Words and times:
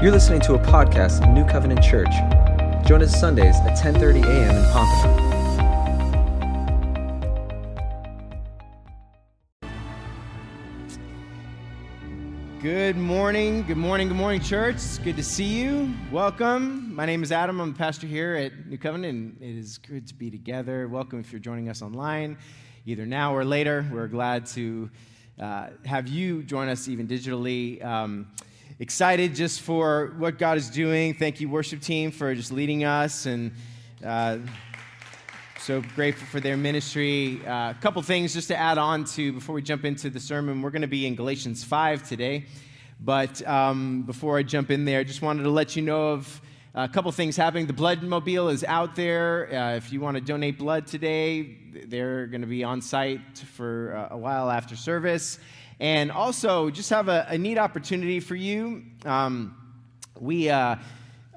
You're 0.00 0.12
listening 0.12 0.40
to 0.42 0.54
a 0.54 0.60
podcast 0.60 1.24
of 1.24 1.30
New 1.30 1.44
Covenant 1.44 1.82
Church. 1.82 2.12
Join 2.86 3.02
us 3.02 3.18
Sundays 3.18 3.56
at 3.56 3.76
10:30 3.76 4.24
a.m. 4.24 4.54
in 4.54 4.64
Pompano. 4.70 5.28
Good 12.62 12.96
morning, 12.96 13.64
good 13.66 13.76
morning, 13.76 14.06
good 14.06 14.16
morning, 14.16 14.40
church. 14.40 14.76
Good 15.02 15.16
to 15.16 15.24
see 15.24 15.60
you. 15.60 15.92
Welcome. 16.12 16.94
My 16.94 17.04
name 17.04 17.24
is 17.24 17.32
Adam. 17.32 17.60
I'm 17.60 17.72
the 17.72 17.78
pastor 17.78 18.06
here 18.06 18.36
at 18.36 18.68
New 18.68 18.78
Covenant, 18.78 19.40
and 19.40 19.42
it 19.42 19.58
is 19.58 19.78
good 19.78 20.06
to 20.06 20.14
be 20.14 20.30
together. 20.30 20.86
Welcome 20.86 21.18
if 21.18 21.32
you're 21.32 21.40
joining 21.40 21.68
us 21.68 21.82
online, 21.82 22.38
either 22.86 23.04
now 23.04 23.34
or 23.34 23.44
later. 23.44 23.84
We're 23.92 24.06
glad 24.06 24.46
to 24.46 24.90
uh, 25.40 25.70
have 25.84 26.06
you 26.06 26.44
join 26.44 26.68
us 26.68 26.86
even 26.86 27.08
digitally. 27.08 27.84
Um, 27.84 28.28
excited 28.80 29.34
just 29.34 29.60
for 29.60 30.14
what 30.18 30.38
God 30.38 30.56
is 30.56 30.70
doing. 30.70 31.14
Thank 31.14 31.40
you, 31.40 31.48
worship 31.48 31.80
team, 31.80 32.10
for 32.10 32.34
just 32.34 32.52
leading 32.52 32.84
us 32.84 33.26
and. 33.26 33.52
Uh, 34.04 34.38
so 35.58 35.82
grateful 35.96 36.26
for 36.28 36.40
their 36.40 36.56
ministry. 36.56 37.44
Uh, 37.44 37.70
a 37.70 37.76
couple 37.82 38.00
things 38.00 38.32
just 38.32 38.48
to 38.48 38.56
add 38.56 38.78
on 38.78 39.04
to 39.04 39.32
before 39.32 39.54
we 39.54 39.60
jump 39.60 39.84
into 39.84 40.08
the 40.08 40.20
sermon. 40.20 40.62
We're 40.62 40.70
going 40.70 40.82
to 40.82 40.88
be 40.88 41.04
in 41.04 41.14
Galatians 41.14 41.62
5 41.62 42.08
today. 42.08 42.46
But 43.00 43.46
um, 43.46 44.02
before 44.04 44.38
I 44.38 44.44
jump 44.44 44.70
in 44.70 44.86
there, 44.86 45.00
I 45.00 45.04
just 45.04 45.20
wanted 45.20 45.42
to 45.42 45.50
let 45.50 45.76
you 45.76 45.82
know 45.82 46.12
of 46.12 46.40
a 46.74 46.88
couple 46.88 47.12
things 47.12 47.36
happening. 47.36 47.66
The 47.66 47.74
blood 47.74 48.02
mobile 48.02 48.48
is 48.48 48.64
out 48.64 48.96
there. 48.96 49.52
Uh, 49.52 49.74
if 49.74 49.92
you 49.92 50.00
want 50.00 50.16
to 50.16 50.22
donate 50.22 50.58
blood 50.58 50.86
today, 50.86 51.58
they're 51.86 52.26
going 52.28 52.40
to 52.40 52.46
be 52.46 52.64
on 52.64 52.80
site 52.80 53.20
for 53.54 53.94
uh, 53.94 54.14
a 54.14 54.16
while 54.16 54.50
after 54.50 54.74
service. 54.74 55.38
And 55.80 56.10
also, 56.10 56.70
just 56.70 56.90
have 56.90 57.08
a, 57.08 57.26
a 57.28 57.38
neat 57.38 57.58
opportunity 57.58 58.20
for 58.20 58.34
you. 58.34 58.84
Um, 59.04 59.56
we 60.18 60.50
uh, 60.50 60.76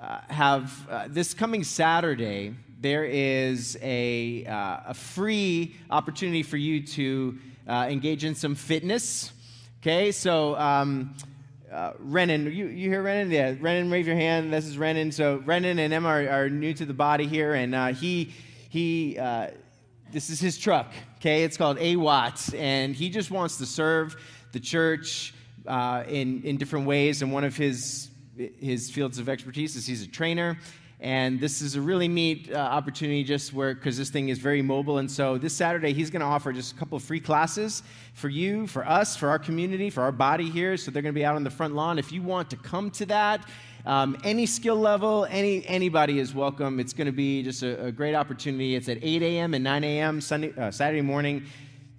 uh 0.02 0.20
have 0.30 0.88
uh, 0.90 1.08
this 1.10 1.34
coming 1.34 1.64
Saturday 1.64 2.56
there 2.82 3.06
is 3.06 3.78
a, 3.84 4.44
uh, 4.48 4.80
a 4.88 4.94
free 4.96 5.76
opportunity 5.92 6.42
for 6.42 6.58
you 6.58 6.82
to 6.88 7.38
uh, 7.68 7.88
engage 7.88 8.24
in 8.24 8.34
some 8.34 8.56
fitness. 8.56 9.32
Okay, 9.82 10.12
so 10.12 10.58
um, 10.58 11.16
uh, 11.72 11.94
Renan, 12.00 12.46
you, 12.52 12.66
you 12.66 12.90
hear 12.90 13.04
Renan? 13.04 13.30
Yeah, 13.30 13.54
Renan, 13.60 13.92
wave 13.92 14.08
your 14.08 14.16
hand. 14.16 14.52
This 14.52 14.66
is 14.66 14.80
Renan. 14.80 15.12
So 15.12 15.44
Renan 15.46 15.78
and 15.78 15.94
Emma 15.94 16.10
are, 16.10 16.30
are 16.30 16.50
new 16.50 16.74
to 16.74 16.86
the 16.86 16.94
body 16.94 17.28
here, 17.28 17.54
and 17.54 17.76
uh, 17.76 17.88
he, 17.88 18.34
he 18.70 19.18
uh, 19.20 19.52
this 20.12 20.32
is 20.32 20.40
his 20.40 20.58
truck. 20.58 20.92
Okay, 21.18 21.44
it's 21.44 21.58
called 21.58 21.78
A 21.80 21.98
Watts, 21.98 22.52
and 22.56 22.96
he 22.96 23.12
just 23.12 23.30
wants 23.30 23.58
to 23.58 23.68
serve 23.68 24.16
the 24.52 24.60
church 24.60 25.34
uh, 25.68 26.04
in, 26.08 26.44
in 26.44 26.58
different 26.58 26.86
ways. 26.86 27.22
And 27.22 27.32
one 27.32 27.44
of 27.44 27.56
his 27.56 28.10
his 28.60 28.90
fields 28.90 29.20
of 29.20 29.30
expertise 29.30 29.76
is 29.76 29.86
he's 29.86 30.02
a 30.02 30.08
trainer 30.08 30.58
and 31.02 31.40
this 31.40 31.64
is 31.64 31.76
a 31.76 31.82
really 31.82 32.08
neat 32.08 32.52
uh, 32.54 32.58
opportunity 32.58 33.24
just 33.24 33.54
where, 33.54 33.74
because 33.74 33.98
this 33.98 34.12
thing 34.12 34.30
is 34.30 34.38
very 34.38 34.62
mobile. 34.62 35.00
And 35.00 35.10
so 35.10 35.36
this 35.36 35.52
Saturday, 35.52 35.94
he's 35.94 36.12
going 36.12 36.20
to 36.20 36.28
offer 36.28 36.54
just 36.54 36.74
a 36.74 36.76
couple 36.76 36.96
of 36.96 37.02
free 37.02 37.20
classes 37.20 37.82
for 38.14 38.30
you, 38.30 38.68
for 38.68 38.88
us, 38.88 39.16
for 39.16 39.28
our 39.28 39.40
community, 39.40 39.90
for 39.90 40.04
our 40.04 40.12
body 40.12 40.48
here. 40.48 40.78
So 40.78 40.92
they're 40.92 41.02
going 41.02 41.16
to 41.16 41.20
be 41.20 41.26
out 41.26 41.36
on 41.36 41.44
the 41.44 41.50
front 41.50 41.74
lawn. 41.74 41.98
If 41.98 42.12
you 42.12 42.22
want 42.22 42.52
to 42.52 42.56
come 42.56 42.92
to 42.92 43.08
that, 43.08 43.50
um, 43.88 44.16
any 44.24 44.46
skill 44.46 44.76
level, 44.76 45.26
any, 45.32 45.66
anybody 45.68 46.20
is 46.20 46.36
welcome. 46.36 46.80
It's 46.80 46.94
going 46.94 47.08
to 47.08 47.12
be 47.12 47.42
just 47.42 47.64
a, 47.64 47.86
a, 47.86 47.92
great 47.92 48.14
opportunity. 48.14 48.76
It's 48.76 48.88
at 48.88 49.00
8 49.02 49.24
a.m. 49.24 49.56
and 49.56 49.64
9 49.64 49.84
a.m. 49.84 50.22
Sunday, 50.22 50.54
uh, 50.56 50.70
Saturday 50.70 51.02
morning. 51.02 51.48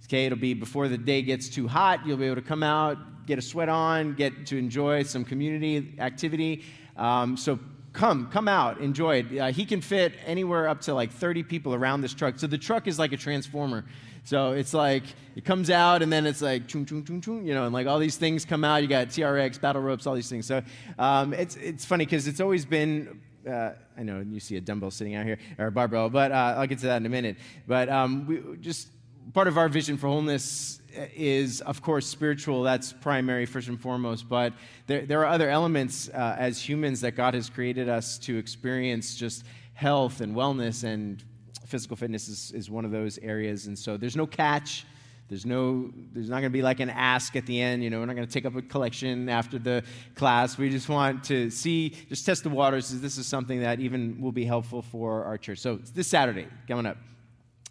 Okay, 0.05 0.25
it'll 0.25 0.37
be 0.37 0.53
before 0.53 0.87
the 0.87 0.97
day 0.97 1.21
gets 1.21 1.47
too 1.49 1.67
hot. 1.67 2.05
You'll 2.05 2.17
be 2.17 2.25
able 2.25 2.35
to 2.35 2.41
come 2.41 2.63
out, 2.63 3.25
get 3.25 3.39
a 3.39 3.41
sweat 3.41 3.69
on, 3.69 4.13
get 4.15 4.45
to 4.47 4.57
enjoy 4.57 5.03
some 5.03 5.23
community 5.23 5.95
activity. 5.99 6.63
Um, 6.97 7.37
so 7.37 7.57
come, 7.93 8.29
come 8.29 8.47
out, 8.47 8.81
enjoy 8.81 9.17
it. 9.17 9.37
Uh, 9.37 9.51
he 9.51 9.65
can 9.65 9.79
fit 9.79 10.13
anywhere 10.25 10.67
up 10.67 10.81
to 10.81 10.93
like 10.93 11.11
30 11.11 11.43
people 11.43 11.73
around 11.73 12.01
this 12.01 12.13
truck. 12.13 12.37
So 12.37 12.47
the 12.47 12.57
truck 12.57 12.87
is 12.87 12.99
like 12.99 13.13
a 13.13 13.17
transformer. 13.17 13.85
So 14.25 14.51
it's 14.51 14.73
like 14.73 15.03
it 15.35 15.45
comes 15.45 15.69
out 15.69 16.01
and 16.01 16.11
then 16.11 16.25
it's 16.25 16.41
like 16.41 16.67
chung 16.67 16.85
chung 16.85 17.03
chung 17.03 17.21
chung, 17.21 17.45
you 17.45 17.53
know, 17.53 17.65
and 17.65 17.73
like 17.73 17.87
all 17.87 17.99
these 17.99 18.17
things 18.17 18.45
come 18.45 18.63
out. 18.63 18.81
You 18.81 18.87
got 18.87 19.07
TRX, 19.07 19.59
battle 19.59 19.81
ropes, 19.81 20.07
all 20.07 20.15
these 20.15 20.29
things. 20.29 20.45
So 20.45 20.61
um, 20.97 21.33
it's 21.33 21.55
it's 21.57 21.85
funny 21.85 22.05
because 22.05 22.27
it's 22.27 22.39
always 22.39 22.65
been. 22.65 23.21
Uh, 23.47 23.71
I 23.97 24.03
know 24.03 24.21
you 24.25 24.39
see 24.39 24.55
a 24.55 24.61
dumbbell 24.61 24.91
sitting 24.91 25.15
out 25.15 25.25
here 25.25 25.37
or 25.57 25.67
a 25.67 25.71
barbell, 25.71 26.09
but 26.09 26.31
uh, 26.31 26.55
I'll 26.57 26.67
get 26.67 26.79
to 26.79 26.85
that 26.85 26.97
in 26.97 27.05
a 27.05 27.09
minute. 27.09 27.35
But 27.67 27.89
um, 27.89 28.25
we 28.25 28.57
just 28.61 28.87
part 29.31 29.47
of 29.47 29.57
our 29.57 29.69
vision 29.69 29.97
for 29.97 30.07
wholeness 30.07 30.81
is, 31.15 31.61
of 31.61 31.81
course, 31.81 32.05
spiritual. 32.05 32.63
That's 32.63 32.93
primary, 32.93 33.45
first 33.45 33.67
and 33.67 33.79
foremost. 33.79 34.27
But 34.27 34.53
there, 34.87 35.05
there 35.05 35.19
are 35.21 35.27
other 35.27 35.49
elements 35.49 36.09
uh, 36.09 36.35
as 36.37 36.61
humans 36.61 37.01
that 37.01 37.11
God 37.15 37.33
has 37.33 37.49
created 37.49 37.89
us 37.89 38.17
to 38.19 38.37
experience 38.37 39.15
just 39.15 39.45
health 39.73 40.21
and 40.21 40.35
wellness, 40.35 40.83
and 40.83 41.23
physical 41.65 41.97
fitness 41.97 42.27
is, 42.27 42.51
is 42.51 42.69
one 42.69 42.85
of 42.85 42.91
those 42.91 43.17
areas. 43.19 43.67
And 43.67 43.77
so 43.77 43.97
there's 43.97 44.15
no 44.15 44.27
catch. 44.27 44.85
There's 45.29 45.45
no, 45.45 45.91
there's 46.11 46.29
not 46.29 46.41
going 46.41 46.51
to 46.51 46.57
be 46.57 46.61
like 46.61 46.79
an 46.79 46.89
ask 46.89 47.35
at 47.35 47.47
the 47.47 47.59
end. 47.59 47.83
You 47.83 47.89
know, 47.89 47.99
we're 47.99 48.05
not 48.05 48.15
going 48.15 48.27
to 48.27 48.31
take 48.33 48.45
up 48.45 48.55
a 48.55 48.61
collection 48.61 49.29
after 49.29 49.57
the 49.57 49.83
class. 50.13 50.57
We 50.57 50.69
just 50.69 50.89
want 50.89 51.23
to 51.25 51.49
see, 51.49 51.89
just 52.09 52.25
test 52.25 52.43
the 52.43 52.49
waters. 52.49 52.89
This 53.01 53.17
is 53.17 53.25
something 53.25 53.61
that 53.61 53.79
even 53.79 54.21
will 54.21 54.31
be 54.31 54.45
helpful 54.45 54.83
for 54.83 55.23
our 55.23 55.37
church. 55.37 55.59
So 55.59 55.79
this 55.95 56.07
Saturday 56.07 56.47
coming 56.67 56.85
up. 56.85 56.97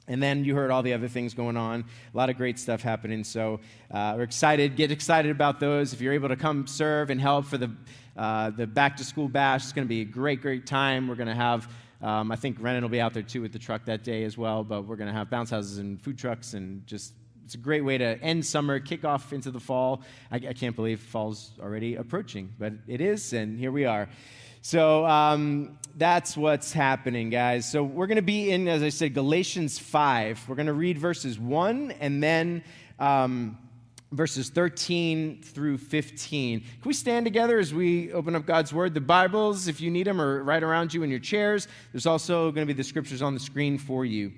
And 0.08 0.22
then 0.22 0.44
you 0.44 0.54
heard 0.54 0.70
all 0.70 0.82
the 0.82 0.92
other 0.94 1.08
things 1.08 1.32
going 1.32 1.56
on. 1.56 1.84
A 2.12 2.16
lot 2.16 2.28
of 2.28 2.36
great 2.36 2.58
stuff 2.58 2.82
happening. 2.82 3.22
So 3.22 3.60
uh, 3.90 4.14
we're 4.16 4.24
excited. 4.24 4.74
Get 4.76 4.90
excited 4.90 5.30
about 5.30 5.60
those. 5.60 5.92
If 5.92 6.00
you're 6.00 6.12
able 6.12 6.28
to 6.28 6.36
come 6.36 6.66
serve 6.66 7.10
and 7.10 7.20
help 7.20 7.46
for 7.46 7.58
the, 7.58 7.70
uh, 8.16 8.50
the 8.50 8.66
back 8.66 8.96
to 8.96 9.04
school 9.04 9.28
bash, 9.28 9.62
it's 9.62 9.72
going 9.72 9.86
to 9.86 9.88
be 9.88 10.00
a 10.00 10.04
great, 10.04 10.42
great 10.42 10.66
time. 10.66 11.06
We're 11.06 11.14
going 11.14 11.28
to 11.28 11.34
have, 11.34 11.68
um, 12.00 12.32
I 12.32 12.36
think 12.36 12.56
Renan 12.60 12.82
will 12.82 12.88
be 12.88 13.00
out 13.00 13.14
there 13.14 13.22
too 13.22 13.42
with 13.42 13.52
the 13.52 13.60
truck 13.60 13.84
that 13.84 14.02
day 14.02 14.24
as 14.24 14.36
well. 14.36 14.64
But 14.64 14.82
we're 14.82 14.96
going 14.96 15.10
to 15.10 15.14
have 15.14 15.30
bounce 15.30 15.50
houses 15.50 15.78
and 15.78 16.02
food 16.02 16.18
trucks 16.18 16.54
and 16.54 16.84
just 16.86 17.14
it's 17.44 17.54
a 17.54 17.58
great 17.58 17.82
way 17.82 17.98
to 17.98 18.18
end 18.22 18.46
summer, 18.46 18.78
kick 18.80 19.04
off 19.04 19.32
into 19.32 19.50
the 19.50 19.60
fall. 19.60 20.02
I, 20.30 20.36
I 20.36 20.52
can't 20.52 20.74
believe 20.74 21.00
fall's 21.00 21.50
already 21.60 21.96
approaching, 21.96 22.52
but 22.58 22.72
it 22.86 23.00
is, 23.00 23.32
and 23.32 23.58
here 23.58 23.72
we 23.72 23.84
are. 23.84 24.08
So 24.64 25.04
um, 25.06 25.76
that's 25.96 26.36
what's 26.36 26.72
happening, 26.72 27.30
guys. 27.30 27.68
So 27.68 27.82
we're 27.82 28.06
going 28.06 28.14
to 28.14 28.22
be 28.22 28.52
in, 28.52 28.68
as 28.68 28.84
I 28.84 28.90
said, 28.90 29.12
Galatians 29.12 29.80
5. 29.80 30.44
We're 30.46 30.54
going 30.54 30.66
to 30.66 30.72
read 30.72 30.98
verses 30.98 31.36
1 31.36 31.94
and 31.98 32.22
then 32.22 32.62
um, 33.00 33.58
verses 34.12 34.50
13 34.50 35.42
through 35.42 35.78
15. 35.78 36.60
Can 36.60 36.70
we 36.84 36.92
stand 36.92 37.26
together 37.26 37.58
as 37.58 37.74
we 37.74 38.12
open 38.12 38.36
up 38.36 38.46
God's 38.46 38.72
Word? 38.72 38.94
The 38.94 39.00
Bibles, 39.00 39.66
if 39.66 39.80
you 39.80 39.90
need 39.90 40.06
them, 40.06 40.20
are 40.20 40.44
right 40.44 40.62
around 40.62 40.94
you 40.94 41.02
in 41.02 41.10
your 41.10 41.18
chairs. 41.18 41.66
There's 41.90 42.06
also 42.06 42.52
going 42.52 42.64
to 42.64 42.72
be 42.72 42.76
the 42.76 42.84
scriptures 42.84 43.20
on 43.20 43.34
the 43.34 43.40
screen 43.40 43.78
for 43.78 44.04
you. 44.04 44.30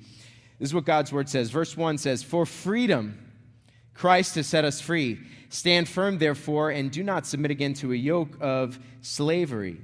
This 0.59 0.71
is 0.71 0.75
what 0.75 0.87
God's 0.87 1.12
Word 1.12 1.29
says. 1.29 1.51
Verse 1.51 1.77
1 1.77 1.99
says, 1.99 2.23
For 2.23 2.47
freedom, 2.47 3.19
Christ 3.93 4.37
has 4.37 4.47
set 4.47 4.65
us 4.65 4.81
free. 4.81 5.21
Stand 5.51 5.87
firm, 5.87 6.17
therefore, 6.17 6.71
and 6.71 6.91
do 6.91 7.03
not 7.03 7.27
submit 7.27 7.51
again 7.51 7.75
to 7.75 7.93
a 7.93 7.97
yoke 7.97 8.39
of 8.41 8.79
slavery. 9.03 9.83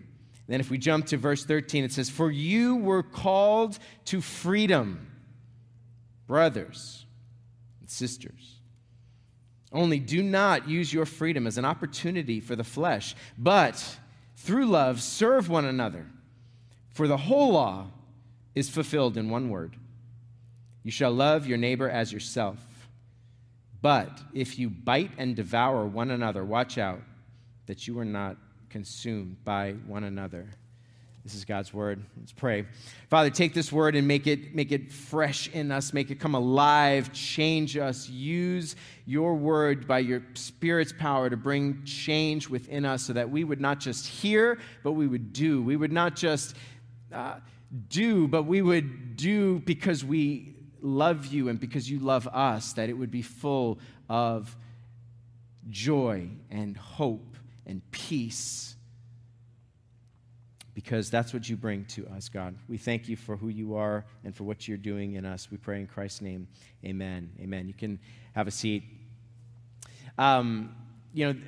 Then, 0.50 0.59
if 0.59 0.69
we 0.69 0.78
jump 0.78 1.06
to 1.06 1.16
verse 1.16 1.44
13, 1.44 1.84
it 1.84 1.93
says, 1.93 2.11
For 2.11 2.28
you 2.28 2.75
were 2.75 3.05
called 3.05 3.78
to 4.06 4.21
freedom, 4.21 5.06
brothers 6.27 7.06
and 7.78 7.88
sisters. 7.88 8.56
Only 9.72 10.00
do 10.00 10.25
not 10.25 10.69
use 10.69 10.93
your 10.93 11.06
freedom 11.06 11.47
as 11.47 11.56
an 11.56 11.65
opportunity 11.65 12.41
for 12.41 12.56
the 12.56 12.65
flesh, 12.65 13.15
but 13.39 13.99
through 14.34 14.66
love 14.66 15.00
serve 15.00 15.49
one 15.49 15.66
another. 15.66 16.05
For 16.89 17.06
the 17.06 17.16
whole 17.16 17.53
law 17.53 17.87
is 18.56 18.69
fulfilled 18.69 19.16
in 19.16 19.31
one 19.31 19.50
word 19.50 19.77
You 20.83 20.91
shall 20.91 21.12
love 21.12 21.47
your 21.47 21.59
neighbor 21.59 21.89
as 21.89 22.12
yourself. 22.12 22.59
But 23.81 24.21
if 24.34 24.59
you 24.59 24.69
bite 24.69 25.12
and 25.16 25.37
devour 25.37 25.87
one 25.87 26.10
another, 26.10 26.44
watch 26.44 26.77
out 26.77 27.03
that 27.66 27.86
you 27.86 27.97
are 28.01 28.04
not 28.04 28.36
consumed 28.71 29.45
by 29.45 29.72
one 29.87 30.05
another. 30.05 30.49
This 31.25 31.34
is 31.34 31.45
God's 31.45 31.75
word. 31.75 32.03
Let's 32.19 32.33
pray. 32.33 32.65
Father, 33.11 33.28
take 33.28 33.53
this 33.53 33.71
word 33.71 33.95
and 33.95 34.09
make 34.09 34.27
it, 34.27 34.55
make 34.55 34.72
it 34.72 34.91
fresh 34.91 35.49
in 35.49 35.71
us, 35.71 35.93
make 35.93 36.11
it 36.11 36.19
come 36.19 36.34
alive, 36.34 37.13
change 37.13 37.77
us. 37.77 38.09
Use 38.09 38.75
your 39.05 39.34
word 39.34 39.87
by 39.87 39.99
your 39.99 40.22
Spirit's 40.33 40.95
power 40.95 41.28
to 41.28 41.37
bring 41.37 41.84
change 41.84 42.49
within 42.49 42.87
us 42.87 43.03
so 43.03 43.13
that 43.13 43.28
we 43.28 43.45
would 43.45 43.61
not 43.61 43.81
just 43.81 44.07
hear, 44.07 44.59
but 44.83 44.93
we 44.93 45.07
would 45.07 45.34
do. 45.34 45.63
We 45.63 45.77
would 45.77 45.93
not 45.93 46.16
just 46.16 46.57
uh, 47.13 47.41
do, 47.89 48.27
but 48.27 48.45
we 48.45 48.63
would 48.63 49.16
do 49.16 49.59
because 49.61 50.03
we 50.03 50.55
love 50.81 51.27
you 51.27 51.51
and 51.51 51.61
because 51.61 51.91
you 51.91 51.99
love 51.99 52.27
us, 52.28 52.73
that 52.73 52.89
it 52.89 52.95
would 52.95 53.11
be 53.11 53.23
full 53.23 53.78
of 54.09 54.57
joy 55.69 56.28
and 56.51 56.78
hope 56.78 57.29
and 57.71 57.89
peace 57.93 58.75
because 60.75 61.11
that's 61.11 61.33
what 61.33 61.49
you 61.49 61.57
bring 61.57 61.84
to 61.84 62.07
us, 62.09 62.28
God. 62.28 62.55
We 62.69 62.78
thank 62.78 63.09
you 63.09 63.17
for 63.17 63.37
who 63.37 63.49
you 63.49 63.77
are 63.77 64.05
and 64.25 64.34
for 64.34 64.45
what 64.45 64.67
you're 64.69 64.78
doing 64.78 65.15
in 65.15 65.25
us. 65.25 65.51
We 65.51 65.57
pray 65.57 65.81
in 65.81 65.87
Christ's 65.87 66.22
name. 66.22 66.49
Amen. 66.84 67.31
Amen. 67.41 67.69
You 67.69 67.75
can 67.75 67.99
have 68.34 68.47
a 68.47 68.51
seat. 68.51 68.84
Um, 70.19 70.75
you 71.13 71.27
know, 71.27 71.41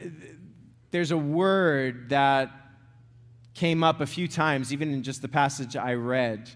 there's 0.90 1.10
a 1.10 1.16
word 1.16 2.10
that 2.10 2.50
came 3.54 3.84
up 3.84 4.00
a 4.00 4.06
few 4.06 4.28
times, 4.28 4.72
even 4.72 4.92
in 4.92 5.02
just 5.02 5.22
the 5.22 5.28
passage 5.28 5.76
I 5.76 5.94
read 5.94 6.50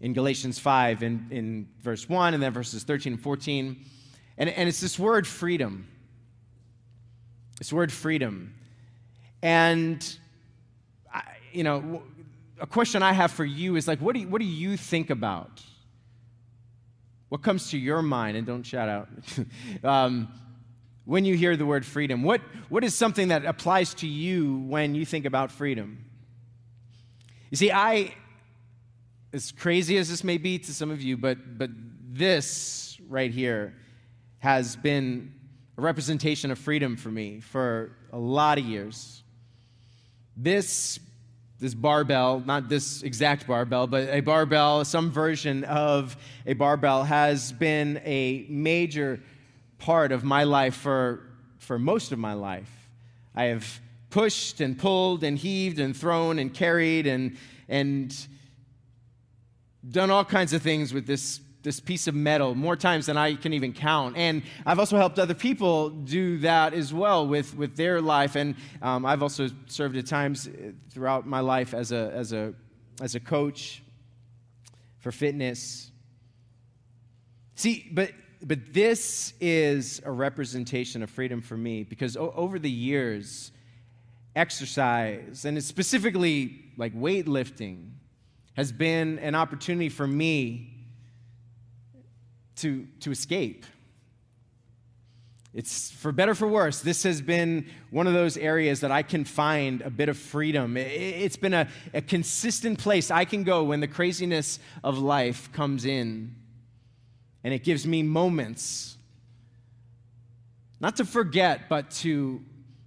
in 0.00 0.12
Galatians 0.12 0.58
5, 0.58 1.02
in, 1.02 1.26
in 1.30 1.68
verse 1.80 2.08
1, 2.08 2.34
and 2.34 2.42
then 2.42 2.52
verses 2.52 2.82
13 2.82 3.14
and 3.14 3.22
14. 3.22 3.84
And, 4.38 4.50
and 4.50 4.68
it's 4.68 4.80
this 4.80 4.98
word 4.98 5.26
freedom. 5.26 5.86
This 7.58 7.72
word 7.72 7.92
freedom. 7.92 8.54
And, 9.42 10.18
I, 11.12 11.22
you 11.52 11.64
know, 11.64 12.02
a 12.60 12.66
question 12.66 13.02
I 13.02 13.12
have 13.12 13.32
for 13.32 13.44
you 13.44 13.76
is 13.76 13.88
like, 13.88 14.00
what 14.00 14.14
do 14.14 14.20
you, 14.20 14.28
what 14.28 14.40
do 14.40 14.46
you 14.46 14.76
think 14.76 15.10
about? 15.10 15.62
What 17.28 17.42
comes 17.42 17.70
to 17.70 17.78
your 17.78 18.02
mind? 18.02 18.36
And 18.36 18.46
don't 18.46 18.62
shout 18.62 18.88
out. 18.88 19.08
um, 19.84 20.28
when 21.04 21.24
you 21.24 21.36
hear 21.36 21.56
the 21.56 21.66
word 21.66 21.84
freedom, 21.84 22.22
what, 22.22 22.40
what 22.68 22.84
is 22.84 22.94
something 22.94 23.28
that 23.28 23.44
applies 23.44 23.94
to 23.94 24.06
you 24.06 24.58
when 24.58 24.94
you 24.94 25.04
think 25.04 25.24
about 25.24 25.50
freedom? 25.50 26.04
You 27.50 27.56
see, 27.56 27.72
I, 27.72 28.14
as 29.32 29.50
crazy 29.50 29.98
as 29.98 30.08
this 30.08 30.22
may 30.22 30.38
be 30.38 30.58
to 30.60 30.72
some 30.72 30.90
of 30.90 31.02
you, 31.02 31.16
but, 31.16 31.58
but 31.58 31.70
this 32.10 32.98
right 33.08 33.30
here 33.30 33.74
has 34.38 34.76
been 34.76 35.32
a 35.76 35.80
representation 35.80 36.50
of 36.50 36.58
freedom 36.58 36.96
for 36.96 37.10
me 37.10 37.40
for 37.40 37.96
a 38.12 38.18
lot 38.18 38.58
of 38.58 38.64
years. 38.64 39.21
This, 40.36 40.98
this 41.60 41.74
barbell, 41.74 42.42
not 42.44 42.68
this 42.68 43.02
exact 43.02 43.46
barbell, 43.46 43.86
but 43.86 44.08
a 44.08 44.20
barbell, 44.20 44.84
some 44.84 45.10
version 45.10 45.64
of 45.64 46.16
a 46.46 46.54
barbell, 46.54 47.04
has 47.04 47.52
been 47.52 48.00
a 48.04 48.46
major 48.48 49.20
part 49.78 50.12
of 50.12 50.24
my 50.24 50.44
life 50.44 50.74
for, 50.74 51.22
for 51.58 51.78
most 51.78 52.12
of 52.12 52.18
my 52.18 52.32
life. 52.32 52.70
I 53.34 53.44
have 53.44 53.80
pushed 54.10 54.60
and 54.60 54.78
pulled 54.78 55.24
and 55.24 55.38
heaved 55.38 55.78
and 55.78 55.96
thrown 55.96 56.38
and 56.38 56.52
carried 56.52 57.06
and, 57.06 57.36
and 57.68 58.14
done 59.88 60.10
all 60.10 60.24
kinds 60.24 60.52
of 60.52 60.62
things 60.62 60.92
with 60.94 61.06
this, 61.06 61.40
this 61.62 61.80
piece 61.80 62.08
of 62.08 62.14
metal 62.14 62.54
more 62.54 62.76
times 62.76 63.06
than 63.06 63.16
I 63.16 63.34
can 63.34 63.52
even 63.52 63.72
count. 63.72 64.16
And 64.16 64.42
I've 64.66 64.78
also 64.78 64.96
helped 64.96 65.18
other 65.18 65.34
people 65.34 65.90
do 65.90 66.38
that 66.38 66.74
as 66.74 66.92
well 66.92 67.26
with, 67.26 67.56
with 67.56 67.76
their 67.76 68.00
life. 68.00 68.36
And 68.36 68.56
um, 68.80 69.06
I've 69.06 69.22
also 69.22 69.48
served 69.66 69.96
at 69.96 70.06
times 70.06 70.48
throughout 70.90 71.26
my 71.26 71.40
life 71.40 71.74
as 71.74 71.92
a, 71.92 72.10
as 72.14 72.32
a, 72.32 72.54
as 73.00 73.14
a 73.14 73.20
coach 73.20 73.82
for 74.98 75.12
fitness. 75.12 75.90
See, 77.54 77.88
but, 77.92 78.10
but 78.42 78.72
this 78.72 79.34
is 79.40 80.02
a 80.04 80.10
representation 80.10 81.02
of 81.02 81.10
freedom 81.10 81.40
for 81.40 81.56
me 81.56 81.84
because 81.84 82.16
o- 82.16 82.32
over 82.34 82.58
the 82.58 82.70
years, 82.70 83.52
exercise, 84.34 85.44
and 85.44 85.62
specifically 85.62 86.64
like 86.76 86.94
weightlifting, 86.94 87.90
has 88.54 88.72
been 88.72 89.18
an 89.20 89.34
opportunity 89.34 89.88
for 89.88 90.06
me 90.06 90.71
to, 92.56 92.86
to 93.00 93.10
escape. 93.10 93.64
It's 95.54 95.90
for 95.90 96.12
better 96.12 96.34
for 96.34 96.48
worse. 96.48 96.80
This 96.80 97.02
has 97.02 97.20
been 97.20 97.68
one 97.90 98.06
of 98.06 98.14
those 98.14 98.38
areas 98.38 98.80
that 98.80 98.90
I 98.90 99.02
can 99.02 99.24
find 99.24 99.82
a 99.82 99.90
bit 99.90 100.08
of 100.08 100.16
freedom. 100.16 100.78
It's 100.78 101.36
been 101.36 101.52
a, 101.52 101.68
a 101.92 102.00
consistent 102.00 102.78
place 102.78 103.10
I 103.10 103.26
can 103.26 103.44
go 103.44 103.64
when 103.64 103.80
the 103.80 103.88
craziness 103.88 104.58
of 104.82 104.98
life 104.98 105.52
comes 105.52 105.84
in. 105.84 106.34
And 107.44 107.52
it 107.52 107.64
gives 107.64 107.86
me 107.86 108.02
moments, 108.02 108.96
not 110.80 110.96
to 110.96 111.04
forget, 111.04 111.68
but 111.68 111.90
to 111.90 112.42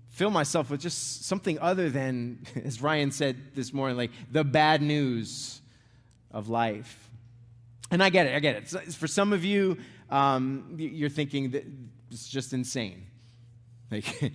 fill 0.09 0.31
myself 0.31 0.69
with 0.71 0.81
just 0.81 1.25
something 1.25 1.59
other 1.59 1.89
than, 1.89 2.39
as 2.63 2.81
Ryan 2.81 3.11
said 3.11 3.53
this 3.53 3.73
morning, 3.73 3.97
like 3.97 4.11
the 4.31 4.43
bad 4.43 4.81
news 4.81 5.61
of 6.31 6.49
life. 6.49 7.04
And 7.91 8.03
I 8.03 8.09
get 8.09 8.25
it, 8.25 8.35
I 8.35 8.39
get 8.39 8.55
it. 8.55 8.93
For 8.93 9.07
some 9.07 9.31
of 9.31 9.45
you, 9.45 9.77
um, 10.09 10.75
you're 10.77 11.09
thinking 11.09 11.51
that 11.51 11.65
it's 12.11 12.27
just 12.27 12.53
insane. 12.53 13.07
Like, 13.91 14.05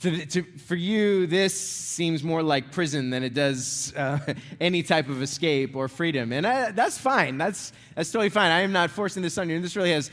to, 0.00 0.26
to, 0.26 0.42
for 0.58 0.74
you, 0.74 1.26
this 1.26 1.58
seems 1.58 2.22
more 2.22 2.42
like 2.42 2.72
prison 2.72 3.10
than 3.10 3.22
it 3.22 3.34
does 3.34 3.92
uh, 3.96 4.18
any 4.60 4.82
type 4.82 5.08
of 5.08 5.22
escape 5.22 5.76
or 5.76 5.88
freedom. 5.88 6.32
And 6.32 6.46
I, 6.46 6.70
that's 6.70 6.98
fine. 6.98 7.38
That's, 7.38 7.72
that's 7.94 8.10
totally 8.10 8.30
fine. 8.30 8.50
I 8.50 8.60
am 8.60 8.72
not 8.72 8.90
forcing 8.90 9.22
this 9.22 9.36
on 9.38 9.48
you. 9.48 9.56
And 9.56 9.64
this 9.64 9.76
really 9.76 9.92
has 9.92 10.10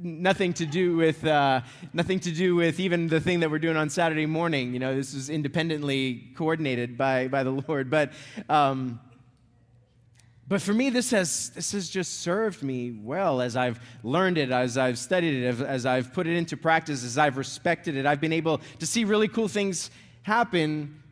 nothing 0.00 0.52
to 0.54 0.66
do 0.66 0.96
with 0.96 1.26
uh, 1.26 1.60
nothing 1.92 2.20
to 2.20 2.30
do 2.30 2.54
with 2.54 2.78
even 2.80 3.08
the 3.08 3.20
thing 3.20 3.40
that 3.40 3.50
we're 3.50 3.58
doing 3.58 3.76
on 3.76 3.90
Saturday 3.90 4.26
morning. 4.26 4.72
You 4.72 4.78
know, 4.78 4.94
this 4.94 5.14
is 5.14 5.28
independently 5.28 6.30
coordinated 6.36 6.96
by 6.96 7.28
by 7.28 7.42
the 7.42 7.50
Lord. 7.68 7.90
But 7.90 8.12
um, 8.48 9.00
but 10.48 10.62
for 10.62 10.72
me, 10.72 10.90
this 10.90 11.10
has 11.10 11.50
this 11.50 11.72
has 11.72 11.88
just 11.88 12.20
served 12.20 12.62
me 12.62 12.98
well 13.02 13.40
as 13.40 13.54
I've 13.56 13.80
learned 14.02 14.38
it, 14.38 14.50
as 14.50 14.78
I've 14.78 14.98
studied 14.98 15.44
it, 15.44 15.60
as 15.60 15.86
I've 15.86 16.12
put 16.12 16.26
it 16.26 16.36
into 16.36 16.56
practice, 16.56 17.04
as 17.04 17.18
I've 17.18 17.36
respected 17.36 17.96
it. 17.96 18.06
I've 18.06 18.20
been 18.20 18.32
able 18.32 18.60
to 18.78 18.86
see 18.86 19.04
really 19.04 19.28
cool 19.28 19.48
things 19.48 19.90
happen 20.22 21.02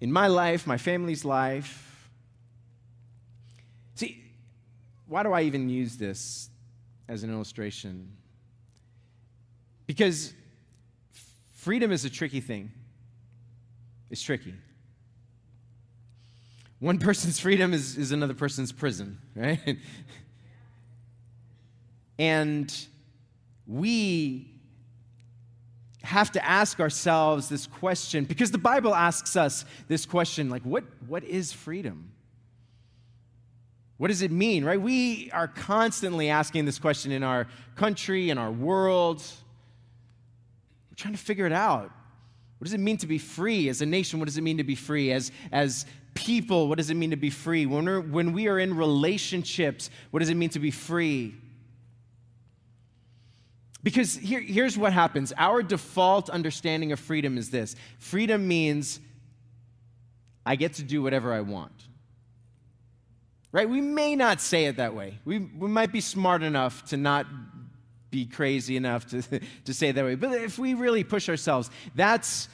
in 0.00 0.12
my 0.12 0.28
life, 0.28 0.66
my 0.66 0.78
family's 0.78 1.24
life. 1.24 2.08
See, 3.96 4.22
why 5.06 5.22
do 5.24 5.32
I 5.32 5.42
even 5.42 5.68
use 5.68 5.96
this 5.96 6.50
as 7.10 7.24
an 7.24 7.30
illustration. 7.30 8.08
Because 9.86 10.32
freedom 11.50 11.90
is 11.90 12.04
a 12.04 12.10
tricky 12.10 12.40
thing. 12.40 12.70
It's 14.10 14.22
tricky. 14.22 14.54
One 16.80 16.98
person's 16.98 17.38
freedom 17.38 17.74
is, 17.74 17.96
is 17.98 18.10
another 18.10 18.34
person's 18.34 18.72
prison, 18.72 19.18
right? 19.36 19.78
and 22.18 22.74
we 23.66 24.50
have 26.02 26.32
to 26.32 26.44
ask 26.44 26.80
ourselves 26.80 27.50
this 27.50 27.66
question 27.66 28.24
because 28.24 28.50
the 28.50 28.58
Bible 28.58 28.94
asks 28.94 29.36
us 29.36 29.66
this 29.88 30.06
question 30.06 30.48
like, 30.48 30.62
what, 30.62 30.84
what 31.06 31.22
is 31.22 31.52
freedom? 31.52 32.12
What 33.98 34.08
does 34.08 34.22
it 34.22 34.30
mean, 34.30 34.64
right? 34.64 34.80
We 34.80 35.30
are 35.32 35.46
constantly 35.46 36.30
asking 36.30 36.64
this 36.64 36.78
question 36.78 37.12
in 37.12 37.22
our 37.22 37.46
country, 37.76 38.30
in 38.30 38.38
our 38.38 38.50
world. 38.50 39.22
We're 40.90 40.96
trying 40.96 41.12
to 41.12 41.20
figure 41.20 41.44
it 41.44 41.52
out. 41.52 41.92
What 42.56 42.64
does 42.64 42.72
it 42.72 42.80
mean 42.80 42.96
to 42.98 43.06
be 43.06 43.18
free 43.18 43.68
as 43.68 43.82
a 43.82 43.86
nation? 43.86 44.18
What 44.18 44.24
does 44.24 44.38
it 44.38 44.42
mean 44.42 44.56
to 44.56 44.64
be 44.64 44.74
free 44.74 45.12
as, 45.12 45.32
as 45.52 45.84
people? 46.14 46.68
What 46.68 46.78
does 46.78 46.90
it 46.90 46.94
mean 46.94 47.10
to 47.10 47.16
be 47.16 47.30
free? 47.30 47.66
When, 47.66 47.84
we're, 47.84 48.00
when 48.00 48.32
we 48.32 48.48
are 48.48 48.58
in 48.58 48.76
relationships, 48.76 49.90
what 50.10 50.20
does 50.20 50.30
it 50.30 50.36
mean 50.36 50.50
to 50.50 50.58
be 50.58 50.70
free? 50.70 51.34
Because 53.82 54.14
here, 54.16 54.40
here's 54.40 54.76
what 54.76 54.92
happens 54.92 55.32
our 55.38 55.62
default 55.62 56.28
understanding 56.28 56.92
of 56.92 57.00
freedom 57.00 57.38
is 57.38 57.50
this 57.50 57.76
freedom 57.98 58.46
means 58.46 59.00
I 60.44 60.56
get 60.56 60.74
to 60.74 60.82
do 60.82 61.02
whatever 61.02 61.32
I 61.32 61.40
want 61.40 61.72
right? 63.52 63.68
We 63.68 63.80
may 63.80 64.16
not 64.16 64.40
say 64.40 64.66
it 64.66 64.76
that 64.76 64.94
way. 64.94 65.18
We, 65.24 65.38
we 65.38 65.68
might 65.68 65.92
be 65.92 66.00
smart 66.00 66.42
enough 66.42 66.84
to 66.86 66.96
not 66.96 67.26
be 68.10 68.26
crazy 68.26 68.76
enough 68.76 69.06
to, 69.08 69.22
to 69.64 69.74
say 69.74 69.88
it 69.88 69.94
that 69.94 70.04
way. 70.04 70.14
But 70.14 70.40
if 70.40 70.58
we 70.58 70.74
really 70.74 71.04
push 71.04 71.28
ourselves, 71.28 71.70
that's, 71.94 72.48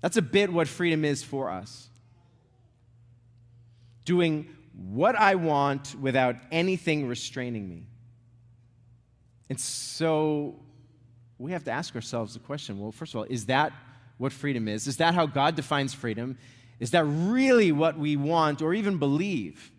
that's 0.00 0.16
a 0.16 0.22
bit 0.22 0.52
what 0.52 0.68
freedom 0.68 1.04
is 1.04 1.22
for 1.22 1.50
us. 1.50 1.88
Doing 4.10 4.48
what 4.74 5.14
I 5.14 5.36
want 5.36 5.94
without 6.00 6.34
anything 6.50 7.06
restraining 7.06 7.68
me. 7.68 7.84
And 9.48 9.60
so 9.60 10.56
we 11.38 11.52
have 11.52 11.62
to 11.66 11.70
ask 11.70 11.94
ourselves 11.94 12.34
the 12.34 12.40
question 12.40 12.80
well, 12.80 12.90
first 12.90 13.14
of 13.14 13.18
all, 13.18 13.26
is 13.30 13.46
that 13.46 13.72
what 14.18 14.32
freedom 14.32 14.66
is? 14.66 14.88
Is 14.88 14.96
that 14.96 15.14
how 15.14 15.26
God 15.26 15.54
defines 15.54 15.94
freedom? 15.94 16.36
Is 16.80 16.90
that 16.90 17.04
really 17.04 17.70
what 17.70 17.96
we 17.96 18.16
want 18.16 18.62
or 18.62 18.74
even 18.74 18.98
believe? 18.98 19.70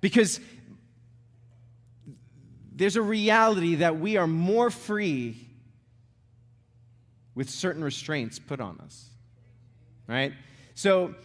Because 0.00 0.38
there's 2.72 2.94
a 2.94 3.02
reality 3.02 3.74
that 3.74 3.98
we 3.98 4.16
are 4.16 4.28
more 4.28 4.70
free 4.70 5.48
with 7.34 7.50
certain 7.50 7.82
restraints 7.82 8.38
put 8.38 8.60
on 8.60 8.78
us. 8.78 9.10
Right? 10.06 10.34
So, 10.76 11.16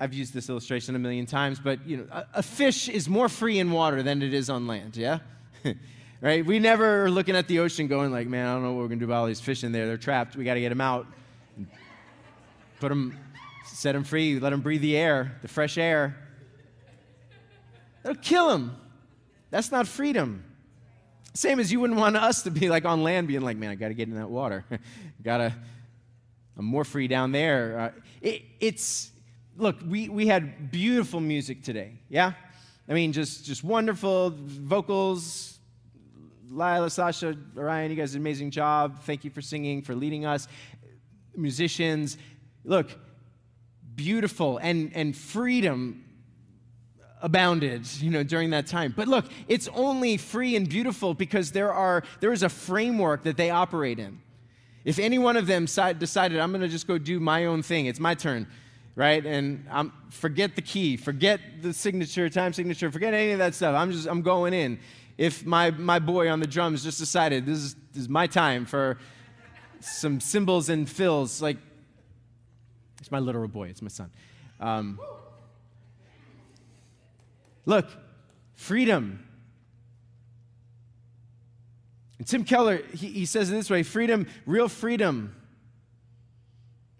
I've 0.00 0.14
used 0.14 0.32
this 0.32 0.48
illustration 0.48 0.94
a 0.94 0.98
million 0.98 1.26
times, 1.26 1.58
but 1.58 1.84
you 1.86 1.98
know, 1.98 2.06
a, 2.12 2.26
a 2.34 2.42
fish 2.42 2.88
is 2.88 3.08
more 3.08 3.28
free 3.28 3.58
in 3.58 3.72
water 3.72 4.02
than 4.02 4.22
it 4.22 4.32
is 4.32 4.48
on 4.48 4.66
land, 4.66 4.96
yeah? 4.96 5.18
right? 6.20 6.44
We 6.44 6.58
never 6.60 7.04
are 7.04 7.10
looking 7.10 7.34
at 7.34 7.48
the 7.48 7.58
ocean 7.58 7.88
going 7.88 8.12
like, 8.12 8.28
man, 8.28 8.46
I 8.46 8.54
don't 8.54 8.62
know 8.62 8.72
what 8.72 8.82
we're 8.82 8.88
going 8.88 9.00
to 9.00 9.06
do 9.06 9.10
about 9.10 9.20
all 9.20 9.26
these 9.26 9.40
fish 9.40 9.64
in 9.64 9.72
there. 9.72 9.86
They're 9.86 9.96
trapped. 9.96 10.36
We 10.36 10.44
got 10.44 10.54
to 10.54 10.60
get 10.60 10.68
them 10.68 10.80
out. 10.80 11.06
Put 12.78 12.90
them, 12.90 13.18
set 13.66 13.92
them 13.92 14.04
free, 14.04 14.38
let 14.38 14.50
them 14.50 14.60
breathe 14.60 14.82
the 14.82 14.96
air, 14.96 15.36
the 15.42 15.48
fresh 15.48 15.78
air. 15.78 16.16
They'll 18.04 18.14
kill 18.14 18.48
them. 18.48 18.76
That's 19.50 19.72
not 19.72 19.88
freedom. 19.88 20.44
Same 21.34 21.58
as 21.58 21.72
you 21.72 21.80
wouldn't 21.80 21.98
want 21.98 22.16
us 22.16 22.42
to 22.42 22.50
be 22.50 22.68
like 22.68 22.84
on 22.84 23.02
land 23.02 23.26
being 23.26 23.42
like, 23.42 23.56
man, 23.56 23.70
I 23.70 23.74
got 23.74 23.88
to 23.88 23.94
get 23.94 24.08
in 24.08 24.14
that 24.14 24.30
water. 24.30 24.64
got 25.22 25.38
to, 25.38 25.54
I'm 26.56 26.64
more 26.64 26.84
free 26.84 27.08
down 27.08 27.32
there. 27.32 27.78
Uh, 27.78 28.00
it, 28.20 28.42
it's, 28.60 29.10
look, 29.58 29.76
we, 29.86 30.08
we 30.08 30.26
had 30.26 30.70
beautiful 30.70 31.20
music 31.20 31.62
today, 31.62 32.00
yeah? 32.08 32.32
I 32.88 32.94
mean, 32.94 33.12
just, 33.12 33.44
just 33.44 33.62
wonderful 33.62 34.32
vocals. 34.36 35.58
Lila, 36.48 36.88
Sasha, 36.88 37.36
Orion, 37.56 37.90
you 37.90 37.96
guys 37.96 38.12
did 38.12 38.16
an 38.16 38.22
amazing 38.22 38.50
job. 38.50 39.02
Thank 39.02 39.24
you 39.24 39.30
for 39.30 39.42
singing, 39.42 39.82
for 39.82 39.94
leading 39.94 40.24
us. 40.24 40.48
Musicians, 41.36 42.16
look, 42.64 42.88
beautiful 43.94 44.58
and, 44.58 44.92
and 44.94 45.14
freedom 45.14 46.04
abounded 47.20 47.84
you 48.00 48.12
know 48.12 48.22
during 48.22 48.50
that 48.50 48.64
time 48.64 48.94
but 48.96 49.08
look 49.08 49.24
it's 49.48 49.66
only 49.74 50.16
free 50.16 50.54
and 50.54 50.68
beautiful 50.68 51.14
because 51.14 51.50
there 51.50 51.72
are 51.72 52.04
there 52.20 52.32
is 52.32 52.44
a 52.44 52.48
framework 52.48 53.24
that 53.24 53.36
they 53.36 53.50
operate 53.50 53.98
in 53.98 54.20
if 54.84 55.00
any 55.00 55.18
one 55.18 55.36
of 55.36 55.48
them 55.48 55.64
decided 55.64 56.38
i'm 56.38 56.52
going 56.52 56.60
to 56.60 56.68
just 56.68 56.86
go 56.86 56.96
do 56.96 57.18
my 57.18 57.46
own 57.46 57.60
thing 57.60 57.86
it's 57.86 57.98
my 57.98 58.14
turn 58.14 58.46
right? 58.98 59.24
And 59.24 59.64
I'm, 59.70 59.92
forget 60.10 60.56
the 60.56 60.62
key 60.62 60.96
forget 60.96 61.40
the 61.62 61.72
signature 61.72 62.28
time 62.28 62.52
signature 62.52 62.90
forget 62.90 63.14
any 63.14 63.30
of 63.30 63.38
that 63.38 63.54
stuff. 63.54 63.76
I'm 63.76 63.92
just 63.92 64.08
i'm 64.08 64.22
going 64.22 64.52
in. 64.52 64.80
If 65.16 65.46
my 65.46 65.70
my 65.70 66.00
boy 66.00 66.28
on 66.28 66.40
the 66.40 66.48
drums 66.48 66.82
just 66.82 66.98
decided 66.98 67.46
this 67.46 67.58
is, 67.58 67.74
this 67.92 68.02
is 68.02 68.08
my 68.08 68.26
time 68.26 68.66
for 68.66 68.98
some 69.80 70.20
cymbals 70.20 70.68
and 70.68 70.90
fills 70.90 71.40
like 71.40 71.58
it's 72.98 73.12
my 73.12 73.20
literal 73.20 73.46
boy 73.46 73.68
it's 73.68 73.82
my 73.82 73.88
son. 73.88 74.10
Um, 74.58 74.98
Look, 77.66 77.86
freedom. 78.54 79.22
And 82.16 82.26
Tim 82.26 82.42
Keller, 82.42 82.78
he, 82.94 83.08
he 83.08 83.26
says 83.26 83.50
it 83.50 83.52
this 83.52 83.68
way 83.68 83.82
freedom, 83.84 84.26
real 84.46 84.68
freedom, 84.68 85.36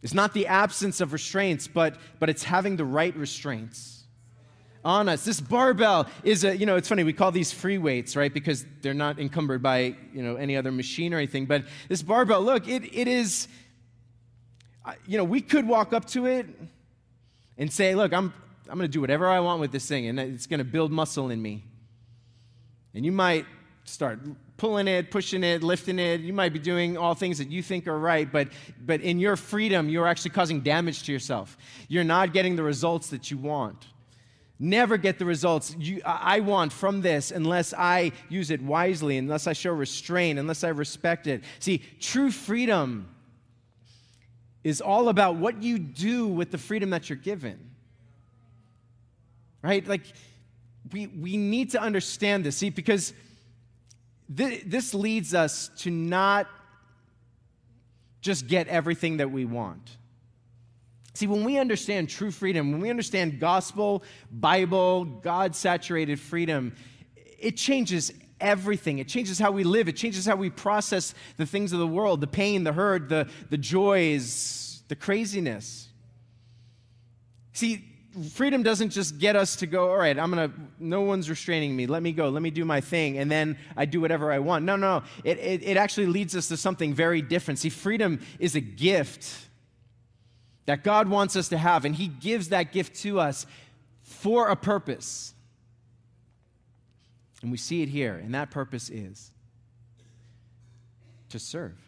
is 0.02 0.14
not 0.14 0.33
the 0.33 0.47
absence 0.47 1.00
of 1.00 1.12
restraints, 1.12 1.67
but, 1.67 1.97
but 2.19 2.28
it's 2.28 2.45
having 2.45 2.76
the 2.76 2.85
right 2.85 3.17
restraints 3.17 4.05
on 4.85 5.09
us. 5.09 5.25
This 5.25 5.40
barbell 5.40 6.07
is 6.23 6.45
a, 6.45 6.57
you 6.57 6.67
know, 6.67 6.76
it's 6.76 6.88
funny, 6.88 7.05
we 7.05 7.12
call 7.12 7.33
these 7.33 7.52
free 7.52 7.78
weights, 7.78 8.14
right? 8.17 8.33
Because 8.33 8.64
they're 8.81 8.95
not 8.95 9.19
encumbered 9.19 9.62
by, 9.62 9.97
you 10.12 10.23
know, 10.23 10.37
any 10.37 10.57
other 10.57 10.71
machine 10.71 11.12
or 11.12 11.17
anything. 11.17 11.47
But 11.47 11.64
this 11.88 12.02
barbell, 12.02 12.43
look, 12.43 12.69
it, 12.69 12.85
it 12.95 13.09
is, 13.09 13.49
you 15.07 15.19
know, 15.19 15.25
we 15.25 15.40
could 15.40 15.67
walk 15.67 15.93
up 15.93 16.07
to 16.07 16.26
it 16.26 16.47
and 17.57 17.73
say, 17.73 17.95
look, 17.95 18.12
I'm, 18.12 18.33
I'm 18.69 18.78
going 18.78 18.88
to 18.88 18.93
do 18.93 19.00
whatever 19.00 19.28
I 19.28 19.40
want 19.40 19.61
with 19.61 19.73
this 19.73 19.87
thing, 19.87 20.07
and 20.07 20.21
it's 20.21 20.47
going 20.47 20.59
to 20.59 20.64
build 20.64 20.93
muscle 20.93 21.31
in 21.31 21.43
me. 21.43 21.64
And 22.95 23.05
you 23.05 23.12
might 23.12 23.47
start 23.85 24.21
pulling 24.59 24.87
it, 24.87 25.11
pushing 25.11 25.43
it, 25.43 25.62
lifting 25.62 25.99
it. 25.99 26.21
You 26.21 26.35
might 26.35 26.53
be 26.53 26.59
doing 26.59 26.99
all 26.99 27.15
things 27.15 27.38
that 27.38 27.50
you 27.50 27.62
think 27.62 27.87
are 27.87 27.99
right, 27.99 28.31
but, 28.31 28.49
but 28.85 29.00
in 29.00 29.19
your 29.19 29.37
freedom, 29.37 29.88
you're 29.88 30.07
actually 30.07 30.33
causing 30.33 30.61
damage 30.61 31.05
to 31.05 31.12
yourself. 31.12 31.57
You're 31.88 32.05
not 32.05 32.35
getting 32.35 32.57
the 32.57 32.62
results 32.62 33.09
that 33.09 33.31
you 33.31 33.38
want. 33.38 33.87
Never 34.59 34.97
get 34.97 35.19
the 35.19 35.25
results 35.25 35.75
you, 35.79 36.03
I 36.05 36.41
want 36.41 36.73
from 36.73 37.00
this 37.00 37.31
unless 37.31 37.73
I 37.73 38.12
use 38.29 38.50
it 38.50 38.61
wisely, 38.61 39.17
unless 39.17 39.47
I 39.47 39.55
show 39.55 39.73
restraint, 39.73 40.38
unless 40.38 40.65
I 40.65 40.69
respect 40.69 41.27
it. 41.27 41.45
See, 41.61 41.79
true 42.00 42.31
freedom 42.31 43.09
is 44.65 44.81
all 44.81 45.09
about 45.09 45.37
what 45.37 45.62
you 45.62 45.79
do 45.79 46.27
with 46.27 46.50
the 46.50 46.59
freedom 46.59 46.91
that 46.91 47.09
you're 47.09 47.17
given 47.17 47.69
right? 49.62 49.87
Like, 49.87 50.03
we, 50.93 51.07
we 51.09 51.37
need 51.37 51.71
to 51.71 51.81
understand 51.81 52.45
this, 52.45 52.57
see, 52.57 52.71
because 52.71 53.12
th- 54.35 54.64
this 54.66 54.94
leads 54.94 55.35
us 55.35 55.70
to 55.78 55.90
not 55.90 56.49
just 58.20 58.47
get 58.47 58.68
everything 58.68 59.18
that 59.18 59.30
we 59.30 59.44
want. 59.44 59.97
See, 61.14 61.26
when 61.26 61.44
we 61.44 61.58
understand 61.58 62.08
true 62.08 62.30
freedom, 62.30 62.70
when 62.70 62.80
we 62.80 62.90
understand 62.90 63.40
gospel, 63.40 64.04
Bible, 64.30 65.04
God 65.04 65.56
saturated 65.56 66.20
freedom, 66.20 66.75
it 67.38 67.56
changes 67.56 68.12
everything. 68.40 68.99
It 68.99 69.08
changes 69.08 69.38
how 69.38 69.50
we 69.50 69.64
live, 69.64 69.88
it 69.88 69.97
changes 69.97 70.26
how 70.26 70.37
we 70.37 70.50
process 70.50 71.14
the 71.37 71.47
things 71.47 71.73
of 71.73 71.78
the 71.78 71.87
world 71.87 72.20
the 72.20 72.26
pain, 72.26 72.64
the 72.64 72.73
hurt, 72.73 73.08
the, 73.08 73.28
the 73.50 73.58
joys, 73.58 74.82
the 74.88 74.97
craziness. 74.97 75.88
See, 77.52 77.85
freedom 78.23 78.63
doesn't 78.63 78.91
just 78.91 79.19
get 79.19 79.37
us 79.37 79.57
to 79.57 79.67
go, 79.67 79.91
all 79.91 79.97
right, 79.97 80.19
I'm 80.19 80.31
going 80.31 80.51
to, 80.51 80.57
no 80.79 81.03
one's 81.03 81.29
restraining 81.29 81.75
me. 81.75 81.87
Let 81.87 82.03
me 82.03 82.13
go. 82.13 82.29
Let 82.29 82.43
me 82.43 82.51
do 82.51 82.65
my 82.65 82.81
thing. 82.81 83.19
And 83.19 83.31
then 83.31 83.59
I 83.77 83.85
do 83.85 84.01
whatever 84.01 84.33
I 84.33 84.39
want. 84.39 84.65
No, 84.65 84.77
no. 84.77 85.03
It, 85.25 85.39
it, 85.39 85.63
it 85.63 85.77
actually 85.77 86.07
leads 86.07 86.37
us 86.37 86.49
to 86.49 86.57
something 86.57 86.95
very 86.95 87.23
different. 87.23 87.59
See, 87.59 87.69
freedom 87.69 88.21
is 88.39 88.55
a 88.55 88.61
gift 88.61 89.49
that 90.67 90.85
God 90.85 91.09
wants 91.09 91.35
us 91.35 91.49
to 91.49 91.59
have, 91.59 91.87
and 91.87 91.95
He 91.95 92.09
gives 92.09 92.51
that 92.51 92.73
gift 92.73 92.97
to 92.97 93.19
us 93.19 93.47
for 94.03 94.49
a 94.49 94.57
purpose. 94.57 95.33
And 97.41 97.51
we 97.51 97.57
see 97.57 97.83
it 97.83 97.89
here, 97.89 98.17
and 98.17 98.35
that 98.35 98.51
purpose 98.51 98.91
is 98.91 99.31
to 101.31 101.39
serve. 101.39 101.79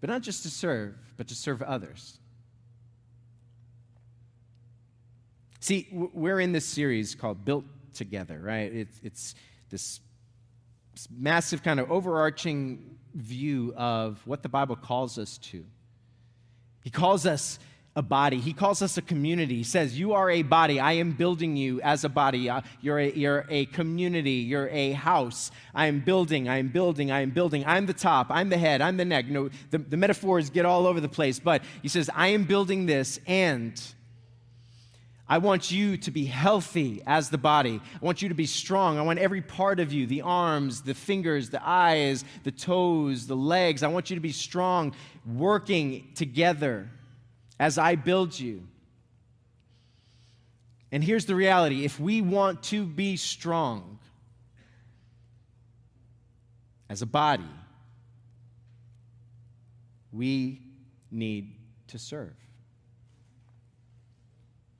But 0.00 0.08
not 0.08 0.22
just 0.22 0.42
to 0.44 0.50
serve, 0.50 0.96
but 1.16 1.28
to 1.28 1.34
serve 1.34 1.62
others. 1.62 2.18
See, 5.64 5.88
we're 5.90 6.40
in 6.40 6.52
this 6.52 6.66
series 6.66 7.14
called 7.14 7.42
Built 7.46 7.64
Together, 7.94 8.38
right? 8.38 8.70
It's, 8.70 9.00
it's 9.02 9.34
this 9.70 9.98
massive 11.10 11.62
kind 11.62 11.80
of 11.80 11.90
overarching 11.90 12.98
view 13.14 13.72
of 13.74 14.20
what 14.26 14.42
the 14.42 14.50
Bible 14.50 14.76
calls 14.76 15.16
us 15.16 15.38
to. 15.38 15.64
He 16.82 16.90
calls 16.90 17.24
us 17.24 17.58
a 17.96 18.02
body. 18.02 18.40
He 18.40 18.52
calls 18.52 18.82
us 18.82 18.98
a 18.98 19.00
community. 19.00 19.56
He 19.56 19.62
says, 19.62 19.98
You 19.98 20.12
are 20.12 20.28
a 20.28 20.42
body. 20.42 20.80
I 20.80 20.92
am 20.92 21.12
building 21.12 21.56
you 21.56 21.80
as 21.80 22.04
a 22.04 22.10
body. 22.10 22.50
Uh, 22.50 22.60
you're 22.82 22.98
a, 22.98 23.10
you're 23.12 23.46
a 23.48 23.64
community. 23.64 24.32
You're 24.32 24.68
a 24.68 24.92
house. 24.92 25.50
I 25.74 25.86
am 25.86 26.00
building. 26.00 26.46
I 26.46 26.58
am 26.58 26.68
building. 26.68 27.10
I 27.10 27.22
am 27.22 27.30
building. 27.30 27.64
I'm 27.66 27.86
the 27.86 27.94
top. 27.94 28.26
I'm 28.28 28.50
the 28.50 28.58
head. 28.58 28.82
I'm 28.82 28.98
the 28.98 29.06
neck. 29.06 29.28
You 29.28 29.32
know, 29.32 29.50
the, 29.70 29.78
the 29.78 29.96
metaphors 29.96 30.50
get 30.50 30.66
all 30.66 30.86
over 30.86 31.00
the 31.00 31.08
place, 31.08 31.38
but 31.38 31.62
he 31.80 31.88
says, 31.88 32.10
I 32.14 32.28
am 32.28 32.44
building 32.44 32.84
this 32.84 33.18
and 33.26 33.80
I 35.26 35.38
want 35.38 35.70
you 35.70 35.96
to 35.96 36.10
be 36.10 36.26
healthy 36.26 37.02
as 37.06 37.30
the 37.30 37.38
body. 37.38 37.80
I 37.94 38.04
want 38.04 38.20
you 38.20 38.28
to 38.28 38.34
be 38.34 38.44
strong. 38.44 38.98
I 38.98 39.02
want 39.02 39.18
every 39.18 39.40
part 39.40 39.80
of 39.80 39.92
you 39.92 40.06
the 40.06 40.20
arms, 40.20 40.82
the 40.82 40.94
fingers, 40.94 41.48
the 41.48 41.66
eyes, 41.66 42.24
the 42.42 42.50
toes, 42.50 43.26
the 43.26 43.36
legs. 43.36 43.82
I 43.82 43.88
want 43.88 44.10
you 44.10 44.16
to 44.16 44.20
be 44.20 44.32
strong, 44.32 44.94
working 45.26 46.12
together 46.14 46.90
as 47.58 47.78
I 47.78 47.94
build 47.94 48.38
you. 48.38 48.66
And 50.92 51.02
here's 51.02 51.24
the 51.24 51.34
reality 51.34 51.84
if 51.84 51.98
we 51.98 52.20
want 52.20 52.62
to 52.64 52.84
be 52.84 53.16
strong 53.16 53.98
as 56.90 57.00
a 57.00 57.06
body, 57.06 57.48
we 60.12 60.60
need 61.10 61.56
to 61.88 61.98
serve. 61.98 62.43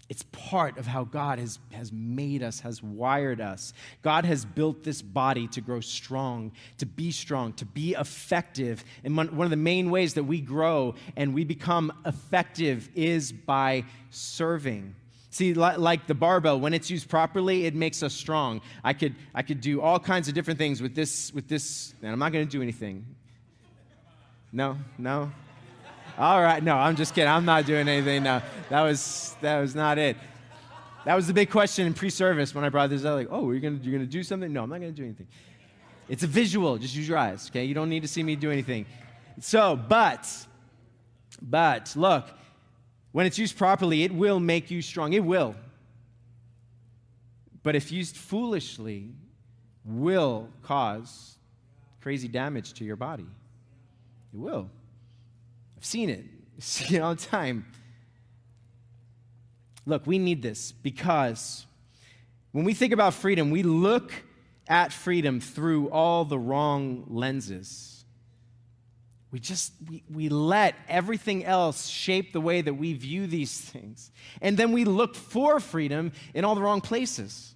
It's 0.08 0.25
part 0.32 0.76
of 0.76 0.87
how 0.87 1.04
God 1.04 1.38
has, 1.38 1.58
has 1.73 1.90
made 1.90 2.42
us, 2.42 2.61
has 2.61 2.82
wired 2.82 3.40
us. 3.40 3.73
God 4.02 4.25
has 4.26 4.44
built 4.44 4.84
this 4.84 5.00
body 5.00 5.49
to 5.49 5.61
grow 5.61 5.80
strong, 5.80 6.52
to 6.78 6.87
be 6.87 7.11
strong, 7.11 7.54
to 7.54 7.64
be 7.64 7.94
effective. 7.94 8.84
And 9.02 9.16
one, 9.16 9.28
of 9.40 9.50
the 9.50 9.56
main 9.56 9.90
ways 9.90 10.14
that 10.14 10.25
we 10.25 10.40
grow 10.40 10.94
and 11.16 11.32
we 11.32 11.44
become 11.44 11.92
effective 12.04 12.90
is 12.94 13.32
by 13.32 13.84
serving. 14.11 14.94
See, 15.30 15.54
like 15.54 16.06
the 16.06 16.14
barbell, 16.14 16.61
when 16.61 16.75
it's 16.75 16.90
used 16.90 17.08
properly, 17.08 17.64
it 17.64 17.75
makes 17.75 18.02
us 18.02 18.14
strong. 18.14 18.61
I 18.84 18.92
could, 18.92 19.16
I 19.34 19.42
could 19.42 19.61
do 19.61 19.80
all 19.80 19.99
kinds 19.99 20.28
of 20.28 20.34
different 20.34 20.58
things 20.58 20.80
with 20.80 20.94
this, 20.94 21.32
with 21.32 21.49
this, 21.49 21.94
and 22.02 22.12
I'm 22.12 22.18
not 22.18 22.30
going 22.30 22.46
to 22.46 22.50
do 22.50 22.62
anything. 22.62 23.04
No, 24.52 24.78
no, 24.96 25.32
all 26.18 26.42
right, 26.42 26.62
no, 26.62 26.76
I'm 26.76 26.97
just 26.97 27.14
kidding. 27.14 27.30
I'm 27.30 27.44
not 27.44 27.66
doing 27.66 27.88
anything. 27.88 28.23
No, 28.23 28.40
that 28.71 28.83
was 28.83 29.35
that 29.40 29.61
was 29.61 29.75
not 29.75 29.99
it. 29.99 30.16
That 31.04 31.14
was 31.16 31.26
the 31.26 31.35
big 31.35 31.50
question 31.50 31.87
in 31.87 31.92
pre-service 31.92 32.54
when 32.54 32.64
I 32.64 32.68
brought 32.71 32.90
this 32.90 33.04
up. 33.04 33.16
Like, 33.16 33.28
oh, 33.30 33.50
you're 33.50 33.61
gonna 33.61 33.78
you're 33.83 33.92
gonna 33.92 34.06
do 34.06 34.23
something? 34.23 34.52
No, 34.52 34.62
I'm 34.62 34.71
not 34.71 34.80
gonna 34.80 34.92
do 34.92 35.04
anything. 35.04 35.26
It's 36.09 36.23
a 36.23 36.26
visual. 36.26 36.78
Just 36.78 36.94
use 36.94 37.09
your 37.09 37.18
eyes. 37.18 37.49
Okay, 37.50 37.64
you 37.64 37.75
don't 37.75 37.88
need 37.88 38.02
to 38.02 38.09
see 38.09 38.23
me 38.23 38.37
do 38.37 38.50
anything. 38.50 38.87
So, 39.40 39.75
but, 39.76 40.30
but 41.42 41.92
look, 41.97 42.28
when 43.12 43.26
it's 43.26 43.38
used 43.38 43.56
properly, 43.56 44.04
it 44.04 44.12
will 44.12 44.38
make 44.38 44.71
you 44.71 44.83
strong. 44.83 45.12
It 45.12 45.25
will. 45.25 45.54
But 47.62 47.75
if 47.75 47.90
used 47.90 48.16
foolishly, 48.16 49.11
will 49.85 50.49
cause 50.62 51.37
crazy 52.00 52.28
damage 52.28 52.75
to 52.75 52.85
your 52.85 52.97
body. 52.97 53.26
It 54.33 54.38
will. 54.38 54.71
I've 55.84 55.88
seen 55.88 56.08
it, 56.08 56.24
see 56.60 56.96
it 56.96 57.00
all 57.00 57.14
the 57.14 57.20
time. 57.20 57.66
Look, 59.84 60.06
we 60.06 60.18
need 60.18 60.40
this 60.40 60.72
because 60.72 61.66
when 62.52 62.64
we 62.64 62.72
think 62.72 62.94
about 62.94 63.12
freedom, 63.12 63.50
we 63.50 63.62
look 63.62 64.10
at 64.66 64.94
freedom 64.94 65.40
through 65.40 65.90
all 65.90 66.24
the 66.24 66.38
wrong 66.38 67.04
lenses. 67.08 68.06
We 69.30 69.40
just 69.40 69.74
we, 69.90 70.02
we 70.10 70.30
let 70.30 70.74
everything 70.88 71.44
else 71.44 71.86
shape 71.86 72.32
the 72.32 72.40
way 72.40 72.62
that 72.62 72.72
we 72.72 72.94
view 72.94 73.26
these 73.26 73.60
things. 73.60 74.10
And 74.40 74.56
then 74.56 74.72
we 74.72 74.86
look 74.86 75.14
for 75.14 75.60
freedom 75.60 76.12
in 76.32 76.46
all 76.46 76.54
the 76.54 76.62
wrong 76.62 76.80
places. 76.80 77.54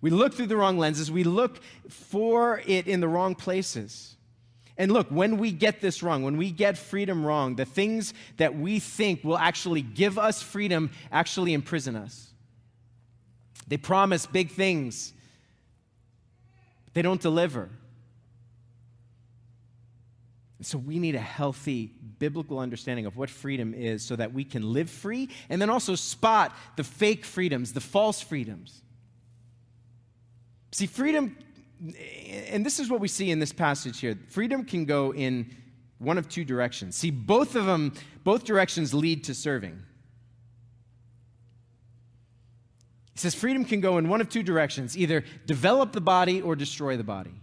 We 0.00 0.08
look 0.08 0.32
through 0.32 0.46
the 0.46 0.56
wrong 0.56 0.78
lenses. 0.78 1.10
We 1.10 1.24
look 1.24 1.60
for 1.90 2.62
it 2.64 2.88
in 2.88 3.00
the 3.00 3.08
wrong 3.08 3.34
places. 3.34 4.16
And 4.80 4.90
look, 4.90 5.08
when 5.10 5.36
we 5.36 5.52
get 5.52 5.82
this 5.82 6.02
wrong, 6.02 6.22
when 6.22 6.38
we 6.38 6.50
get 6.50 6.78
freedom 6.78 7.22
wrong, 7.22 7.54
the 7.54 7.66
things 7.66 8.14
that 8.38 8.56
we 8.56 8.78
think 8.78 9.22
will 9.22 9.36
actually 9.36 9.82
give 9.82 10.18
us 10.18 10.40
freedom 10.40 10.90
actually 11.12 11.52
imprison 11.52 11.96
us. 11.96 12.32
They 13.68 13.76
promise 13.76 14.24
big 14.24 14.50
things, 14.50 15.12
but 16.86 16.94
they 16.94 17.02
don't 17.02 17.20
deliver. 17.20 17.68
So 20.62 20.78
we 20.78 20.98
need 20.98 21.14
a 21.14 21.20
healthy 21.20 21.92
biblical 22.18 22.58
understanding 22.58 23.04
of 23.04 23.18
what 23.18 23.28
freedom 23.28 23.74
is 23.74 24.02
so 24.02 24.16
that 24.16 24.32
we 24.32 24.44
can 24.44 24.72
live 24.72 24.88
free 24.88 25.28
and 25.50 25.60
then 25.60 25.68
also 25.68 25.94
spot 25.94 26.56
the 26.76 26.84
fake 26.84 27.26
freedoms, 27.26 27.74
the 27.74 27.82
false 27.82 28.22
freedoms. 28.22 28.80
See, 30.72 30.86
freedom 30.86 31.36
and 32.50 32.64
this 32.64 32.78
is 32.78 32.90
what 32.90 33.00
we 33.00 33.08
see 33.08 33.30
in 33.30 33.38
this 33.38 33.52
passage 33.52 34.00
here 34.00 34.18
freedom 34.28 34.64
can 34.64 34.84
go 34.84 35.12
in 35.14 35.50
one 35.98 36.16
of 36.16 36.28
two 36.28 36.44
directions. 36.44 36.96
See, 36.96 37.10
both 37.10 37.54
of 37.54 37.66
them, 37.66 37.92
both 38.24 38.44
directions 38.44 38.94
lead 38.94 39.24
to 39.24 39.34
serving. 39.34 39.82
He 43.12 43.18
says 43.18 43.34
freedom 43.34 43.66
can 43.66 43.80
go 43.80 43.98
in 43.98 44.08
one 44.08 44.22
of 44.22 44.30
two 44.30 44.42
directions 44.42 44.96
either 44.96 45.22
develop 45.46 45.92
the 45.92 46.00
body 46.00 46.40
or 46.40 46.56
destroy 46.56 46.96
the 46.96 47.04
body. 47.04 47.34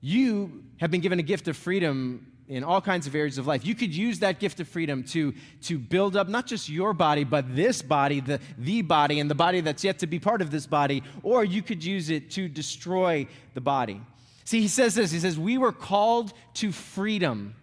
You 0.00 0.64
have 0.78 0.90
been 0.90 1.02
given 1.02 1.18
a 1.18 1.22
gift 1.22 1.46
of 1.46 1.58
freedom 1.58 2.32
in 2.50 2.64
all 2.64 2.80
kinds 2.80 3.06
of 3.06 3.14
areas 3.14 3.38
of 3.38 3.46
life. 3.46 3.64
You 3.64 3.76
could 3.76 3.94
use 3.94 4.18
that 4.18 4.40
gift 4.40 4.58
of 4.58 4.68
freedom 4.68 5.04
to, 5.04 5.32
to 5.62 5.78
build 5.78 6.16
up 6.16 6.28
not 6.28 6.46
just 6.46 6.68
your 6.68 6.92
body, 6.92 7.22
but 7.22 7.54
this 7.54 7.80
body, 7.80 8.18
the, 8.18 8.40
the 8.58 8.82
body, 8.82 9.20
and 9.20 9.30
the 9.30 9.36
body 9.36 9.60
that's 9.60 9.84
yet 9.84 10.00
to 10.00 10.08
be 10.08 10.18
part 10.18 10.42
of 10.42 10.50
this 10.50 10.66
body, 10.66 11.04
or 11.22 11.44
you 11.44 11.62
could 11.62 11.84
use 11.84 12.10
it 12.10 12.32
to 12.32 12.48
destroy 12.48 13.26
the 13.54 13.60
body. 13.60 14.00
See, 14.44 14.60
he 14.60 14.68
says 14.68 14.96
this 14.96 15.12
he 15.12 15.20
says, 15.20 15.38
We 15.38 15.58
were 15.58 15.70
called 15.70 16.32
to 16.54 16.72
freedom. 16.72 17.54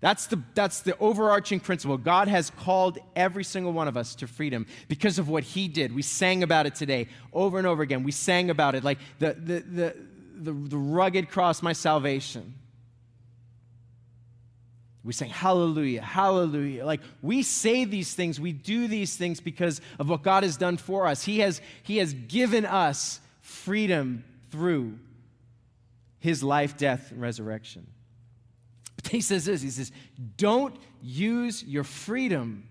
That's 0.00 0.26
the, 0.26 0.42
that's 0.54 0.80
the 0.80 0.96
overarching 0.98 1.58
principle. 1.58 1.96
God 1.96 2.28
has 2.28 2.50
called 2.50 2.98
every 3.16 3.42
single 3.42 3.72
one 3.72 3.88
of 3.88 3.96
us 3.96 4.14
to 4.16 4.26
freedom 4.26 4.66
because 4.88 5.18
of 5.18 5.30
what 5.30 5.42
He 5.42 5.66
did. 5.66 5.94
We 5.94 6.02
sang 6.02 6.42
about 6.42 6.66
it 6.66 6.74
today 6.74 7.08
over 7.32 7.56
and 7.56 7.66
over 7.66 7.82
again. 7.82 8.02
We 8.02 8.12
sang 8.12 8.50
about 8.50 8.74
it 8.74 8.84
like 8.84 8.98
the, 9.18 9.32
the, 9.32 9.60
the, 9.60 9.96
the, 10.36 10.52
the 10.52 10.76
rugged 10.76 11.30
cross, 11.30 11.62
my 11.62 11.72
salvation. 11.72 12.54
We 15.06 15.12
say, 15.12 15.28
Hallelujah, 15.28 16.02
Hallelujah. 16.02 16.84
Like 16.84 17.00
we 17.22 17.42
say 17.42 17.84
these 17.84 18.12
things, 18.12 18.40
we 18.40 18.52
do 18.52 18.88
these 18.88 19.16
things 19.16 19.40
because 19.40 19.80
of 19.98 20.08
what 20.08 20.22
God 20.22 20.42
has 20.42 20.56
done 20.56 20.76
for 20.76 21.06
us. 21.06 21.24
He 21.24 21.38
has, 21.38 21.60
he 21.84 21.98
has 21.98 22.12
given 22.12 22.66
us 22.66 23.20
freedom 23.40 24.24
through 24.50 24.98
his 26.18 26.42
life, 26.42 26.76
death, 26.76 27.12
and 27.12 27.20
resurrection. 27.20 27.86
But 28.96 29.08
he 29.08 29.20
says 29.20 29.44
this 29.44 29.62
He 29.62 29.70
says, 29.70 29.92
Don't 30.36 30.76
use 31.00 31.62
your 31.62 31.84
freedom 31.84 32.68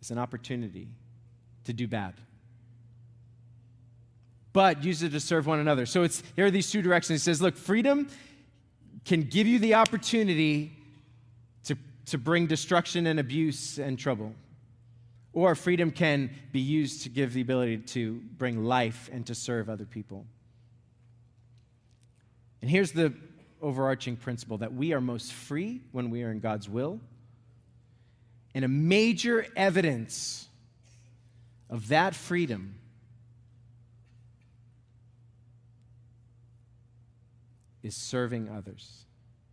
as 0.00 0.10
an 0.10 0.18
opportunity 0.18 0.88
to 1.64 1.72
do 1.72 1.86
bad 1.86 2.14
but 4.54 4.84
use 4.84 5.02
it 5.02 5.10
to 5.10 5.18
serve 5.18 5.46
one 5.48 5.58
another. 5.58 5.84
So 5.84 6.04
it's 6.04 6.22
there 6.36 6.46
are 6.46 6.50
these 6.50 6.70
two 6.70 6.80
directions. 6.80 7.22
He 7.22 7.24
says, 7.24 7.42
look, 7.42 7.56
freedom 7.56 8.08
can 9.04 9.22
give 9.22 9.46
you 9.46 9.58
the 9.58 9.74
opportunity 9.74 10.72
to, 11.64 11.76
to 12.06 12.18
bring 12.18 12.46
destruction 12.46 13.06
and 13.06 13.20
abuse 13.20 13.78
and 13.78 13.98
trouble. 13.98 14.34
Or 15.32 15.54
freedom 15.54 15.90
can 15.90 16.30
be 16.52 16.60
used 16.60 17.02
to 17.02 17.08
give 17.08 17.32
the 17.32 17.40
ability 17.40 17.78
to 17.78 18.20
bring 18.38 18.64
life 18.64 19.10
and 19.12 19.26
to 19.26 19.34
serve 19.34 19.68
other 19.68 19.84
people. 19.84 20.24
And 22.62 22.70
here's 22.70 22.92
the 22.92 23.12
overarching 23.60 24.16
principle 24.16 24.58
that 24.58 24.72
we 24.72 24.92
are 24.92 25.00
most 25.00 25.32
free 25.32 25.80
when 25.92 26.10
we 26.10 26.22
are 26.22 26.30
in 26.30 26.40
God's 26.40 26.68
will. 26.68 27.00
And 28.54 28.64
a 28.64 28.68
major 28.68 29.46
evidence 29.56 30.48
of 31.68 31.88
that 31.88 32.14
freedom 32.14 32.76
is 37.84 37.94
serving 37.94 38.48
others, 38.48 39.04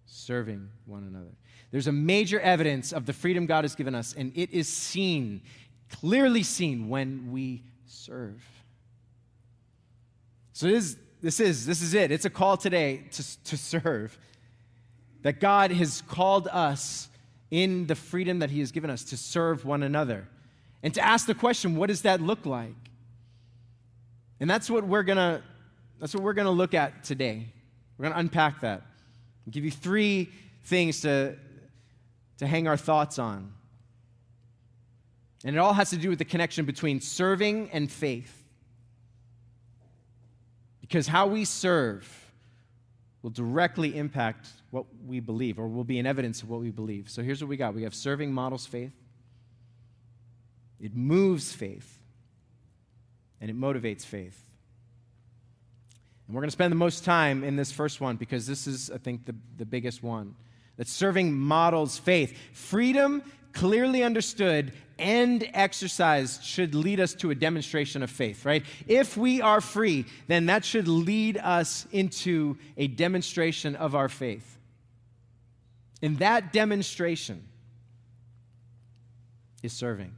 serving 0.05 0.69
one 0.85 1.03
another. 1.03 1.35
There's 1.71 1.87
a 1.87 1.91
major 1.91 2.39
evidence 2.39 2.91
of 2.91 3.05
the 3.05 3.13
freedom 3.13 3.45
God 3.45 3.63
has 3.63 3.75
given 3.75 3.93
us, 3.93 4.13
and 4.13 4.31
it 4.35 4.49
is 4.51 4.67
seen, 4.67 5.41
clearly 5.89 6.43
seen, 6.43 6.89
when 6.89 7.31
we 7.31 7.63
serve. 7.85 8.43
So 10.53 10.67
this, 10.67 10.95
this 11.21 11.39
is 11.39 11.65
this 11.65 11.81
is 11.81 11.93
it. 11.93 12.11
It's 12.11 12.25
a 12.25 12.29
call 12.29 12.57
today 12.57 13.05
to, 13.11 13.43
to 13.43 13.57
serve. 13.57 14.17
That 15.21 15.39
God 15.39 15.71
has 15.71 16.01
called 16.07 16.47
us 16.47 17.07
in 17.51 17.85
the 17.85 17.95
freedom 17.95 18.39
that 18.39 18.49
He 18.49 18.59
has 18.59 18.71
given 18.71 18.89
us 18.89 19.03
to 19.05 19.17
serve 19.17 19.65
one 19.65 19.83
another. 19.83 20.27
And 20.83 20.93
to 20.95 21.05
ask 21.05 21.27
the 21.27 21.35
question, 21.35 21.75
what 21.75 21.87
does 21.87 22.01
that 22.03 22.21
look 22.21 22.45
like? 22.45 22.75
And 24.39 24.49
that's 24.49 24.69
what 24.69 24.83
we're 24.83 25.03
gonna 25.03 25.43
that's 25.99 26.15
what 26.15 26.23
we're 26.23 26.33
gonna 26.33 26.49
look 26.49 26.73
at 26.73 27.03
today. 27.03 27.53
We're 28.01 28.09
going 28.09 28.13
to 28.13 28.19
unpack 28.21 28.61
that. 28.61 28.81
Give 29.51 29.63
you 29.63 29.69
three 29.69 30.31
things 30.63 31.01
to, 31.01 31.35
to 32.39 32.47
hang 32.47 32.67
our 32.67 32.75
thoughts 32.75 33.19
on. 33.19 33.53
And 35.45 35.55
it 35.55 35.59
all 35.59 35.73
has 35.73 35.91
to 35.91 35.97
do 35.97 36.09
with 36.09 36.17
the 36.17 36.25
connection 36.25 36.65
between 36.65 36.99
serving 36.99 37.69
and 37.71 37.91
faith. 37.91 38.43
Because 40.81 41.05
how 41.05 41.27
we 41.27 41.45
serve 41.45 42.33
will 43.21 43.29
directly 43.29 43.95
impact 43.95 44.47
what 44.71 44.85
we 45.05 45.19
believe, 45.19 45.59
or 45.59 45.67
will 45.67 45.83
be 45.83 45.99
an 45.99 46.07
evidence 46.07 46.41
of 46.41 46.49
what 46.49 46.59
we 46.59 46.71
believe. 46.71 47.07
So 47.07 47.21
here's 47.21 47.43
what 47.43 47.49
we 47.49 47.55
got 47.55 47.75
we 47.75 47.83
have 47.83 47.93
serving 47.93 48.33
models 48.33 48.65
faith, 48.65 48.95
it 50.79 50.95
moves 50.95 51.53
faith, 51.53 51.99
and 53.39 53.51
it 53.51 53.55
motivates 53.55 54.03
faith. 54.03 54.50
And 56.31 56.35
we're 56.37 56.43
going 56.43 56.47
to 56.47 56.53
spend 56.53 56.71
the 56.71 56.77
most 56.77 57.03
time 57.03 57.43
in 57.43 57.57
this 57.57 57.73
first 57.73 57.99
one 57.99 58.15
because 58.15 58.47
this 58.47 58.65
is, 58.65 58.89
I 58.89 58.99
think, 58.99 59.25
the, 59.25 59.35
the 59.57 59.65
biggest 59.65 60.01
one. 60.01 60.33
That 60.77 60.87
serving 60.87 61.33
models 61.33 61.97
faith. 61.97 62.39
Freedom, 62.53 63.21
clearly 63.51 64.01
understood 64.01 64.71
and 64.97 65.45
exercised, 65.53 66.45
should 66.45 66.73
lead 66.73 67.01
us 67.01 67.13
to 67.15 67.31
a 67.31 67.35
demonstration 67.35 68.01
of 68.01 68.09
faith, 68.09 68.45
right? 68.45 68.63
If 68.87 69.17
we 69.17 69.41
are 69.41 69.59
free, 69.59 70.05
then 70.27 70.45
that 70.45 70.63
should 70.63 70.87
lead 70.87 71.35
us 71.37 71.85
into 71.91 72.57
a 72.77 72.87
demonstration 72.87 73.75
of 73.75 73.93
our 73.93 74.07
faith. 74.07 74.57
And 76.01 76.17
that 76.19 76.53
demonstration 76.53 77.45
is 79.63 79.73
serving. 79.73 80.13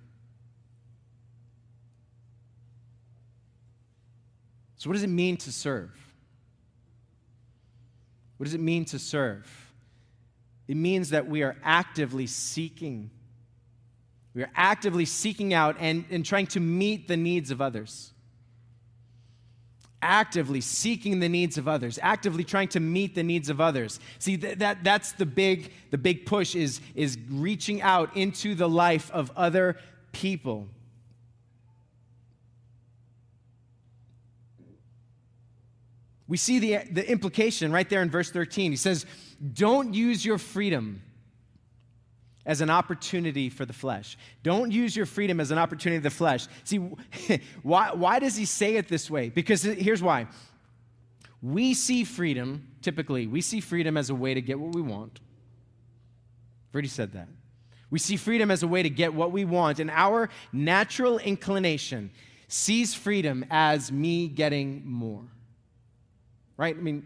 So, 4.83 4.89
what 4.89 4.95
does 4.95 5.03
it 5.03 5.09
mean 5.09 5.37
to 5.37 5.51
serve? 5.53 5.91
What 8.35 8.43
does 8.43 8.53
it 8.53 8.59
mean 8.59 8.83
to 8.83 8.99
serve? 8.99 9.49
It 10.67 10.75
means 10.75 11.11
that 11.11 11.25
we 11.25 11.41
are 11.41 11.55
actively 11.63 12.27
seeking. 12.27 13.09
We 14.33 14.43
are 14.43 14.49
actively 14.53 15.05
seeking 15.05 15.53
out 15.53 15.77
and, 15.79 16.03
and 16.11 16.25
trying 16.25 16.47
to 16.47 16.59
meet 16.59 17.07
the 17.07 17.15
needs 17.15 17.49
of 17.49 17.61
others. 17.61 18.11
Actively 20.01 20.59
seeking 20.59 21.21
the 21.21 21.29
needs 21.29 21.57
of 21.57 21.69
others, 21.69 21.97
actively 22.01 22.43
trying 22.43 22.67
to 22.67 22.81
meet 22.81 23.15
the 23.15 23.23
needs 23.23 23.49
of 23.49 23.61
others. 23.61 24.01
See, 24.19 24.35
that, 24.35 24.59
that, 24.59 24.83
that's 24.83 25.13
the 25.13 25.25
big, 25.25 25.71
the 25.91 25.97
big 25.97 26.25
push 26.25 26.55
is, 26.55 26.81
is 26.93 27.17
reaching 27.29 27.81
out 27.81 28.17
into 28.17 28.53
the 28.53 28.67
life 28.67 29.09
of 29.11 29.31
other 29.37 29.77
people. 30.11 30.67
We 36.27 36.37
see 36.37 36.59
the, 36.59 36.77
the 36.89 37.09
implication 37.09 37.71
right 37.71 37.89
there 37.89 38.01
in 38.01 38.09
verse 38.09 38.31
13. 38.31 38.71
He 38.71 38.77
says, 38.77 39.05
Don't 39.53 39.93
use 39.93 40.25
your 40.25 40.37
freedom 40.37 41.01
as 42.45 42.61
an 42.61 42.69
opportunity 42.69 43.49
for 43.49 43.65
the 43.65 43.73
flesh. 43.73 44.17
Don't 44.41 44.71
use 44.71 44.95
your 44.95 45.05
freedom 45.05 45.39
as 45.39 45.51
an 45.51 45.57
opportunity 45.57 45.99
for 45.99 46.09
the 46.09 46.15
flesh. 46.15 46.47
See, 46.63 46.77
why, 47.63 47.91
why 47.93 48.19
does 48.19 48.35
he 48.35 48.45
say 48.45 48.75
it 48.75 48.87
this 48.87 49.09
way? 49.09 49.29
Because 49.29 49.63
here's 49.63 50.01
why. 50.01 50.27
We 51.41 51.73
see 51.73 52.03
freedom, 52.05 52.67
typically, 52.81 53.27
we 53.27 53.41
see 53.41 53.59
freedom 53.59 53.97
as 53.97 54.09
a 54.09 54.15
way 54.15 54.33
to 54.33 54.41
get 54.41 54.59
what 54.59 54.73
we 54.73 54.81
want. 54.81 55.19
I've 56.69 56.75
already 56.75 56.87
said 56.87 57.13
that. 57.13 57.27
We 57.89 57.99
see 57.99 58.17
freedom 58.17 58.49
as 58.49 58.63
a 58.63 58.67
way 58.67 58.81
to 58.81 58.89
get 58.89 59.13
what 59.13 59.31
we 59.31 59.45
want, 59.45 59.79
and 59.79 59.91
our 59.91 60.29
natural 60.51 61.19
inclination 61.19 62.11
sees 62.47 62.93
freedom 62.95 63.45
as 63.51 63.91
me 63.91 64.27
getting 64.27 64.83
more 64.85 65.23
right? 66.57 66.75
I 66.75 66.79
mean, 66.79 67.05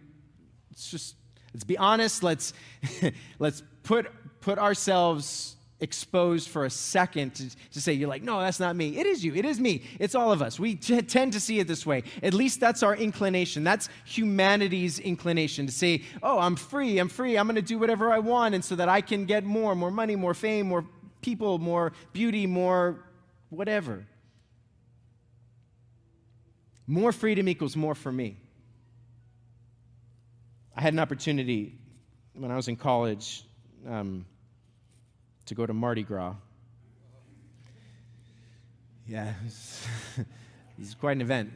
it's 0.72 0.90
just 0.90 1.16
Let's 1.58 1.64
be 1.64 1.78
honest. 1.80 2.22
Let's, 2.22 2.54
let's 3.40 3.64
put, 3.82 4.12
put 4.42 4.60
ourselves 4.60 5.56
exposed 5.80 6.50
for 6.50 6.66
a 6.66 6.70
second 6.70 7.34
to, 7.34 7.50
to, 7.72 7.82
say, 7.82 7.94
You're 7.94 8.10
like, 8.10 8.22
no, 8.22 8.40
that's 8.40 8.60
not 8.60 8.76
me. 8.76 8.98
It 9.00 9.08
is 9.08 9.26
you. 9.26 9.34
It 9.34 9.44
is 9.44 9.60
me. 9.60 9.82
It's 10.00 10.14
all 10.14 10.32
of 10.32 10.44
us. 10.44 10.60
We 10.60 10.76
t- 10.76 11.02
tend 11.02 11.34
to 11.34 11.40
see 11.40 11.60
it 11.60 11.68
this 11.68 11.84
way. 11.84 12.04
At 12.22 12.36
least 12.36 12.60
that's 12.60 12.84
our 12.84 12.96
inclination. 12.96 13.64
That's 13.64 13.90
humanity's 14.06 15.00
inclination 15.00 15.66
to 15.66 15.72
say, 15.72 16.04
Oh, 16.22 16.38
I'm 16.38 16.56
free. 16.56 17.00
I'm 17.00 17.10
free. 17.10 17.40
I'm 17.40 17.48
going 17.48 17.56
to 17.56 17.64
do 17.64 17.80
whatever 17.80 18.12
I 18.12 18.20
want. 18.20 18.54
And 18.54 18.64
so 18.64 18.76
that 18.76 18.88
I 18.88 19.02
can 19.02 19.26
get 19.26 19.44
more, 19.44 19.74
more 19.74 19.90
money, 19.90 20.16
more 20.16 20.36
fame, 20.36 20.68
more 20.68 20.86
people, 21.22 21.58
more 21.58 21.92
beauty, 22.14 22.46
more 22.46 23.04
whatever. 23.50 24.06
More 26.86 27.12
freedom 27.12 27.50
equals 27.50 27.76
more 27.76 27.96
for 27.96 28.12
me. 28.12 28.38
I 30.78 30.82
had 30.82 30.94
an 30.94 31.00
opportunity 31.00 31.78
when 32.34 32.52
I 32.52 32.56
was 32.56 32.70
in 32.70 32.78
college. 32.78 33.44
Um, 33.86 34.26
to 35.48 35.56
go 35.56 35.66
to 35.66 35.74
Mardi 35.74 36.04
Gras. 36.04 36.36
Yeah, 39.08 39.34
it's, 39.46 39.86
quite 41.00 41.14
an 41.14 41.22
event. 41.22 41.52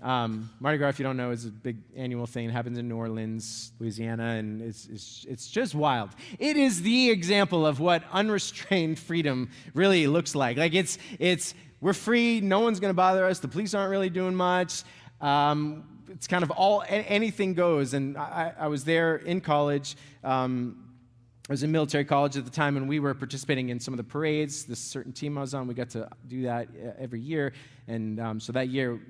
Um, 0.00 0.48
Mardi 0.60 0.78
Gras, 0.78 0.90
if 0.90 0.98
you 0.98 1.02
don't 1.02 1.16
know, 1.16 1.32
is 1.32 1.44
a 1.44 1.50
big 1.50 1.78
annual 1.96 2.26
thing. 2.26 2.48
It 2.48 2.52
happens 2.52 2.78
in 2.78 2.88
New 2.88 2.96
Orleans, 2.96 3.72
Louisiana, 3.80 4.36
and 4.38 4.62
it's, 4.62 4.86
it's, 4.86 5.26
it's 5.28 5.48
just 5.48 5.74
wild. 5.74 6.10
It 6.38 6.56
is 6.56 6.82
the 6.82 7.10
example 7.10 7.66
of 7.66 7.80
what 7.80 8.04
unrestrained 8.12 8.98
freedom 8.98 9.50
really 9.74 10.06
looks 10.06 10.34
like. 10.34 10.56
Like, 10.56 10.74
it's, 10.74 10.96
it's 11.18 11.54
we're 11.80 11.92
free, 11.92 12.40
no 12.40 12.60
one's 12.60 12.78
going 12.78 12.90
to 12.90 12.96
bother 12.96 13.26
us, 13.26 13.40
the 13.40 13.48
police 13.48 13.74
aren't 13.74 13.90
really 13.90 14.10
doing 14.10 14.34
much. 14.34 14.84
Um, 15.20 15.84
it's 16.10 16.26
kind 16.26 16.42
of 16.42 16.50
all, 16.50 16.84
anything 16.88 17.54
goes. 17.54 17.94
And 17.94 18.16
I, 18.16 18.52
I 18.58 18.68
was 18.68 18.84
there 18.84 19.16
in 19.16 19.40
college. 19.40 19.96
Um, 20.24 20.90
I 21.48 21.52
was 21.52 21.62
in 21.62 21.72
military 21.72 22.04
college 22.04 22.36
at 22.36 22.44
the 22.44 22.50
time, 22.50 22.76
and 22.76 22.88
we 22.88 23.00
were 23.00 23.14
participating 23.14 23.70
in 23.70 23.80
some 23.80 23.92
of 23.92 23.98
the 23.98 24.04
parades. 24.04 24.64
This 24.64 24.78
certain 24.78 25.12
team 25.12 25.36
I 25.36 25.40
was 25.40 25.54
on, 25.54 25.66
we 25.66 25.74
got 25.74 25.90
to 25.90 26.08
do 26.28 26.42
that 26.42 26.68
uh, 26.68 26.92
every 26.98 27.20
year, 27.20 27.52
and 27.88 28.20
um, 28.20 28.40
so 28.40 28.52
that 28.52 28.68
year 28.68 29.00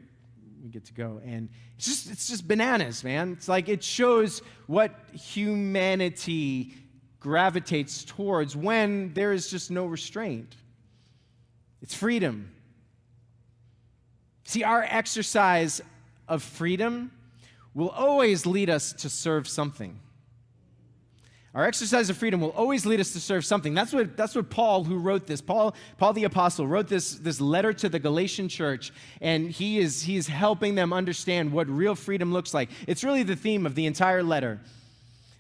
we 0.63 0.71
get 0.71 0.85
to 0.87 0.95
go. 0.95 1.21
And 1.25 1.51
it's 1.77 1.87
just 1.87 2.11
it's 2.11 2.29
just 2.29 2.49
bananas, 2.49 3.05
man. 3.05 3.33
It's 3.33 3.49
like 3.49 3.69
it 3.69 3.85
shows 3.85 4.41
what 4.67 4.95
humanity 5.13 6.75
gravitates 7.19 8.05
towards 8.05 8.57
when 8.57 9.13
there 9.13 9.35
is 9.35 9.51
just 9.51 9.71
no 9.71 9.85
restraint. 9.85 10.57
It's 11.83 11.95
freedom. 11.95 12.51
See, 14.45 14.65
our 14.65 14.83
exercise 14.83 15.83
of 16.31 16.43
freedom 16.43 17.11
will 17.75 17.91
always 17.91 18.47
lead 18.47 18.71
us 18.71 18.93
to 18.95 19.11
serve 19.11 19.47
something. 19.47 20.01
Our 21.53 21.67
exercise 21.67 22.09
of 22.11 22.17
freedom 22.17 22.41
will 22.41 22.51
always 22.51 22.87
lead 22.87 23.01
us 23.01 23.13
to 23.13 23.21
serve 23.21 23.45
something. 23.45 23.75
That's 23.75 23.93
what, 23.93 24.17
that's 24.17 24.37
what 24.37 24.51
Paul, 24.51 24.85
who 24.85 24.99
wrote 24.99 25.27
this, 25.27 25.41
Paul, 25.41 25.75
Paul 25.99 26.13
the 26.13 26.23
Apostle, 26.23 26.69
wrote 26.69 26.87
this, 26.87 27.15
this 27.15 27.41
letter 27.41 27.73
to 27.73 27.89
the 27.89 27.99
Galatian 27.99 28.49
church, 28.49 28.93
and 29.21 29.51
he 29.51 29.81
is, 29.81 30.03
he 30.03 30.17
is 30.17 30.29
helping 30.29 30.77
them 30.77 30.93
understand 30.93 31.53
what 31.53 31.69
real 31.69 31.97
freedom 31.97 32.33
looks 32.33 32.55
like. 32.55 32.71
It's 32.87 33.03
really 33.03 33.25
the 33.25 33.35
theme 33.35 33.67
of 33.67 33.75
the 33.75 33.87
entire 33.87 34.23
letter. 34.23 34.61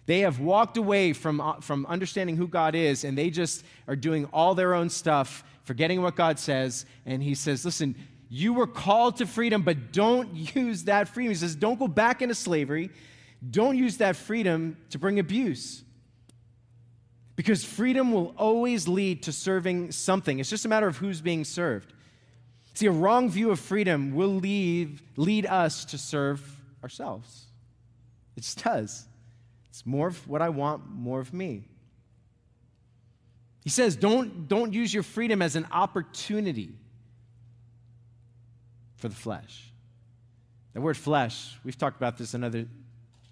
They 0.07 0.21
have 0.21 0.41
walked 0.41 0.77
away 0.77 1.13
from, 1.13 1.41
uh, 1.41 1.61
from 1.61 1.87
understanding 1.87 2.37
who 2.37 2.49
God 2.49 2.75
is, 2.75 3.05
and 3.05 3.17
they 3.17 3.31
just 3.31 3.65
are 3.87 3.95
doing 3.95 4.25
all 4.33 4.57
their 4.57 4.75
own 4.75 4.91
stuff, 4.91 5.45
forgetting 5.63 6.03
what 6.03 6.17
God 6.17 6.41
says. 6.41 6.87
And 7.07 7.23
he 7.23 7.37
says, 7.37 7.65
Listen, 7.65 7.95
you 8.33 8.55
were 8.55 8.69
called 8.69 9.17
to 9.17 9.27
freedom, 9.27 9.63
but 9.63 9.93
don't 9.93 10.55
use 10.57 10.85
that 10.85 11.09
freedom. 11.09 11.33
He 11.33 11.37
says, 11.37 11.57
Don't 11.57 11.79
go 11.79 11.89
back 11.89 12.23
into 12.23 12.35
slavery. 12.35 12.91
Don't 13.49 13.77
use 13.77 13.97
that 13.97 14.17
freedom 14.17 14.77
to 14.91 14.99
bring 14.99 15.19
abuse. 15.19 15.83
Because 17.35 17.65
freedom 17.65 18.13
will 18.13 18.35
always 18.37 18.87
lead 18.87 19.25
to 19.25 19.33
serving 19.33 19.93
something. 19.93 20.39
It's 20.39 20.51
just 20.51 20.65
a 20.65 20.69
matter 20.69 20.87
of 20.87 20.99
who's 20.99 21.21
being 21.21 21.45
served. 21.45 21.93
See, 22.75 22.87
a 22.87 22.93
wrong 22.93 23.31
view 23.31 23.51
of 23.51 23.59
freedom 23.59 24.15
will 24.15 24.29
lead, 24.29 25.01
lead 25.17 25.47
us 25.47 25.87
to 25.87 25.99
serve 25.99 26.43
ourselves. 26.83 27.47
It 28.37 28.43
just 28.43 28.63
does. 28.63 29.07
It's 29.71 29.87
more 29.87 30.09
of 30.09 30.29
what 30.29 30.43
I 30.43 30.51
want, 30.51 30.89
more 30.89 31.19
of 31.19 31.33
me. 31.33 31.65
He 33.65 33.71
says, 33.71 33.97
don't, 33.97 34.47
don't 34.47 34.73
use 34.73 34.93
your 34.93 35.03
freedom 35.03 35.43
as 35.43 35.57
an 35.57 35.67
opportunity 35.73 36.75
for 39.01 39.09
the 39.09 39.17
flesh. 39.17 39.73
The 40.75 40.81
word 40.81 40.97
flesh, 40.97 41.57
we've 41.65 41.77
talked 41.77 41.97
about 41.97 42.17
this 42.17 42.35
in 42.35 42.45
other, 42.45 42.67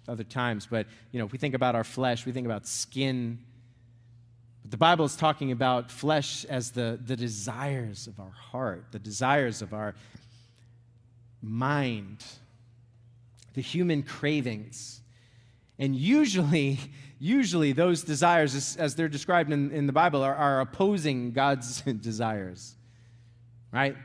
other 0.07 0.25
times, 0.25 0.67
but 0.69 0.87
you 1.11 1.19
know, 1.19 1.25
if 1.25 1.31
we 1.31 1.37
think 1.37 1.55
about 1.55 1.75
our 1.75 1.85
flesh, 1.85 2.25
we 2.25 2.33
think 2.33 2.45
about 2.45 2.67
skin 2.67 3.39
but 4.69 4.71
the 4.71 4.77
Bible 4.77 5.05
is 5.05 5.15
talking 5.15 5.51
about 5.51 5.91
flesh 5.91 6.45
as 6.45 6.71
the, 6.71 6.99
the 7.03 7.15
desires 7.15 8.07
of 8.07 8.19
our 8.19 8.29
heart, 8.29 8.85
the 8.91 8.99
desires 8.99 9.61
of 9.61 9.73
our 9.73 9.95
mind, 11.41 12.23
the 13.53 13.61
human 13.61 14.03
cravings. 14.03 15.01
And 15.77 15.95
usually, 15.95 16.77
usually 17.19 17.71
those 17.71 18.03
desires, 18.03 18.53
as, 18.53 18.75
as 18.77 18.95
they're 18.95 19.07
described 19.07 19.51
in, 19.51 19.71
in 19.71 19.87
the 19.87 19.93
Bible, 19.93 20.21
are, 20.21 20.35
are 20.35 20.61
opposing 20.61 21.31
God's 21.31 21.81
desires. 22.01 22.75
Right? 23.71 23.95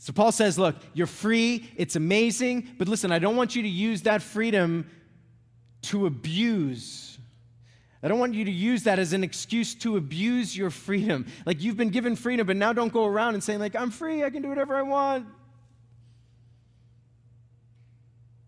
So 0.00 0.12
Paul 0.12 0.32
says, 0.32 0.58
look, 0.58 0.74
you're 0.92 1.06
free, 1.06 1.70
it's 1.76 1.94
amazing, 1.94 2.68
but 2.76 2.88
listen, 2.88 3.12
I 3.12 3.20
don't 3.20 3.36
want 3.36 3.54
you 3.54 3.62
to 3.62 3.68
use 3.68 4.02
that 4.02 4.22
freedom 4.22 4.90
to 5.82 6.06
abuse 6.06 7.10
I 8.02 8.08
don't 8.08 8.18
want 8.18 8.34
you 8.34 8.46
to 8.46 8.50
use 8.50 8.84
that 8.84 8.98
as 8.98 9.12
an 9.12 9.22
excuse 9.22 9.74
to 9.76 9.96
abuse 9.96 10.56
your 10.56 10.70
freedom. 10.70 11.26
Like 11.44 11.62
you've 11.62 11.76
been 11.76 11.90
given 11.90 12.16
freedom, 12.16 12.46
but 12.46 12.56
now 12.56 12.72
don't 12.72 12.92
go 12.92 13.04
around 13.04 13.34
and 13.34 13.44
saying, 13.44 13.58
like, 13.60 13.76
I'm 13.76 13.90
free, 13.90 14.24
I 14.24 14.30
can 14.30 14.42
do 14.42 14.48
whatever 14.48 14.74
I 14.74 14.82
want. 14.82 15.26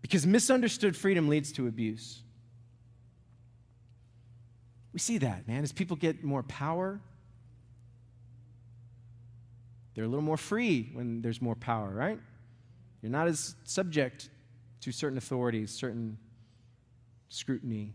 Because 0.01 0.25
misunderstood 0.25 0.97
freedom 0.97 1.27
leads 1.27 1.51
to 1.53 1.67
abuse. 1.67 2.21
We 4.91 4.99
see 4.99 5.19
that, 5.19 5.47
man. 5.47 5.63
As 5.63 5.71
people 5.71 5.97
get 5.97 6.23
more 6.23 6.43
power, 6.43 6.99
they're 9.93 10.05
a 10.05 10.07
little 10.07 10.23
more 10.23 10.37
free 10.37 10.89
when 10.93 11.21
there's 11.21 11.41
more 11.41 11.55
power, 11.55 11.89
right? 11.89 12.19
You're 13.01 13.11
not 13.11 13.27
as 13.27 13.55
subject 13.63 14.29
to 14.81 14.91
certain 14.91 15.17
authorities, 15.17 15.71
certain 15.71 16.17
scrutiny. 17.29 17.93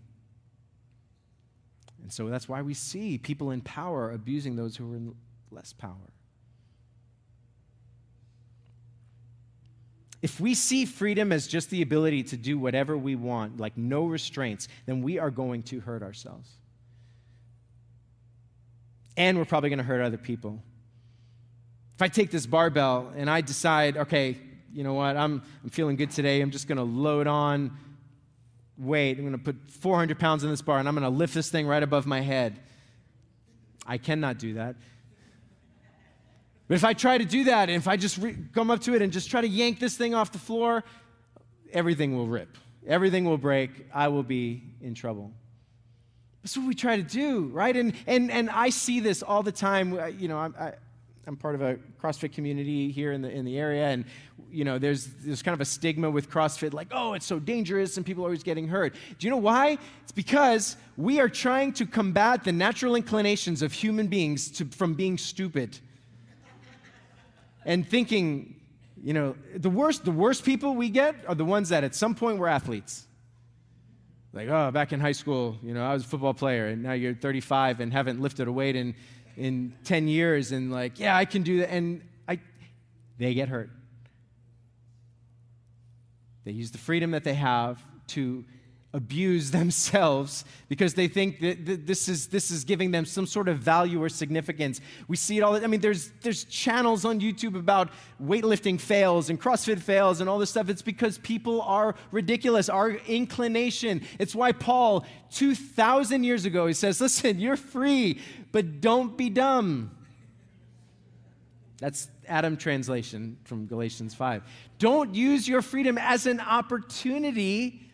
And 2.02 2.12
so 2.12 2.28
that's 2.28 2.48
why 2.48 2.62
we 2.62 2.74
see 2.74 3.18
people 3.18 3.50
in 3.50 3.60
power 3.60 4.12
abusing 4.12 4.56
those 4.56 4.76
who 4.76 4.92
are 4.92 4.96
in 4.96 5.14
less 5.50 5.72
power. 5.72 6.12
If 10.20 10.40
we 10.40 10.54
see 10.54 10.84
freedom 10.84 11.30
as 11.30 11.46
just 11.46 11.70
the 11.70 11.82
ability 11.82 12.24
to 12.24 12.36
do 12.36 12.58
whatever 12.58 12.96
we 12.98 13.14
want, 13.14 13.58
like 13.58 13.76
no 13.76 14.06
restraints, 14.06 14.66
then 14.86 15.02
we 15.02 15.18
are 15.18 15.30
going 15.30 15.62
to 15.64 15.80
hurt 15.80 16.02
ourselves. 16.02 16.50
And 19.16 19.38
we're 19.38 19.44
probably 19.44 19.70
going 19.70 19.78
to 19.78 19.84
hurt 19.84 20.00
other 20.00 20.16
people. 20.16 20.62
If 21.98 22.02
I 22.02 22.06
take 22.06 22.30
this 22.30 22.46
barbell 22.46 23.12
and 23.16 23.28
I 23.28 23.40
decide, 23.40 23.96
okay, 23.96 24.38
you 24.72 24.84
know 24.84 24.94
what, 24.94 25.16
I'm, 25.16 25.42
I'm 25.64 25.70
feeling 25.70 25.96
good 25.96 26.12
today, 26.12 26.40
I'm 26.40 26.52
just 26.52 26.68
going 26.68 26.78
to 26.78 26.84
load 26.84 27.26
on 27.26 27.76
weight. 28.78 29.18
I'm 29.18 29.24
going 29.24 29.32
to 29.32 29.38
put 29.38 29.56
400 29.68 30.16
pounds 30.16 30.44
in 30.44 30.50
this 30.50 30.62
bar 30.62 30.78
and 30.78 30.86
I'm 30.86 30.94
going 30.94 31.02
to 31.02 31.18
lift 31.18 31.34
this 31.34 31.50
thing 31.50 31.66
right 31.66 31.82
above 31.82 32.06
my 32.06 32.20
head. 32.20 32.60
I 33.84 33.98
cannot 33.98 34.38
do 34.38 34.54
that. 34.54 34.76
But 36.68 36.76
if 36.76 36.84
I 36.84 36.92
try 36.92 37.18
to 37.18 37.24
do 37.24 37.42
that, 37.44 37.68
if 37.68 37.88
I 37.88 37.96
just 37.96 38.18
re- 38.18 38.36
come 38.54 38.70
up 38.70 38.78
to 38.82 38.94
it 38.94 39.02
and 39.02 39.12
just 39.12 39.28
try 39.28 39.40
to 39.40 39.48
yank 39.48 39.80
this 39.80 39.96
thing 39.96 40.14
off 40.14 40.30
the 40.30 40.38
floor, 40.38 40.84
everything 41.72 42.16
will 42.16 42.28
rip. 42.28 42.56
Everything 42.86 43.24
will 43.24 43.38
break. 43.38 43.70
I 43.92 44.06
will 44.06 44.22
be 44.22 44.62
in 44.80 44.94
trouble. 44.94 45.32
That's 46.44 46.56
what 46.56 46.64
we 46.64 46.76
try 46.76 46.94
to 46.94 47.02
do, 47.02 47.46
right? 47.46 47.76
And, 47.76 47.92
and, 48.06 48.30
and 48.30 48.50
I 48.50 48.68
see 48.68 49.00
this 49.00 49.20
all 49.24 49.42
the 49.42 49.50
time. 49.50 49.98
You 50.16 50.28
know, 50.28 50.38
I, 50.38 50.74
I'm 51.26 51.36
part 51.36 51.54
of 51.54 51.62
a 51.62 51.78
CrossFit 52.02 52.32
community 52.32 52.90
here 52.90 53.12
in 53.12 53.20
the, 53.20 53.30
in 53.30 53.44
the 53.44 53.58
area, 53.58 53.88
and 53.88 54.04
you 54.50 54.64
know, 54.64 54.78
there's, 54.78 55.06
there's 55.24 55.42
kind 55.42 55.54
of 55.54 55.60
a 55.60 55.64
stigma 55.64 56.10
with 56.10 56.30
CrossFit, 56.30 56.72
like, 56.72 56.88
oh, 56.90 57.12
it's 57.12 57.26
so 57.26 57.38
dangerous 57.38 57.96
and 57.96 58.06
people 58.06 58.24
are 58.24 58.28
always 58.28 58.42
getting 58.42 58.66
hurt. 58.66 58.94
Do 59.18 59.26
you 59.26 59.30
know 59.30 59.36
why? 59.36 59.78
It's 60.02 60.12
because 60.12 60.76
we 60.96 61.20
are 61.20 61.28
trying 61.28 61.72
to 61.74 61.86
combat 61.86 62.44
the 62.44 62.52
natural 62.52 62.94
inclinations 62.94 63.62
of 63.62 63.72
human 63.72 64.06
beings 64.06 64.50
to, 64.52 64.64
from 64.66 64.94
being 64.94 65.18
stupid 65.18 65.78
and 67.64 67.86
thinking, 67.86 68.56
you 69.02 69.12
know, 69.12 69.36
the 69.54 69.70
worst, 69.70 70.04
the 70.04 70.10
worst 70.10 70.44
people 70.44 70.74
we 70.74 70.88
get 70.88 71.14
are 71.28 71.34
the 71.34 71.44
ones 71.44 71.68
that 71.68 71.84
at 71.84 71.94
some 71.94 72.14
point 72.14 72.38
were 72.38 72.48
athletes. 72.48 73.06
Like, 74.32 74.48
oh, 74.48 74.70
back 74.70 74.92
in 74.92 75.00
high 75.00 75.12
school, 75.12 75.56
you 75.62 75.74
know, 75.74 75.84
I 75.84 75.92
was 75.92 76.04
a 76.04 76.06
football 76.06 76.34
player, 76.34 76.68
and 76.68 76.82
now 76.82 76.92
you're 76.92 77.14
35 77.14 77.80
and 77.80 77.92
haven't 77.92 78.20
lifted 78.20 78.48
a 78.48 78.52
weight 78.52 78.76
in 78.76 78.94
in 79.38 79.72
10 79.84 80.08
years 80.08 80.52
and 80.52 80.70
like, 80.72 80.98
yeah, 80.98 81.16
I 81.16 81.24
can 81.24 81.42
do 81.42 81.60
that. 81.60 81.70
And 81.70 82.02
I, 82.28 82.40
they 83.18 83.34
get 83.34 83.48
hurt. 83.48 83.70
They 86.44 86.50
use 86.52 86.70
the 86.70 86.78
freedom 86.78 87.12
that 87.12 87.24
they 87.24 87.34
have 87.34 87.82
to 88.08 88.44
abuse 88.94 89.50
themselves 89.58 90.44
because 90.68 90.94
they 90.94 91.08
think 91.08 91.40
that 91.40 91.86
this 91.86 92.08
is, 92.08 92.28
this 92.28 92.50
is 92.50 92.64
giving 92.64 92.90
them 92.90 93.04
some 93.04 93.26
sort 93.26 93.48
of 93.48 93.58
value 93.58 94.02
or 94.02 94.08
significance. 94.08 94.80
We 95.08 95.16
see 95.16 95.38
it 95.38 95.42
all. 95.42 95.56
I 95.56 95.66
mean, 95.66 95.80
there's, 95.80 96.10
there's 96.22 96.44
channels 96.44 97.04
on 97.04 97.20
YouTube 97.20 97.54
about 97.54 97.90
weightlifting 98.22 98.80
fails 98.80 99.30
and 99.30 99.40
CrossFit 99.40 99.80
fails 99.80 100.20
and 100.20 100.28
all 100.28 100.38
this 100.38 100.50
stuff. 100.50 100.68
It's 100.68 100.82
because 100.82 101.18
people 101.18 101.62
are 101.62 101.94
ridiculous, 102.10 102.68
our 102.68 102.92
inclination. 102.92 104.02
It's 104.18 104.34
why 104.34 104.52
Paul, 104.52 105.04
2,000 105.32 106.24
years 106.24 106.44
ago, 106.44 106.66
he 106.66 106.74
says, 106.74 107.00
listen, 107.00 107.38
you're 107.40 107.56
free, 107.56 108.20
but 108.52 108.80
don't 108.80 109.16
be 109.16 109.30
dumb. 109.30 109.92
That's 111.78 112.08
Adam 112.26 112.56
translation 112.56 113.36
from 113.44 113.66
Galatians 113.66 114.12
5. 114.12 114.42
Don't 114.78 115.14
use 115.14 115.46
your 115.46 115.62
freedom 115.62 115.96
as 115.96 116.26
an 116.26 116.40
opportunity 116.40 117.87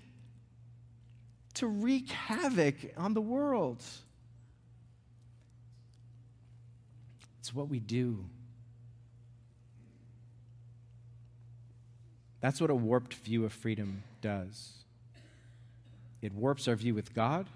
to 1.55 1.67
wreak 1.67 2.11
havoc 2.11 2.75
on 2.97 3.15
the 3.15 3.21
world. 3.21 3.83
It's 7.41 7.55
what 7.55 7.69
we 7.69 7.79
do. 7.79 8.25
That's 12.41 12.61
what 12.61 12.71
a 12.71 12.75
warped 12.75 13.15
view 13.15 13.45
of 13.45 13.53
freedom 13.53 14.03
does. 14.21 14.73
It 16.21 16.33
warps 16.33 16.69
our 16.69 16.75
view 16.75 16.95
with 16.95 17.15
God, 17.15 17.47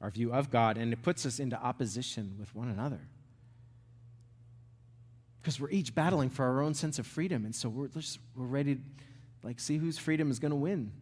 our 0.00 0.10
view 0.10 0.32
of 0.32 0.50
God, 0.50 0.78
and 0.78 0.92
it 0.92 1.02
puts 1.02 1.26
us 1.26 1.38
into 1.38 1.60
opposition 1.60 2.36
with 2.38 2.54
one 2.54 2.68
another. 2.68 3.00
Because 5.40 5.60
we're 5.60 5.70
each 5.70 5.94
battling 5.94 6.30
for 6.30 6.44
our 6.44 6.62
own 6.62 6.74
sense 6.74 6.98
of 6.98 7.06
freedom, 7.06 7.44
and 7.44 7.54
so 7.54 7.68
we're, 7.68 7.88
just, 7.88 8.18
we're 8.34 8.46
ready 8.46 8.76
to 8.76 8.80
like 9.42 9.60
see 9.60 9.76
whose 9.76 9.98
freedom 9.98 10.30
is 10.30 10.38
going 10.38 10.50
to 10.50 10.56
win. 10.56 10.92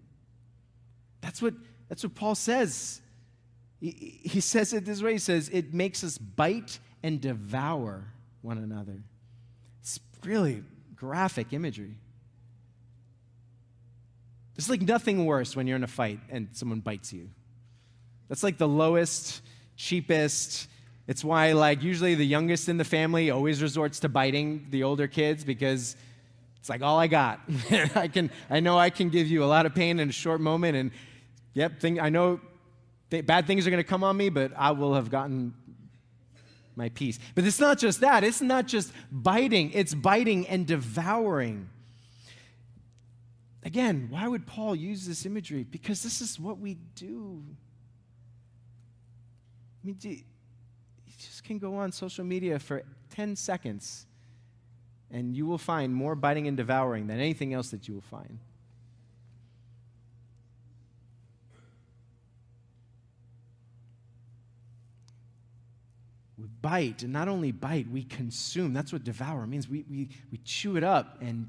That's 1.21 1.41
what 1.41 1.55
that's 1.93 2.05
what 2.05 2.15
Paul 2.15 2.35
says. 2.35 3.03
He, 3.79 4.41
says 4.41 4.73
it 4.73 4.87
this 4.87 5.03
way 5.03 5.13
he 5.13 5.19
says, 5.19 5.51
it 5.51 5.75
makes 5.75 6.03
us 6.03 6.17
bite 6.17 6.79
and 7.03 7.21
devour 7.21 8.07
one 8.41 8.57
another. 8.57 9.03
It's 9.83 10.01
really 10.25 10.65
graphic 10.97 11.53
imagery. 11.53 11.99
It's 14.57 14.71
like 14.71 14.81
nothing 14.81 15.27
worse 15.27 15.55
when 15.55 15.67
you're 15.67 15.77
in 15.77 15.85
a 15.85 15.87
fight 15.87 16.21
and 16.31 16.49
someone 16.53 16.81
bites 16.81 17.13
you. 17.13 17.29
That's 18.31 18.43
like 18.43 18.57
the 18.57 18.67
lowest, 18.69 19.43
cheapest. 19.77 20.69
It's 21.07 21.23
why, 21.23 21.53
like, 21.53 21.83
usually 21.83 22.15
the 22.15 22.25
youngest 22.25 22.71
in 22.71 22.79
the 22.79 22.85
family 22.85 23.31
always 23.31 23.61
resorts 23.61 24.01
to 24.01 24.09
biting 24.09 24.67
the 24.71 24.83
older 24.85 25.09
kids 25.09 25.45
because 25.45 25.95
it's 26.59 26.71
like 26.71 26.81
all 26.81 26.99
I 26.99 27.09
got. 27.09 27.41
I 27.95 28.09
can, 28.09 28.31
I 28.49 28.61
know 28.61 28.79
I 28.79 28.89
can 28.89 29.11
give 29.11 29.27
you 29.27 29.45
a 29.45 29.47
lot 29.47 29.67
of 29.67 29.75
pain 29.75 30.01
in 30.01 30.09
a 30.09 30.13
short 30.13 30.41
moment, 30.41 30.75
and 30.75 30.91
Yep, 31.55 31.81
thing, 31.81 32.01
I 32.01 32.09
know 32.09 32.41
th- 33.11 33.27
bad 33.27 33.47
things 33.47 33.67
are 33.67 33.71
going 33.71 33.83
to 33.83 33.89
come 33.89 34.05
on 34.05 34.17
me, 34.17 34.29
but 34.29 34.53
I 34.57 34.71
will 34.71 34.95
have 34.95 35.11
gotten 35.11 35.55
my 36.77 36.89
peace. 36.89 37.19
But 37.35 37.45
it's 37.45 37.61
not 37.61 37.79
just 37.79 38.01
that. 38.01 38.25
It's 38.25 38.41
not 38.41 38.67
just 38.67 38.93
biting, 39.11 39.73
it's 39.73 39.95
biting 39.95 40.47
and 40.49 40.67
devouring. 40.67 41.69
Again, 43.65 44.09
why 44.11 44.27
would 44.27 44.47
Paul 44.47 44.75
use 44.75 45.07
this 45.07 45.25
imagery? 45.25 45.63
Because 45.63 46.03
this 46.03 46.21
is 46.21 46.41
what 46.41 46.59
we 46.59 46.79
do. 46.95 47.45
I 49.83 49.87
mean, 49.87 49.99
you 50.03 50.23
just 51.19 51.45
can 51.45 51.59
go 51.59 51.77
on 51.77 51.93
social 51.93 52.25
media 52.25 52.59
for 52.59 52.83
10 53.11 53.37
seconds 53.37 54.07
and 55.11 55.37
you 55.37 55.47
will 55.47 55.59
find 55.59 55.95
more 55.95 56.15
biting 56.15 56.49
and 56.49 56.57
devouring 56.57 57.07
than 57.07 57.21
anything 57.21 57.53
else 57.53 57.71
that 57.71 57.87
you 57.87 57.95
will 57.95 58.01
find. 58.01 58.39
Bite, 66.63 67.03
and 67.03 67.13
not 67.13 67.29
only 67.29 67.53
bite, 67.53 67.91
we 67.91 68.05
consume. 68.05 68.73
That's 68.73 68.93
what 68.93 69.05
devour 69.05 69.47
means. 69.47 69.69
We, 69.69 69.85
we, 69.91 70.09
we 70.31 70.39
chew 70.39 70.77
it 70.77 70.85
up, 70.85 71.19
and, 71.21 71.49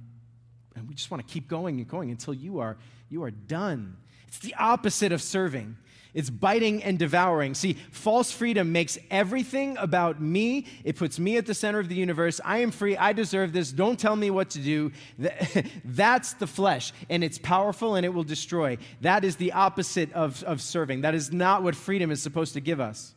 and 0.75 0.89
we 0.89 0.95
just 0.95 1.11
want 1.11 1.25
to 1.25 1.31
keep 1.31 1.47
going 1.47 1.77
and 1.77 1.87
going 1.87 2.09
until 2.11 2.33
you 2.33 2.59
are, 2.59 2.77
you 3.09 3.23
are 3.23 3.31
done. 3.31 3.95
It's 4.27 4.39
the 4.39 4.55
opposite 4.55 5.11
of 5.11 5.21
serving. 5.21 5.77
It's 6.13 6.29
biting 6.29 6.83
and 6.83 6.99
devouring. 6.99 7.55
See, 7.55 7.73
false 7.91 8.31
freedom 8.31 8.71
makes 8.71 8.99
everything 9.09 9.77
about 9.77 10.21
me. 10.21 10.67
It 10.83 10.95
puts 10.95 11.17
me 11.17 11.37
at 11.37 11.47
the 11.47 11.55
center 11.55 11.79
of 11.79 11.89
the 11.89 11.95
universe. 11.95 12.39
I 12.45 12.59
am 12.59 12.69
free. 12.69 12.95
I 12.95 13.13
deserve 13.13 13.51
this. 13.51 13.71
Don't 13.71 13.99
tell 13.99 14.15
me 14.15 14.29
what 14.29 14.51
to 14.51 14.59
do. 14.59 14.91
That's 15.85 16.33
the 16.33 16.45
flesh, 16.45 16.93
and 17.09 17.23
it's 17.23 17.39
powerful 17.39 17.95
and 17.95 18.05
it 18.05 18.09
will 18.09 18.23
destroy. 18.23 18.77
That 19.01 19.23
is 19.23 19.37
the 19.37 19.53
opposite 19.53 20.13
of, 20.13 20.43
of 20.43 20.61
serving. 20.61 21.01
That 21.01 21.15
is 21.15 21.31
not 21.31 21.63
what 21.63 21.75
freedom 21.75 22.11
is 22.11 22.21
supposed 22.21 22.53
to 22.53 22.61
give 22.61 22.79
us. 22.79 23.15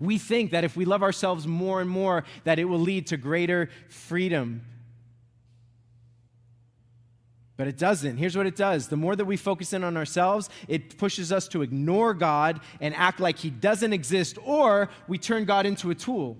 We 0.00 0.18
think 0.18 0.50
that 0.50 0.64
if 0.64 0.76
we 0.76 0.84
love 0.84 1.02
ourselves 1.02 1.46
more 1.46 1.80
and 1.80 1.88
more, 1.88 2.24
that 2.44 2.58
it 2.58 2.64
will 2.64 2.78
lead 2.78 3.08
to 3.08 3.16
greater 3.16 3.70
freedom. 3.88 4.62
But 7.56 7.68
it 7.68 7.78
doesn't. 7.78 8.16
Here's 8.16 8.36
what 8.36 8.46
it 8.46 8.56
does 8.56 8.88
the 8.88 8.96
more 8.96 9.14
that 9.14 9.24
we 9.24 9.36
focus 9.36 9.72
in 9.72 9.84
on 9.84 9.96
ourselves, 9.96 10.50
it 10.68 10.98
pushes 10.98 11.32
us 11.32 11.46
to 11.48 11.62
ignore 11.62 12.14
God 12.14 12.60
and 12.80 12.94
act 12.94 13.20
like 13.20 13.38
He 13.38 13.50
doesn't 13.50 13.92
exist, 13.92 14.38
or 14.44 14.88
we 15.06 15.18
turn 15.18 15.44
God 15.44 15.66
into 15.66 15.90
a 15.90 15.94
tool. 15.94 16.38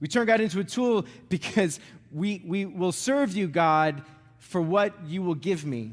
We 0.00 0.08
turn 0.08 0.26
God 0.26 0.40
into 0.40 0.60
a 0.60 0.64
tool 0.64 1.06
because 1.28 1.80
we, 2.12 2.42
we 2.44 2.66
will 2.66 2.92
serve 2.92 3.36
you, 3.36 3.48
God, 3.48 4.02
for 4.38 4.60
what 4.60 4.92
you 5.06 5.22
will 5.22 5.34
give 5.34 5.64
me. 5.64 5.92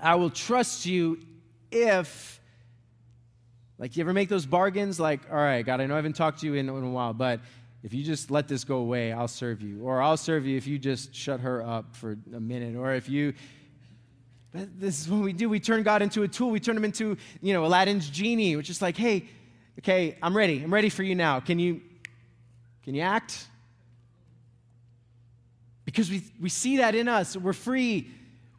I 0.00 0.16
will 0.16 0.30
trust 0.30 0.84
you 0.86 1.18
if 1.70 2.37
like, 3.78 3.96
you 3.96 4.02
ever 4.02 4.12
make 4.12 4.28
those 4.28 4.44
bargains? 4.44 4.98
Like, 4.98 5.20
all 5.30 5.36
right, 5.36 5.64
God, 5.64 5.80
I 5.80 5.86
know 5.86 5.94
I 5.94 5.96
haven't 5.96 6.16
talked 6.16 6.40
to 6.40 6.46
you 6.46 6.54
in, 6.54 6.68
in 6.68 6.84
a 6.84 6.90
while, 6.90 7.14
but 7.14 7.40
if 7.84 7.94
you 7.94 8.02
just 8.02 8.30
let 8.30 8.48
this 8.48 8.64
go 8.64 8.78
away, 8.78 9.12
I'll 9.12 9.28
serve 9.28 9.62
you. 9.62 9.82
Or 9.82 10.02
I'll 10.02 10.16
serve 10.16 10.46
you 10.46 10.56
if 10.56 10.66
you 10.66 10.78
just 10.78 11.14
shut 11.14 11.40
her 11.40 11.62
up 11.62 11.94
for 11.94 12.18
a 12.34 12.40
minute. 12.40 12.76
Or 12.76 12.92
if 12.94 13.08
you. 13.08 13.34
This 14.52 15.00
is 15.00 15.08
what 15.08 15.22
we 15.22 15.32
do. 15.32 15.48
We 15.48 15.60
turn 15.60 15.84
God 15.84 16.02
into 16.02 16.24
a 16.24 16.28
tool. 16.28 16.50
We 16.50 16.58
turn 16.58 16.76
him 16.76 16.84
into, 16.84 17.16
you 17.40 17.52
know, 17.52 17.64
Aladdin's 17.64 18.10
genie, 18.10 18.56
which 18.56 18.70
is 18.70 18.82
like, 18.82 18.96
hey, 18.96 19.28
okay, 19.78 20.16
I'm 20.22 20.36
ready. 20.36 20.60
I'm 20.62 20.74
ready 20.74 20.88
for 20.88 21.04
you 21.04 21.14
now. 21.14 21.38
Can 21.38 21.60
you, 21.60 21.80
can 22.82 22.94
you 22.94 23.02
act? 23.02 23.46
Because 25.84 26.10
we, 26.10 26.24
we 26.40 26.48
see 26.48 26.78
that 26.78 26.96
in 26.96 27.06
us. 27.06 27.36
We're 27.36 27.52
free. 27.52 28.10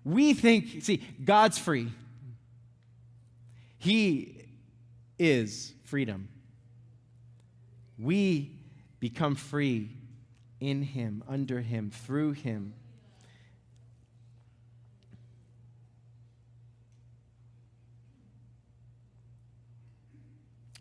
We 0.06 0.34
think, 0.34 0.84
see, 0.84 1.04
God's 1.26 1.58
free. 1.58 1.92
He 3.80 4.39
is 5.20 5.74
freedom. 5.84 6.30
We 8.00 8.58
become 9.00 9.36
free 9.36 9.92
in 10.62 10.82
Him, 10.82 11.24
under 11.28 11.62
Him, 11.62 11.92
through 11.92 12.32
Him. 12.32 12.74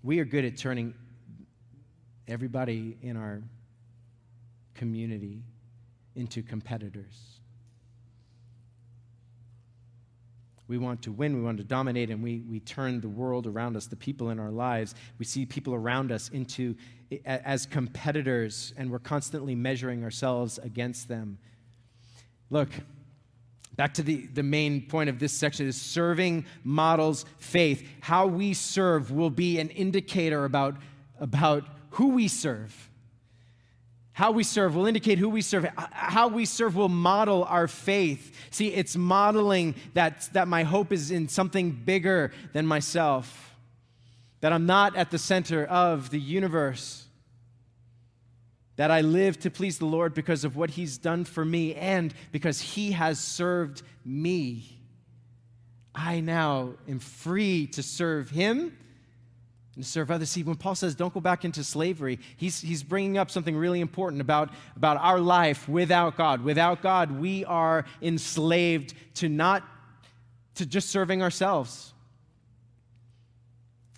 We 0.02 0.20
are 0.20 0.24
good 0.24 0.44
at 0.44 0.56
turning 0.56 0.94
everybody 2.28 2.96
in 3.02 3.16
our 3.16 3.42
community 4.74 5.42
into 6.14 6.42
competitors. 6.42 7.37
We 10.68 10.76
want 10.76 11.02
to 11.02 11.12
win, 11.12 11.34
we 11.34 11.42
want 11.42 11.58
to 11.58 11.64
dominate, 11.64 12.10
and 12.10 12.22
we, 12.22 12.42
we 12.48 12.60
turn 12.60 13.00
the 13.00 13.08
world 13.08 13.46
around 13.46 13.76
us, 13.76 13.86
the 13.86 13.96
people 13.96 14.30
in 14.30 14.38
our 14.38 14.50
lives. 14.50 14.94
We 15.18 15.24
see 15.24 15.46
people 15.46 15.74
around 15.74 16.12
us 16.12 16.28
into 16.28 16.76
as 17.24 17.64
competitors, 17.64 18.74
and 18.76 18.90
we're 18.90 18.98
constantly 18.98 19.54
measuring 19.54 20.04
ourselves 20.04 20.58
against 20.58 21.08
them. 21.08 21.38
Look, 22.50 22.68
back 23.76 23.94
to 23.94 24.02
the, 24.02 24.26
the 24.26 24.42
main 24.42 24.82
point 24.82 25.08
of 25.08 25.18
this 25.18 25.32
section 25.32 25.66
is 25.66 25.80
serving 25.80 26.44
models 26.64 27.24
faith. 27.38 27.88
How 28.00 28.26
we 28.26 28.52
serve 28.52 29.10
will 29.10 29.30
be 29.30 29.58
an 29.58 29.70
indicator 29.70 30.44
about, 30.44 30.76
about 31.18 31.64
who 31.92 32.08
we 32.08 32.28
serve. 32.28 32.87
How 34.18 34.32
we 34.32 34.42
serve 34.42 34.74
will 34.74 34.86
indicate 34.86 35.20
who 35.20 35.28
we 35.28 35.42
serve. 35.42 35.68
How 35.76 36.26
we 36.26 36.44
serve 36.44 36.74
will 36.74 36.88
model 36.88 37.44
our 37.44 37.68
faith. 37.68 38.36
See, 38.50 38.66
it's 38.66 38.96
modeling 38.96 39.76
that, 39.94 40.28
that 40.32 40.48
my 40.48 40.64
hope 40.64 40.90
is 40.90 41.12
in 41.12 41.28
something 41.28 41.70
bigger 41.70 42.32
than 42.52 42.66
myself, 42.66 43.54
that 44.40 44.52
I'm 44.52 44.66
not 44.66 44.96
at 44.96 45.12
the 45.12 45.18
center 45.18 45.64
of 45.66 46.10
the 46.10 46.18
universe, 46.18 47.06
that 48.74 48.90
I 48.90 49.02
live 49.02 49.38
to 49.38 49.52
please 49.52 49.78
the 49.78 49.86
Lord 49.86 50.14
because 50.14 50.42
of 50.42 50.56
what 50.56 50.70
He's 50.70 50.98
done 50.98 51.24
for 51.24 51.44
me 51.44 51.76
and 51.76 52.12
because 52.32 52.60
He 52.60 52.90
has 52.90 53.20
served 53.20 53.82
me. 54.04 54.80
I 55.94 56.18
now 56.18 56.72
am 56.88 56.98
free 56.98 57.68
to 57.68 57.84
serve 57.84 58.30
Him 58.30 58.76
and 59.78 59.86
serve 59.86 60.10
others. 60.10 60.28
See, 60.28 60.42
when 60.42 60.56
Paul 60.56 60.74
says 60.74 60.96
don't 60.96 61.14
go 61.14 61.20
back 61.20 61.44
into 61.44 61.62
slavery, 61.62 62.18
he's, 62.36 62.60
he's 62.60 62.82
bringing 62.82 63.16
up 63.16 63.30
something 63.30 63.56
really 63.56 63.80
important 63.80 64.20
about, 64.20 64.50
about 64.74 64.96
our 64.96 65.20
life 65.20 65.68
without 65.68 66.16
God. 66.16 66.42
Without 66.42 66.82
God, 66.82 67.12
we 67.12 67.44
are 67.44 67.84
enslaved 68.02 68.94
to 69.14 69.28
not 69.28 69.62
to 70.56 70.66
just 70.66 70.90
serving 70.90 71.22
ourselves. 71.22 71.94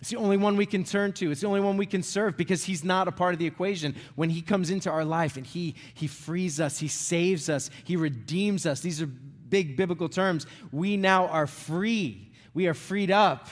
It's 0.01 0.11
the 0.11 0.17
only 0.17 0.37
one 0.37 0.55
we 0.55 0.67
can 0.67 0.83
turn 0.83 1.13
to. 1.13 1.31
It's 1.31 1.41
the 1.41 1.47
only 1.47 1.61
one 1.61 1.77
we 1.77 1.87
can 1.87 2.03
serve 2.03 2.37
because 2.37 2.63
he's 2.63 2.83
not 2.83 3.07
a 3.07 3.11
part 3.11 3.33
of 3.33 3.39
the 3.39 3.47
equation. 3.47 3.95
When 4.13 4.29
he 4.29 4.43
comes 4.43 4.69
into 4.69 4.91
our 4.91 5.03
life 5.03 5.35
and 5.35 5.47
he, 5.47 5.73
he 5.95 6.05
frees 6.05 6.59
us, 6.59 6.77
he 6.77 6.89
saves 6.89 7.49
us, 7.49 7.71
he 7.85 7.95
redeems 7.95 8.67
us. 8.67 8.81
These 8.81 9.01
are 9.01 9.07
big 9.07 9.75
biblical 9.75 10.09
terms. 10.09 10.45
We 10.71 10.95
now 10.95 11.25
are 11.25 11.47
free. 11.47 12.31
We 12.53 12.67
are 12.67 12.75
freed 12.75 13.09
up 13.09 13.47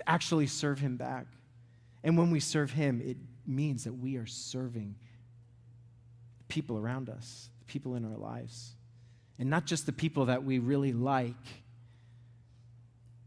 to 0.00 0.10
actually 0.10 0.46
serve 0.46 0.78
him 0.78 0.96
back. 0.96 1.26
And 2.02 2.16
when 2.16 2.30
we 2.30 2.40
serve 2.40 2.72
him, 2.72 3.00
it 3.04 3.16
means 3.46 3.84
that 3.84 3.92
we 3.92 4.16
are 4.16 4.26
serving 4.26 4.96
people 6.48 6.78
around 6.78 7.08
us, 7.08 7.50
the 7.60 7.64
people 7.66 7.94
in 7.94 8.04
our 8.04 8.16
lives. 8.16 8.74
And 9.38 9.48
not 9.48 9.66
just 9.66 9.86
the 9.86 9.92
people 9.92 10.26
that 10.26 10.44
we 10.44 10.58
really 10.58 10.92
like 10.92 11.34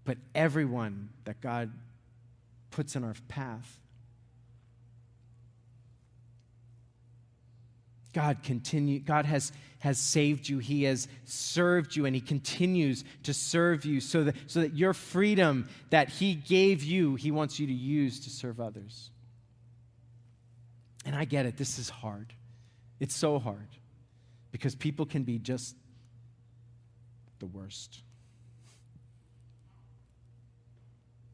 but 0.06 0.18
everyone 0.36 1.10
that 1.26 1.42
God 1.42 1.72
puts 2.72 2.96
in 2.96 3.04
our 3.04 3.16
path. 3.28 3.80
God 8.14 8.44
continue 8.44 9.00
God 9.00 9.26
has 9.26 9.52
has 9.80 9.98
saved 9.98 10.48
you 10.48 10.60
he 10.60 10.84
has 10.84 11.08
served 11.26 11.96
you 11.96 12.06
and 12.06 12.16
he 12.16 12.22
continues 12.22 13.04
to 13.24 13.34
serve 13.34 13.86
you 13.86 14.00
so 14.00 14.24
that 14.26 14.36
so 14.48 14.62
that 14.62 14.76
your 14.76 14.94
freedom 14.94 15.68
that 15.90 16.10
he 16.10 16.36
gave 16.36 16.84
you 16.84 17.16
he 17.16 17.32
wants 17.32 17.60
you 17.60 17.68
to 17.68 17.74
use 17.74 18.22
to 18.22 18.30
serve 18.30 18.60
others. 18.60 19.10
And 21.06 21.16
I 21.16 21.26
get 21.26 21.46
it 21.46 21.58
this 21.58 21.80
is 21.80 21.90
hard. 21.90 22.34
It's 23.00 23.16
so 23.16 23.40
hard 23.40 23.68
because 24.52 24.76
people 24.76 25.06
can 25.06 25.24
be 25.24 25.40
just 25.40 25.76
the 27.40 27.48
worst. 27.48 28.02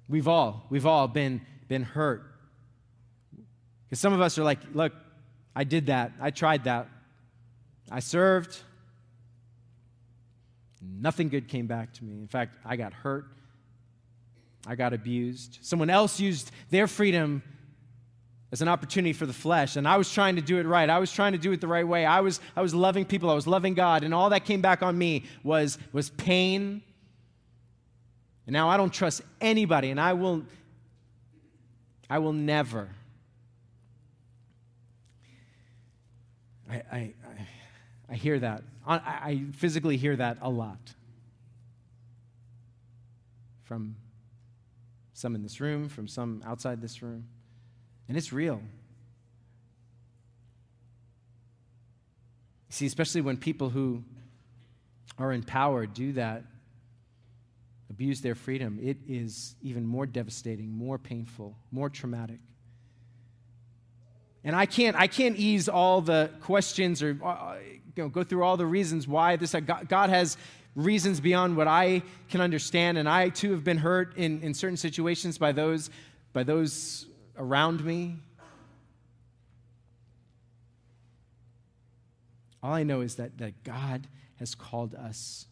We've 0.09 0.27
all, 0.27 0.65
we've 0.71 0.87
all 0.87 1.07
been, 1.07 1.41
been 1.67 1.83
hurt. 1.83 2.23
Because 3.85 3.99
some 3.99 4.11
of 4.11 4.21
us 4.21 4.39
are 4.39 4.43
like, 4.43 4.59
look, 4.73 4.91
I 5.59 5.63
did 5.63 5.87
that. 5.87 6.13
I 6.21 6.31
tried 6.31 6.63
that. 6.63 6.87
I 7.91 7.99
served. 7.99 8.57
Nothing 10.81 11.29
good 11.29 11.47
came 11.47 11.67
back 11.67 11.93
to 11.93 12.03
me. 12.03 12.13
In 12.13 12.27
fact, 12.27 12.55
I 12.63 12.75
got 12.75 12.93
hurt. 12.93 13.25
I 14.65 14.75
got 14.75 14.93
abused. 14.93 15.59
Someone 15.61 15.89
else 15.89 16.19
used 16.19 16.51
their 16.69 16.87
freedom 16.87 17.43
as 18.51 18.61
an 18.61 18.67
opportunity 18.67 19.13
for 19.13 19.25
the 19.25 19.33
flesh, 19.33 19.75
and 19.75 19.87
I 19.87 19.97
was 19.97 20.11
trying 20.11 20.35
to 20.37 20.41
do 20.41 20.57
it 20.57 20.65
right. 20.65 20.89
I 20.89 20.99
was 20.99 21.11
trying 21.11 21.33
to 21.33 21.37
do 21.37 21.51
it 21.51 21.61
the 21.61 21.67
right 21.67 21.87
way. 21.87 22.05
I 22.05 22.21
was, 22.21 22.39
I 22.55 22.61
was 22.61 22.73
loving 22.73 23.05
people. 23.05 23.29
I 23.29 23.35
was 23.35 23.45
loving 23.45 23.73
God, 23.73 24.03
and 24.03 24.13
all 24.13 24.29
that 24.31 24.45
came 24.45 24.61
back 24.61 24.81
on 24.81 24.97
me 24.97 25.25
was, 25.43 25.77
was 25.93 26.09
pain 26.11 26.81
and 28.49 28.53
now 28.55 28.67
I 28.67 28.77
don't 28.77 28.91
trust 28.91 29.21
anybody, 29.39 29.91
and 29.91 30.01
I 30.01 30.13
will, 30.13 30.41
I 32.09 32.17
will 32.17 32.33
never. 32.33 32.89
I, 36.69 36.75
I, 36.91 37.13
I, 38.09 38.15
hear 38.15 38.39
that. 38.39 38.63
I, 38.85 38.95
I 38.95 39.45
physically 39.53 39.97
hear 39.97 40.15
that 40.15 40.37
a 40.41 40.49
lot 40.49 40.93
from 43.63 43.95
some 45.13 45.35
in 45.35 45.43
this 45.43 45.59
room, 45.59 45.89
from 45.89 46.07
some 46.07 46.43
outside 46.45 46.81
this 46.81 47.01
room. 47.01 47.25
And 48.07 48.17
it's 48.17 48.31
real. 48.31 48.61
See, 52.69 52.85
especially 52.85 53.21
when 53.21 53.37
people 53.37 53.69
who 53.69 54.03
are 55.17 55.31
in 55.31 55.43
power 55.43 55.85
do 55.85 56.13
that, 56.13 56.43
abuse 57.89 58.21
their 58.21 58.35
freedom, 58.35 58.79
it 58.81 58.97
is 59.07 59.55
even 59.61 59.85
more 59.85 60.05
devastating, 60.05 60.71
more 60.71 60.97
painful, 60.97 61.57
more 61.71 61.89
traumatic. 61.89 62.39
And 64.43 64.55
I 64.55 64.65
can't, 64.65 64.95
I 64.95 65.07
can't 65.07 65.35
ease 65.35 65.67
all 65.67 66.01
the 66.01 66.31
questions 66.41 67.03
or 67.03 67.17
uh, 67.23 67.55
you 67.95 68.03
know, 68.03 68.09
go 68.09 68.23
through 68.23 68.43
all 68.43 68.57
the 68.57 68.65
reasons 68.65 69.07
why 69.07 69.35
this. 69.35 69.53
Uh, 69.53 69.59
God 69.59 70.09
has 70.09 70.37
reasons 70.75 71.19
beyond 71.19 71.57
what 71.57 71.67
I 71.67 72.01
can 72.29 72.41
understand, 72.41 72.97
and 72.97 73.09
I 73.09 73.29
too 73.29 73.51
have 73.51 73.63
been 73.63 73.77
hurt 73.77 74.15
in, 74.15 74.41
in 74.41 74.53
certain 74.53 74.77
situations 74.77 75.37
by 75.37 75.51
those, 75.51 75.89
by 76.31 76.43
those 76.43 77.05
around 77.37 77.83
me. 77.83 78.15
All 82.61 82.73
I 82.73 82.83
know 82.83 83.01
is 83.01 83.15
that, 83.15 83.37
that 83.37 83.63
God 83.63 84.07
has 84.37 84.55
called 84.55 84.95
us 84.95 85.45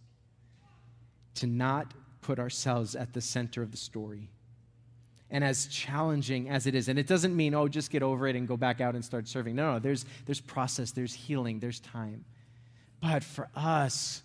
to 1.35 1.47
not 1.47 1.93
put 2.21 2.39
ourselves 2.39 2.95
at 2.95 3.13
the 3.13 3.21
center 3.21 3.61
of 3.61 3.71
the 3.71 3.77
story. 3.77 4.29
And 5.29 5.43
as 5.43 5.67
challenging 5.67 6.49
as 6.49 6.67
it 6.67 6.75
is, 6.75 6.87
and 6.87 6.97
it 6.97 7.05
doesn't 7.05 7.35
mean, 7.35 7.53
oh, 7.53 7.67
just 7.67 7.91
get 7.91 8.01
over 8.01 8.27
it 8.27 8.35
and 8.35 8.47
go 8.47 8.55
back 8.55 8.79
out 8.79 8.95
and 8.95 9.03
start 9.03 9.27
serving. 9.27 9.55
No, 9.55 9.73
no, 9.73 9.79
there's, 9.79 10.05
there's 10.25 10.39
process, 10.39 10.91
there's 10.91 11.13
healing, 11.13 11.59
there's 11.59 11.81
time. 11.81 12.23
But 13.01 13.23
for 13.23 13.49
us, 13.53 14.21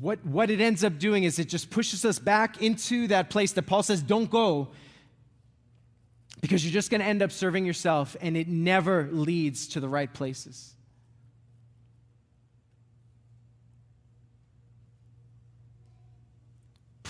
what, 0.00 0.24
what 0.24 0.50
it 0.50 0.60
ends 0.60 0.84
up 0.84 0.98
doing 0.98 1.24
is 1.24 1.38
it 1.38 1.48
just 1.48 1.70
pushes 1.70 2.04
us 2.04 2.18
back 2.18 2.62
into 2.62 3.08
that 3.08 3.28
place 3.28 3.52
that 3.52 3.62
Paul 3.66 3.82
says, 3.82 4.02
don't 4.02 4.30
go, 4.30 4.68
because 6.40 6.64
you're 6.64 6.72
just 6.72 6.90
going 6.90 7.00
to 7.02 7.06
end 7.06 7.22
up 7.22 7.30
serving 7.30 7.66
yourself, 7.66 8.16
and 8.20 8.36
it 8.36 8.48
never 8.48 9.08
leads 9.12 9.68
to 9.68 9.80
the 9.80 9.88
right 9.88 10.12
places. 10.12 10.74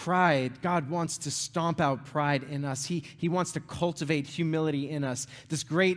Pride, 0.03 0.61
God 0.63 0.91
wants 0.91 1.17
to 1.19 1.31
stomp 1.31 1.81
out 1.81 2.05
pride 2.05 2.43
in 2.51 2.65
us. 2.65 2.85
He, 2.85 3.05
he 3.19 3.29
wants 3.29 3.53
to 3.53 3.61
cultivate 3.61 4.27
humility 4.27 4.91
in 4.91 5.05
us. 5.05 5.29
This 5.49 5.63
great 5.63 5.97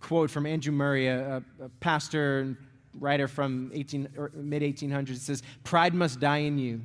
quote 0.00 0.30
from 0.30 0.46
Andrew 0.46 0.72
Murray, 0.72 1.08
a, 1.08 1.42
a 1.60 1.68
pastor 1.80 2.38
and 2.38 2.56
writer 2.96 3.26
from 3.26 3.72
18, 3.74 4.30
mid 4.34 4.62
1800s, 4.62 5.16
says, 5.16 5.42
Pride 5.64 5.94
must 5.94 6.20
die 6.20 6.38
in 6.38 6.58
you, 6.58 6.82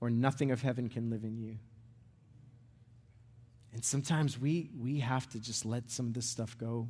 or 0.00 0.10
nothing 0.10 0.52
of 0.52 0.62
heaven 0.62 0.88
can 0.88 1.10
live 1.10 1.24
in 1.24 1.36
you. 1.36 1.58
And 3.72 3.84
sometimes 3.84 4.38
we, 4.38 4.70
we 4.80 5.00
have 5.00 5.28
to 5.30 5.40
just 5.40 5.66
let 5.66 5.90
some 5.90 6.06
of 6.06 6.14
this 6.14 6.26
stuff 6.26 6.56
go. 6.56 6.86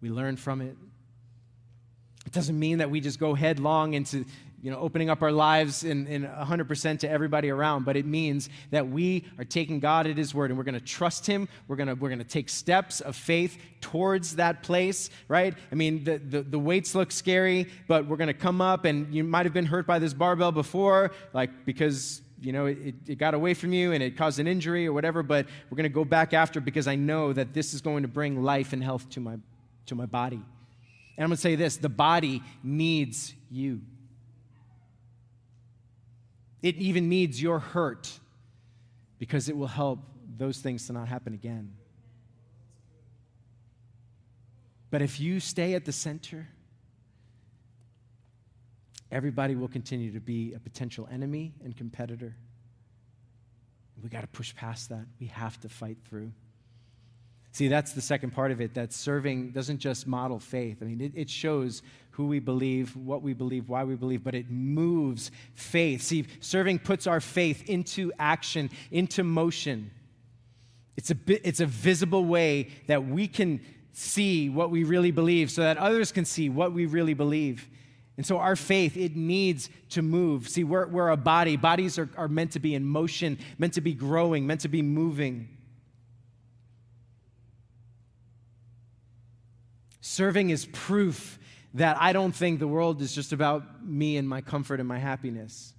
We 0.00 0.10
learn 0.10 0.34
from 0.34 0.62
it. 0.62 0.76
It 2.26 2.32
doesn't 2.32 2.58
mean 2.58 2.78
that 2.78 2.90
we 2.90 3.00
just 3.00 3.20
go 3.20 3.34
headlong 3.34 3.94
into 3.94 4.24
you 4.62 4.70
know, 4.70 4.78
opening 4.78 5.08
up 5.08 5.22
our 5.22 5.32
lives 5.32 5.84
in, 5.84 6.06
in 6.06 6.24
100% 6.24 6.98
to 6.98 7.10
everybody 7.10 7.50
around, 7.50 7.84
but 7.84 7.96
it 7.96 8.04
means 8.04 8.48
that 8.70 8.88
we 8.88 9.24
are 9.38 9.44
taking 9.44 9.80
God 9.80 10.06
at 10.06 10.16
His 10.16 10.34
word 10.34 10.50
and 10.50 10.58
we're 10.58 10.64
going 10.64 10.74
to 10.74 10.80
trust 10.80 11.26
Him. 11.26 11.48
We're 11.66 11.76
going 11.76 11.88
to 11.88 11.94
we're 11.94 12.10
gonna 12.10 12.24
take 12.24 12.48
steps 12.48 13.00
of 13.00 13.16
faith 13.16 13.58
towards 13.80 14.36
that 14.36 14.62
place, 14.62 15.10
right? 15.28 15.54
I 15.72 15.74
mean, 15.74 16.04
the, 16.04 16.18
the, 16.18 16.42
the 16.42 16.58
weights 16.58 16.94
look 16.94 17.10
scary, 17.10 17.68
but 17.88 18.06
we're 18.06 18.18
going 18.18 18.28
to 18.28 18.34
come 18.34 18.60
up 18.60 18.84
and 18.84 19.12
you 19.14 19.24
might 19.24 19.46
have 19.46 19.54
been 19.54 19.66
hurt 19.66 19.86
by 19.86 19.98
this 19.98 20.12
barbell 20.12 20.52
before, 20.52 21.12
like 21.32 21.64
because 21.64 22.22
you 22.42 22.52
know, 22.52 22.66
it, 22.66 22.94
it, 23.06 23.18
got 23.18 23.34
away 23.34 23.54
from 23.54 23.72
you 23.72 23.92
and 23.92 24.02
it 24.02 24.16
caused 24.16 24.38
an 24.38 24.46
injury 24.46 24.86
or 24.86 24.92
whatever, 24.92 25.22
but 25.22 25.46
we're 25.68 25.76
going 25.76 25.84
to 25.84 25.94
go 25.94 26.04
back 26.04 26.32
after 26.32 26.60
because 26.60 26.88
I 26.88 26.96
know 26.96 27.32
that 27.32 27.52
this 27.52 27.74
is 27.74 27.82
going 27.82 28.02
to 28.02 28.08
bring 28.08 28.42
life 28.42 28.72
and 28.72 28.82
health 28.82 29.08
to 29.10 29.20
my, 29.20 29.36
to 29.86 29.94
my 29.94 30.06
body. 30.06 30.36
And 30.36 31.24
I'm 31.24 31.28
going 31.28 31.36
to 31.36 31.40
say 31.42 31.54
this 31.54 31.76
the 31.76 31.90
body 31.90 32.42
needs 32.62 33.34
you. 33.50 33.82
It 36.62 36.76
even 36.76 37.08
needs 37.08 37.40
your 37.40 37.58
hurt 37.58 38.10
because 39.18 39.48
it 39.48 39.56
will 39.56 39.66
help 39.66 40.00
those 40.36 40.58
things 40.58 40.86
to 40.86 40.92
not 40.92 41.08
happen 41.08 41.34
again. 41.34 41.72
But 44.90 45.02
if 45.02 45.20
you 45.20 45.40
stay 45.40 45.74
at 45.74 45.84
the 45.84 45.92
center, 45.92 46.48
everybody 49.10 49.54
will 49.54 49.68
continue 49.68 50.12
to 50.12 50.20
be 50.20 50.52
a 50.54 50.58
potential 50.58 51.08
enemy 51.10 51.54
and 51.64 51.76
competitor. 51.76 52.36
We 54.02 54.08
got 54.08 54.22
to 54.22 54.26
push 54.26 54.54
past 54.54 54.88
that. 54.88 55.06
We 55.20 55.26
have 55.26 55.60
to 55.60 55.68
fight 55.68 55.98
through. 56.08 56.32
See, 57.52 57.68
that's 57.68 57.92
the 57.92 58.00
second 58.00 58.30
part 58.30 58.52
of 58.52 58.60
it 58.60 58.74
that 58.74 58.92
serving 58.92 59.50
doesn't 59.50 59.78
just 59.78 60.06
model 60.06 60.38
faith. 60.38 60.78
I 60.80 60.84
mean, 60.84 61.00
it, 61.00 61.12
it, 61.16 61.28
shows 61.28 61.82
who 62.10 62.26
we 62.26 62.38
believe, 62.38 62.94
what 62.94 63.22
we 63.22 63.32
believe, 63.32 63.68
why 63.68 63.82
we 63.82 63.96
believe, 63.96 64.22
but 64.22 64.34
it 64.34 64.50
moves 64.50 65.32
faith. 65.54 66.02
See, 66.02 66.26
serving 66.38 66.78
puts 66.78 67.08
our 67.08 67.20
faith 67.20 67.68
into 67.68 68.12
action, 68.20 68.70
into 68.92 69.24
motion. 69.24 69.90
It's 70.96 71.10
a, 71.10 71.16
it's 71.26 71.60
a 71.60 71.66
visible 71.66 72.24
way 72.24 72.68
that 72.86 73.06
we 73.06 73.26
can 73.26 73.60
see 73.92 74.48
what 74.48 74.70
we 74.70 74.84
really 74.84 75.10
believe 75.10 75.50
so 75.50 75.62
that 75.62 75.76
others 75.76 76.12
can 76.12 76.24
see 76.24 76.48
what 76.48 76.72
we 76.72 76.86
really 76.86 77.14
believe. 77.14 77.68
And 78.16 78.24
so 78.24 78.38
our 78.38 78.54
faith, 78.54 78.96
it 78.96 79.16
needs 79.16 79.70
to 79.90 80.02
move. 80.02 80.48
See, 80.48 80.62
we're, 80.62 80.86
we're 80.86 81.08
a 81.08 81.16
body. 81.16 81.56
Bodies 81.56 81.98
are, 81.98 82.08
are 82.16 82.28
meant 82.28 82.52
to 82.52 82.60
be 82.60 82.74
in 82.74 82.84
motion, 82.84 83.38
meant 83.58 83.72
to 83.74 83.80
be 83.80 83.94
growing, 83.94 84.46
meant 84.46 84.60
to 84.60 84.68
be 84.68 84.82
moving. 84.82 85.48
Serving 90.00 90.50
is 90.50 90.66
proof 90.66 91.38
that 91.74 91.96
I 92.00 92.12
don't 92.12 92.34
think 92.34 92.58
the 92.58 92.68
world 92.68 93.00
is 93.00 93.14
just 93.14 93.32
about 93.32 93.84
me 93.84 94.16
and 94.16 94.28
my 94.28 94.40
comfort 94.40 94.80
and 94.80 94.88
my 94.88 94.98
happiness. 94.98 95.74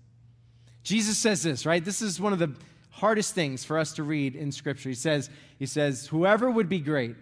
Jesus 0.83 1.17
says 1.17 1.43
this, 1.43 1.65
right? 1.65 1.83
This 1.83 2.01
is 2.01 2.19
one 2.19 2.33
of 2.33 2.39
the 2.39 2.53
hardest 2.89 3.35
things 3.35 3.63
for 3.63 3.77
us 3.77 3.93
to 3.93 4.03
read 4.03 4.35
in 4.35 4.51
Scripture. 4.51 4.89
He 4.89 4.95
says, 4.95 5.29
he 5.59 5.65
says, 5.65 6.07
whoever 6.07 6.49
would 6.49 6.69
be 6.69 6.79
great, 6.79 7.15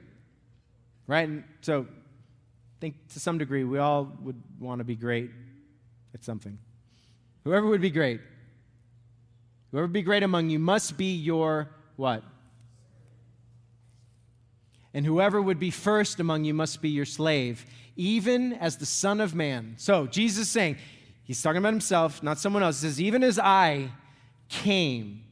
right? 1.08 1.28
And 1.28 1.43
so, 1.62 1.82
I 1.82 2.80
think 2.80 2.95
to 3.10 3.20
some 3.20 3.38
degree 3.38 3.66
we 3.66 3.78
all 3.78 4.10
would 4.22 4.41
want 4.60 4.80
to 4.80 4.86
be 4.86 4.95
great 4.95 5.32
at 6.14 6.24
something. 6.24 6.58
Whoever 7.43 7.68
would 7.68 7.82
be 7.82 7.89
great, 7.89 8.22
whoever 9.72 9.86
would 9.86 9.93
be 9.93 10.02
great 10.02 10.24
among 10.24 10.50
you 10.50 10.60
must 10.60 10.97
be 10.97 11.14
your 11.16 11.70
what? 11.97 12.24
And 14.93 15.05
whoever 15.05 15.41
would 15.41 15.59
be 15.59 15.69
first 15.71 16.19
among 16.19 16.45
you 16.45 16.53
must 16.53 16.81
be 16.81 16.89
your 16.89 17.05
slave, 17.05 17.65
even 17.95 18.53
as 18.53 18.77
the 18.77 18.85
Son 18.85 19.21
of 19.21 19.35
Man. 19.35 19.75
So, 19.77 20.07
Jesus 20.07 20.47
is 20.47 20.49
saying, 20.49 20.77
he's 21.23 21.41
talking 21.41 21.59
about 21.59 21.73
himself, 21.73 22.23
not 22.23 22.39
someone 22.39 22.63
else. 22.63 22.81
He 22.81 22.87
says, 22.87 23.01
Even 23.01 23.23
as 23.23 23.37
I 23.37 23.91
came, 24.47 25.23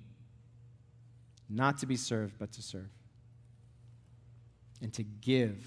not 1.50 1.80
to 1.80 1.86
be 1.86 1.96
served, 1.96 2.36
but 2.38 2.52
to 2.54 2.62
serve, 2.62 2.90
and 4.82 4.94
to 4.94 5.04
give 5.04 5.64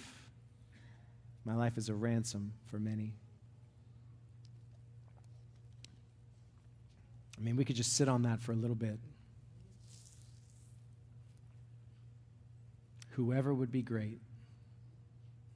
my 1.45 1.55
life 1.55 1.73
as 1.77 1.89
a 1.89 1.95
ransom 1.95 2.53
for 2.67 2.79
many. 2.79 3.15
I 7.37 7.43
mean, 7.43 7.57
we 7.57 7.65
could 7.65 7.77
just 7.77 7.97
sit 7.97 8.09
on 8.09 8.23
that 8.23 8.41
for 8.41 8.53
a 8.53 8.57
little 8.57 8.77
bit. 8.77 8.99
Whoever 13.11 13.53
would 13.53 13.71
be 13.71 13.83
great 13.83 14.21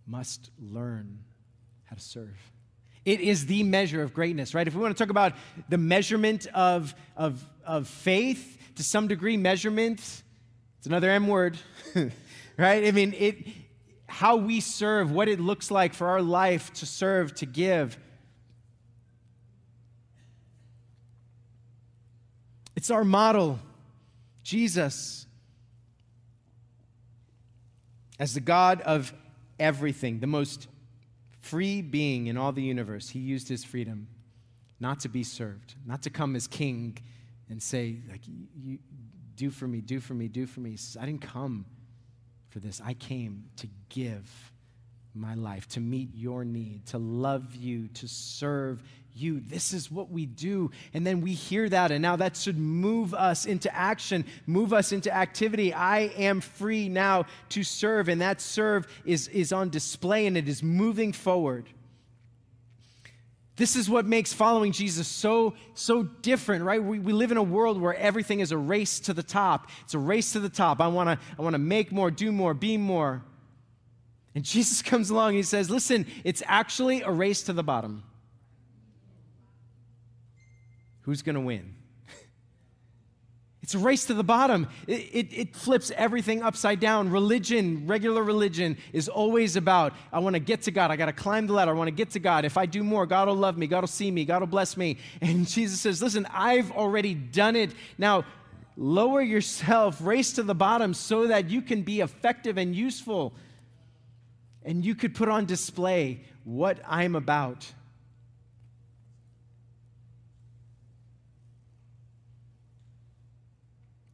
must 0.07 0.51
learn 0.59 1.21
how 1.85 1.97
to 1.97 2.03
serve. 2.03 2.37
It 3.05 3.21
is 3.21 3.47
the 3.47 3.63
measure 3.63 4.03
of 4.03 4.15
greatness, 4.15 4.55
right? 4.55 4.67
If 4.67 4.75
we 4.75 4.81
want 4.81 4.97
to 4.97 5.03
talk 5.03 5.11
about 5.11 5.35
the 5.69 5.79
measurement 5.79 6.47
of, 6.55 6.95
of, 7.17 7.45
of 7.65 7.87
faith, 7.87 8.59
to 8.77 8.83
some 8.83 9.09
degree, 9.09 9.37
measurement, 9.37 10.01
it's 10.79 10.87
another 10.87 11.11
M 11.11 11.29
word, 11.29 11.59
right? 12.59 12.87
I 12.87 12.91
mean, 12.91 13.15
it, 13.17 13.47
how 14.07 14.37
we 14.37 14.61
serve, 14.61 15.11
what 15.11 15.29
it 15.29 15.39
looks 15.39 15.71
like 15.71 15.95
for 15.95 16.09
our 16.09 16.23
life 16.23 16.73
to 16.75 16.87
serve, 16.87 17.35
to 17.37 17.47
give. 17.47 17.99
It's 22.77 22.91
our 22.91 23.05
model, 23.05 23.59
Jesus, 24.43 25.27
as 28.19 28.35
the 28.35 28.41
God 28.41 28.81
of 28.83 29.13
everything, 29.59 30.21
the 30.21 30.27
most 30.27 30.69
free 31.41 31.83
being 31.83 32.27
in 32.27 32.37
all 32.37 32.53
the 32.53 32.63
universe. 32.63 33.09
He 33.09 33.19
used 33.19 33.49
his 33.49 33.65
freedom 33.65 34.09
not 34.81 35.01
to 35.01 35.09
be 35.09 35.23
served, 35.23 35.75
not 35.87 36.03
to 36.03 36.11
come 36.11 36.37
as 36.37 36.47
king 36.47 36.99
and 37.49 37.63
say, 37.63 37.99
like, 38.11 38.23
you, 38.27 38.79
do 39.37 39.51
for 39.51 39.67
me, 39.67 39.81
do 39.81 40.01
for 40.01 40.15
me, 40.15 40.29
do 40.29 40.47
for 40.47 40.61
me. 40.61 40.77
Says, 40.77 41.01
I 41.01 41.07
didn't 41.07 41.23
come 41.23 41.67
for 42.49 42.61
this. 42.61 42.81
I 42.85 42.95
came 42.95 43.45
to 43.57 43.69
give 43.89 44.53
my 45.15 45.35
life, 45.35 45.69
to 45.69 45.81
meet 45.81 46.11
your 46.15 46.45
need, 46.45 46.87
to 46.87 46.99
love 46.99 47.55
you, 47.55 47.89
to 47.89 48.09
serve 48.09 48.83
you. 49.15 49.41
This 49.41 49.73
is 49.73 49.91
what 49.91 50.11
we 50.11 50.27
do. 50.27 50.71
And 50.93 51.07
then 51.07 51.21
we 51.21 51.33
hear 51.33 51.69
that, 51.69 51.91
and 51.91 52.03
now 52.03 52.17
that 52.17 52.37
should 52.37 52.59
move 52.59 53.15
us 53.15 53.47
into 53.47 53.75
action, 53.75 54.25
move 54.47 54.73
us 54.73 54.93
into 54.93 55.15
activity. 55.15 55.73
I 55.73 56.11
am 56.17 56.41
free 56.41 56.89
now 56.89 57.27
to 57.51 57.63
serve, 57.63 58.09
and 58.09 58.21
that 58.21 58.41
serve 58.41 58.87
is, 59.05 59.29
is 59.29 59.53
on 59.53 59.71
display 59.71 60.27
and 60.27 60.37
it 60.37 60.49
is 60.49 60.63
moving 60.63 61.13
forward. 61.13 61.69
This 63.57 63.77
is 63.77 63.89
what 63.89 64.05
makes 64.05 64.33
following 64.33 64.73
Jesus 64.73 65.07
so, 65.07 65.55
so 65.75 66.03
different, 66.03 66.65
right? 66.65 66.83
We, 66.83 66.99
we 66.99 67.13
live 67.13 67.31
in 67.31 67.37
a 67.37 67.43
world 67.43 67.81
where 67.81 67.95
everything 67.95 68.41
is 68.41 68.51
a 68.51 68.59
race 68.59 68.99
to 69.01 69.15
the 69.15 69.23
top. 69.23 69.71
It's 69.85 69.95
a 69.95 69.99
race 69.99 70.33
to 70.33 70.41
the 70.41 70.49
top. 70.49 70.81
I 70.81 70.89
wanna, 70.89 71.21
I 71.39 71.43
wanna 71.43 71.59
make 71.59 71.93
more, 71.93 72.11
do 72.11 72.33
more, 72.33 72.53
be 72.53 72.77
more. 72.77 73.23
And 74.35 74.45
Jesus 74.45 74.83
comes 74.83 75.11
along 75.11 75.31
and 75.31 75.37
he 75.37 75.43
says, 75.45 75.71
Listen, 75.71 76.07
it's 76.25 76.43
actually 76.47 77.03
a 77.03 77.13
race 77.13 77.45
to 77.45 77.53
the 77.53 77.63
bottom. 77.63 78.03
Who's 81.05 81.23
going 81.23 81.35
to 81.35 81.41
win? 81.41 81.75
It's 83.63 83.75
a 83.75 83.79
race 83.79 84.05
to 84.09 84.15
the 84.15 84.23
bottom. 84.23 84.69
It, 84.87 85.01
it, 85.13 85.29
it, 85.33 85.57
flips 85.57 85.91
everything 85.97 86.43
upside 86.43 86.81
down. 86.81 87.09
Religion, 87.09 87.87
regular 87.87 88.23
religion, 88.23 88.77
is 88.93 89.09
always 89.09 89.57
about 89.57 89.95
I 90.13 90.19
want 90.19 90.35
to 90.35 90.41
get 90.41 90.61
to 90.65 90.71
God. 90.71 90.91
I 90.91 90.97
got 90.97 91.07
to 91.07 91.15
climb 91.15 91.47
the 91.47 91.55
ladder. 91.55 91.71
I 91.71 91.75
want 91.75 91.89
to 91.89 91.95
get 91.95 92.11
to 92.11 92.19
God. 92.19 92.45
If 92.45 92.59
I 92.59 92.67
do 92.67 92.85
more, 92.85 93.07
God 93.07 93.27
will 93.27 93.37
love 93.37 93.57
me. 93.57 93.67
God 93.67 93.81
will 93.81 93.89
see 93.89 94.11
me. 94.11 94.27
God 94.27 94.41
will 94.41 94.49
bless 94.49 94.77
me. 94.77 94.99
And 95.23 95.49
Jesus 95.49 95.81
says, 95.81 96.03
Listen, 96.03 96.27
I've 96.31 96.73
already 96.73 97.15
done 97.15 97.57
it. 97.57 97.71
Now, 97.97 98.27
lower 98.77 99.23
yourself, 99.23 99.99
race 100.03 100.35
to 100.35 100.43
the 100.43 100.55
bottom 100.55 100.93
so 100.93 101.29
that 101.29 101.49
you 101.49 101.63
can 101.63 101.81
be 101.81 102.01
effective 102.01 102.59
and 102.59 102.77
useful. 102.77 103.33
And 104.63 104.85
you 104.85 104.95
could 104.95 105.15
put 105.15 105.31
on 105.31 105.47
display 105.47 106.21
what 106.45 106.81
I'm 106.87 107.15
about. 107.15 107.67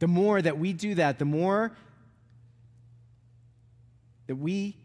The 0.01 0.07
more 0.07 0.41
that 0.41 0.57
we 0.57 0.73
do 0.73 0.95
that, 0.95 1.19
the 1.19 1.25
more 1.25 1.71
that 4.25 4.35
we 4.35 4.75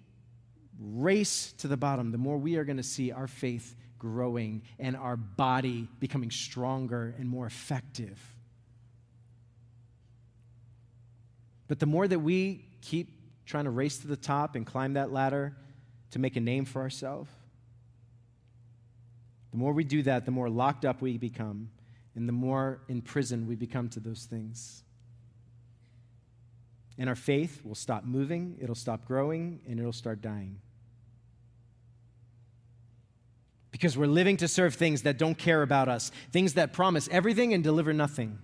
race 0.79 1.55
to 1.57 1.69
the 1.69 1.77
bottom, 1.79 2.12
the 2.12 2.19
more 2.19 2.37
we 2.37 2.57
are 2.57 2.64
going 2.64 2.77
to 2.77 2.83
see 2.83 3.12
our 3.12 3.27
faith 3.27 3.77
growing 3.99 4.61
and 4.79 4.95
our 4.95 5.17
body 5.17 5.89
becoming 6.01 6.31
stronger 6.31 7.14
and 7.19 7.27
more 7.27 7.47
effective. 7.47 8.21
But 11.67 11.81
the 11.81 11.87
more 11.87 12.07
that 12.07 12.19
we 12.19 12.67
keep 12.83 13.09
trying 13.47 13.64
to 13.64 13.71
race 13.71 13.97
to 14.01 14.09
the 14.09 14.19
top 14.19 14.55
and 14.55 14.67
climb 14.67 14.93
that 14.93 15.12
ladder 15.12 15.57
to 16.11 16.19
make 16.19 16.37
a 16.37 16.41
name 16.41 16.67
for 16.67 16.83
ourselves, 16.83 17.31
the 19.51 19.57
more 19.57 19.73
we 19.73 19.83
do 19.83 20.03
that, 20.03 20.27
the 20.27 20.31
more 20.31 20.51
locked 20.51 20.85
up 20.85 21.01
we 21.01 21.17
become, 21.17 21.71
and 22.14 22.29
the 22.29 22.35
more 22.35 22.83
in 22.87 23.01
prison 23.01 23.47
we 23.47 23.55
become 23.55 23.89
to 23.89 24.01
those 24.01 24.25
things. 24.25 24.83
And 26.99 27.09
our 27.09 27.15
faith 27.15 27.61
will 27.65 27.75
stop 27.75 28.05
moving, 28.05 28.57
it'll 28.61 28.75
stop 28.75 29.05
growing, 29.05 29.61
and 29.69 29.79
it'll 29.79 29.93
start 29.93 30.23
dying. 30.23 30.61
Because 33.71 33.99
we're 33.99 34.07
living 34.07 34.39
to 34.39 34.49
serve 34.49 34.75
things 34.75 35.03
that 35.03 35.19
don't 35.19 35.37
care 35.37 35.63
about 35.63 35.89
us, 35.89 36.11
things 36.33 36.55
that 36.55 36.73
promise 36.73 37.09
everything 37.13 37.53
and 37.53 37.63
deliver 37.63 37.93
nothing. 37.93 38.39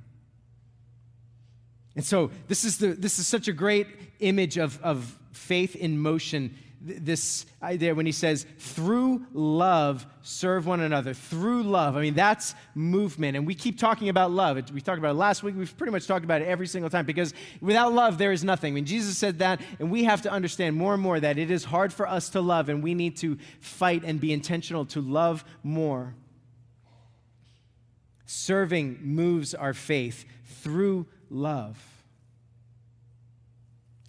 And 1.96 2.04
so, 2.04 2.30
this 2.48 2.64
is, 2.64 2.78
the, 2.78 2.88
this 2.88 3.18
is 3.18 3.26
such 3.26 3.48
a 3.48 3.52
great 3.52 3.86
image 4.20 4.58
of, 4.58 4.80
of 4.82 5.18
faith 5.32 5.76
in 5.76 5.98
motion 5.98 6.54
this 6.84 7.46
idea 7.62 7.94
when 7.94 8.06
he 8.06 8.12
says, 8.12 8.44
through 8.58 9.24
love, 9.32 10.04
serve 10.22 10.66
one 10.66 10.80
another. 10.80 11.14
Through 11.14 11.62
love. 11.62 11.96
I 11.96 12.00
mean, 12.00 12.14
that's 12.14 12.54
movement. 12.74 13.36
And 13.36 13.46
we 13.46 13.54
keep 13.54 13.78
talking 13.78 14.08
about 14.08 14.32
love. 14.32 14.56
We 14.72 14.80
talked 14.80 14.98
about 14.98 15.12
it 15.12 15.18
last 15.18 15.42
week. 15.42 15.54
We've 15.56 15.76
pretty 15.76 15.92
much 15.92 16.06
talked 16.06 16.24
about 16.24 16.42
it 16.42 16.48
every 16.48 16.66
single 16.66 16.90
time 16.90 17.06
because 17.06 17.34
without 17.60 17.92
love, 17.92 18.18
there 18.18 18.32
is 18.32 18.42
nothing. 18.42 18.72
I 18.72 18.74
mean, 18.74 18.84
Jesus 18.84 19.16
said 19.16 19.38
that, 19.38 19.60
and 19.78 19.90
we 19.90 20.04
have 20.04 20.22
to 20.22 20.30
understand 20.30 20.74
more 20.76 20.94
and 20.94 21.02
more 21.02 21.20
that 21.20 21.38
it 21.38 21.50
is 21.50 21.64
hard 21.64 21.92
for 21.92 22.08
us 22.08 22.30
to 22.30 22.40
love, 22.40 22.68
and 22.68 22.82
we 22.82 22.94
need 22.94 23.16
to 23.18 23.38
fight 23.60 24.02
and 24.04 24.20
be 24.20 24.32
intentional 24.32 24.84
to 24.86 25.00
love 25.00 25.44
more. 25.62 26.14
Serving 28.26 28.98
moves 29.02 29.54
our 29.54 29.74
faith 29.74 30.24
through 30.46 31.06
love. 31.30 31.91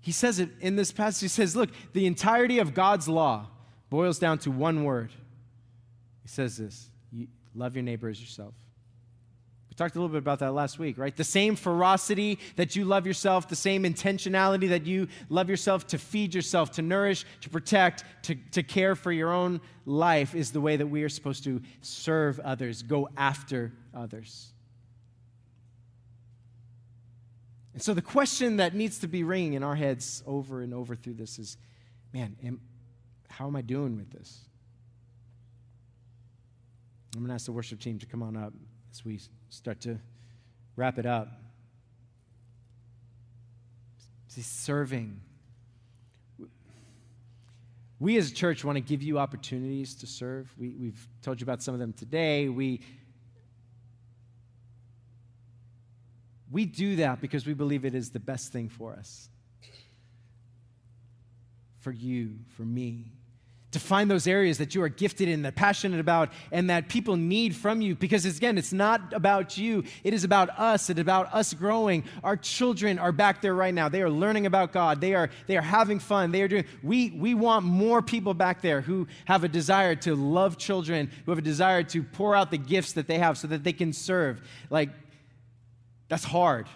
He 0.03 0.11
says 0.11 0.37
it 0.37 0.49
in 0.59 0.75
this 0.75 0.91
passage. 0.91 1.21
He 1.21 1.27
says, 1.29 1.55
Look, 1.55 1.69
the 1.93 2.05
entirety 2.05 2.59
of 2.59 2.73
God's 2.73 3.07
law 3.07 3.47
boils 3.89 4.19
down 4.19 4.37
to 4.39 4.51
one 4.51 4.83
word. 4.83 5.11
He 6.21 6.27
says 6.27 6.57
this 6.57 6.89
love 7.55 7.75
your 7.75 7.83
neighbor 7.83 8.09
as 8.09 8.19
yourself. 8.19 8.53
We 9.69 9.75
talked 9.75 9.95
a 9.95 9.99
little 9.99 10.09
bit 10.09 10.17
about 10.17 10.39
that 10.39 10.51
last 10.51 10.77
week, 10.77 10.97
right? 10.97 11.15
The 11.15 11.23
same 11.23 11.55
ferocity 11.55 12.39
that 12.57 12.75
you 12.75 12.83
love 12.83 13.07
yourself, 13.07 13.47
the 13.47 13.55
same 13.55 13.83
intentionality 13.83 14.69
that 14.69 14.85
you 14.85 15.07
love 15.29 15.49
yourself 15.49 15.87
to 15.87 15.97
feed 15.97 16.35
yourself, 16.35 16.71
to 16.71 16.81
nourish, 16.81 17.25
to 17.41 17.49
protect, 17.49 18.03
to, 18.23 18.35
to 18.51 18.61
care 18.61 18.95
for 18.95 19.11
your 19.11 19.31
own 19.31 19.61
life 19.85 20.35
is 20.35 20.51
the 20.51 20.59
way 20.61 20.75
that 20.75 20.87
we 20.87 21.03
are 21.03 21.09
supposed 21.09 21.43
to 21.45 21.61
serve 21.81 22.39
others, 22.41 22.81
go 22.81 23.07
after 23.15 23.71
others. 23.95 24.52
And 27.73 27.81
so 27.81 27.93
the 27.93 28.01
question 28.01 28.57
that 28.57 28.75
needs 28.75 28.99
to 28.99 29.07
be 29.07 29.23
ringing 29.23 29.53
in 29.53 29.63
our 29.63 29.75
heads 29.75 30.23
over 30.27 30.61
and 30.61 30.73
over 30.73 30.95
through 30.95 31.15
this 31.15 31.39
is 31.39 31.57
man, 32.13 32.35
am, 32.43 32.61
how 33.29 33.47
am 33.47 33.55
I 33.55 33.61
doing 33.61 33.97
with 33.97 34.11
this? 34.11 34.41
I'm 37.15 37.21
going 37.21 37.29
to 37.29 37.35
ask 37.35 37.45
the 37.45 37.51
worship 37.51 37.79
team 37.79 37.99
to 37.99 38.05
come 38.05 38.23
on 38.23 38.37
up 38.37 38.53
as 38.91 39.03
we 39.03 39.19
start 39.49 39.81
to 39.81 39.99
wrap 40.75 40.97
it 40.97 41.05
up. 41.05 41.27
See, 44.27 44.41
serving. 44.41 45.19
We 47.99 48.17
as 48.17 48.31
a 48.31 48.33
church 48.33 48.63
want 48.63 48.77
to 48.77 48.81
give 48.81 49.03
you 49.03 49.19
opportunities 49.19 49.93
to 49.95 50.07
serve. 50.07 50.51
We, 50.57 50.69
we've 50.69 51.07
told 51.21 51.39
you 51.39 51.45
about 51.45 51.61
some 51.61 51.73
of 51.75 51.79
them 51.79 51.93
today. 51.93 52.49
We, 52.49 52.81
we 56.53 56.65
do 56.65 56.97
that 56.97 57.19
because 57.19 57.47
we 57.47 57.55
believe 57.55 57.83
it 57.83 57.95
is 57.95 58.11
the 58.11 58.19
best 58.19 58.53
thing 58.53 58.69
for 58.69 58.93
us, 58.93 59.27
for 61.79 61.91
you, 61.91 62.35
for 62.55 62.61
me, 62.61 63.11
to 63.71 63.79
find 63.79 64.09
those 64.09 64.27
areas 64.27 64.59
that 64.59 64.75
you 64.75 64.83
are 64.83 64.87
gifted 64.87 65.27
in, 65.27 65.41
that 65.41 65.55
passionate 65.55 65.99
about, 65.99 66.29
and 66.51 66.69
that 66.69 66.89
people 66.89 67.17
need 67.17 67.55
from 67.55 67.81
you. 67.81 67.95
Because 67.95 68.23
again, 68.23 68.59
it's 68.59 68.71
not 68.71 69.13
about 69.13 69.57
you, 69.57 69.83
it 70.03 70.13
is 70.13 70.23
about 70.23 70.49
us. 70.59 70.91
It's 70.91 70.99
about 70.99 71.33
us 71.33 71.55
growing. 71.55 72.03
Our 72.23 72.37
children 72.37 72.99
are 72.99 73.11
back 73.11 73.41
there 73.41 73.55
right 73.55 73.73
now. 73.73 73.89
They 73.89 74.03
are 74.03 74.11
learning 74.11 74.45
about 74.45 74.73
God. 74.73 75.01
They 75.01 75.15
are, 75.15 75.31
they 75.47 75.57
are 75.57 75.63
having 75.63 75.97
fun. 75.97 76.31
They 76.31 76.43
are 76.43 76.47
doing, 76.47 76.65
we, 76.83 77.09
we 77.09 77.33
want 77.33 77.65
more 77.65 78.03
people 78.03 78.35
back 78.35 78.61
there 78.61 78.81
who 78.81 79.07
have 79.25 79.43
a 79.43 79.47
desire 79.47 79.95
to 79.95 80.15
love 80.15 80.59
children, 80.59 81.09
who 81.25 81.31
have 81.31 81.39
a 81.39 81.41
desire 81.41 81.81
to 81.81 82.03
pour 82.03 82.35
out 82.35 82.51
the 82.51 82.59
gifts 82.59 82.93
that 82.93 83.07
they 83.07 83.17
have 83.17 83.39
so 83.39 83.47
that 83.47 83.63
they 83.63 83.73
can 83.73 83.91
serve. 83.91 84.39
Like, 84.69 84.89
that's 86.09 86.23
hard. 86.23 86.67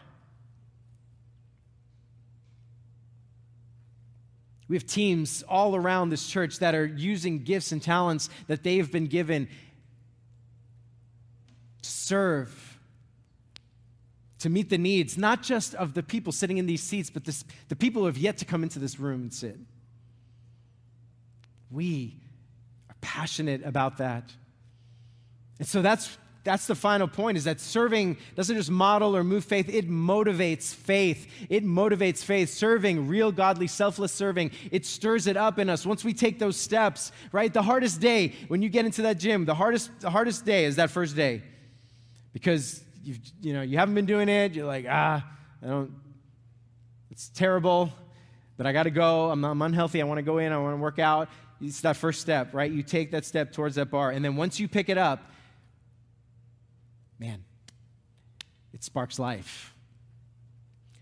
We 4.68 4.76
have 4.76 4.86
teams 4.86 5.44
all 5.48 5.76
around 5.76 6.10
this 6.10 6.28
church 6.28 6.60
that 6.60 6.76
are 6.76 6.86
using 6.86 7.44
gifts 7.44 7.72
and 7.72 7.82
talents 7.82 8.30
that 8.48 8.64
they've 8.64 8.92
been 8.92 9.08
given 9.08 9.48
to 11.82 11.90
serve, 11.90 12.80
to 14.40 14.50
meet 14.50 14.70
the 14.70 14.78
needs, 14.78 15.18
not 15.18 15.42
just 15.42 15.74
of 15.76 15.94
the 15.94 16.04
people 16.04 16.34
sitting 16.34 16.58
in 16.58 16.66
these 16.66 16.84
seats, 16.84 17.10
but 17.10 17.24
this, 17.24 17.46
the 17.70 17.76
people 17.76 18.02
who 18.02 18.08
have 18.08 18.18
yet 18.18 18.38
to 18.40 18.46
come 18.46 18.62
into 18.62 18.80
this 18.80 19.00
room 19.00 19.22
and 19.22 19.34
sit. 19.34 19.58
We 21.72 22.20
are 22.90 22.96
passionate 23.00 23.66
about 23.66 23.98
that. 23.98 24.34
And 25.60 25.68
so 25.68 25.82
that's 25.82 26.18
that's 26.48 26.66
the 26.66 26.76
final 26.76 27.10
point 27.10 27.38
is 27.38 27.44
that 27.44 27.60
serving 27.60 28.16
doesn't 28.36 28.56
just 28.56 28.72
model 28.72 29.18
or 29.18 29.22
move 29.22 29.44
faith, 29.44 29.68
it 29.68 29.90
motivates 29.90 30.74
faith. 30.74 31.28
It 31.50 31.66
motivates 31.66 32.24
faith. 32.24 32.50
Serving, 32.50 33.10
real 33.10 33.34
godly, 33.34 33.68
selfless 33.68 34.14
serving, 34.14 34.52
it 34.72 34.86
stirs 34.86 35.28
it 35.28 35.36
up 35.36 35.60
in 35.60 35.70
us. 35.70 35.86
Once 35.86 36.06
we 36.06 36.14
take 36.14 36.40
those 36.40 36.56
steps, 36.56 37.12
right? 37.34 37.54
The 37.54 37.62
hardest 37.62 38.00
day 38.00 38.34
when 38.48 38.62
you 38.62 38.70
get 38.70 38.86
into 38.86 39.02
that 39.02 39.20
gym, 39.20 39.44
the 39.44 39.56
hardest, 39.56 39.92
the 40.00 40.10
hardest 40.10 40.46
day 40.46 40.64
is 40.64 40.78
that 40.78 40.90
first 40.90 41.18
day. 41.18 41.44
Because 42.32 42.82
you've, 43.04 43.20
you 43.42 43.52
know, 43.52 43.62
you 43.62 43.78
haven't 43.78 43.96
been 43.96 44.06
doing 44.06 44.30
it, 44.30 44.54
you're 44.54 44.66
like, 44.66 44.86
ah, 44.90 45.30
I 45.62 45.68
don't, 45.68 45.92
it's 47.12 47.28
terrible, 47.28 47.92
but 48.56 48.66
I 48.66 48.72
gotta 48.72 48.90
go. 48.90 49.32
I'm, 49.32 49.44
I'm 49.44 49.62
unhealthy, 49.62 50.02
I 50.02 50.06
wanna 50.06 50.22
go 50.22 50.38
in, 50.38 50.54
I 50.54 50.58
wanna 50.60 50.78
work 50.78 50.98
out. 50.98 51.28
It's 51.60 51.82
that 51.82 51.98
first 51.98 52.22
step, 52.22 52.54
right? 52.54 52.72
You 52.72 52.84
take 52.84 53.12
that 53.12 53.26
step 53.26 53.52
towards 53.52 53.76
that 53.76 53.92
bar. 53.92 54.12
And 54.12 54.24
then 54.24 54.38
once 54.38 54.62
you 54.62 54.70
pick 54.70 54.88
it 54.88 54.98
up, 54.98 55.30
man, 57.20 57.44
it 58.74 58.84
sparks 58.84 59.20
life. 59.20 59.74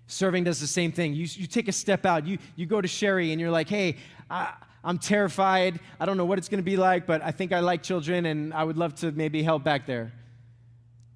Serving 0.08 0.44
does 0.44 0.60
the 0.60 0.68
same 0.68 0.92
thing. 0.92 1.14
You, 1.14 1.28
you 1.30 1.48
take 1.48 1.68
a 1.68 1.72
step 1.72 2.06
out. 2.06 2.26
You, 2.28 2.38
you 2.56 2.66
go 2.66 2.80
to 2.80 2.88
Sherry 2.88 3.32
and 3.32 3.42
you're 3.42 3.52
like, 3.52 3.68
hey, 3.68 3.98
I, 4.30 4.54
I'm 4.84 5.00
terrified. 5.00 5.80
I 6.00 6.06
don't 6.06 6.16
know 6.16 6.26
what 6.26 6.38
it's 6.38 6.48
going 6.48 6.60
to 6.60 6.64
be 6.64 6.78
like, 6.78 7.08
but 7.08 7.24
I 7.24 7.32
think 7.32 7.52
I 7.52 7.60
like 7.60 7.82
children 7.82 8.28
and 8.28 8.54
I 8.54 8.64
would 8.64 8.78
love 8.78 8.96
to 8.96 9.12
maybe 9.12 9.42
help 9.42 9.64
back 9.64 9.88
there. 9.88 10.14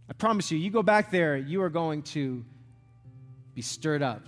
I 0.10 0.14
promise 0.14 0.52
you, 0.52 0.58
you 0.58 0.72
go 0.72 0.82
back 0.82 1.12
there, 1.12 1.38
you 1.38 1.62
are 1.62 1.70
going 1.70 2.02
to 2.04 2.44
be 3.54 3.62
stirred 3.62 4.02
up 4.02 4.26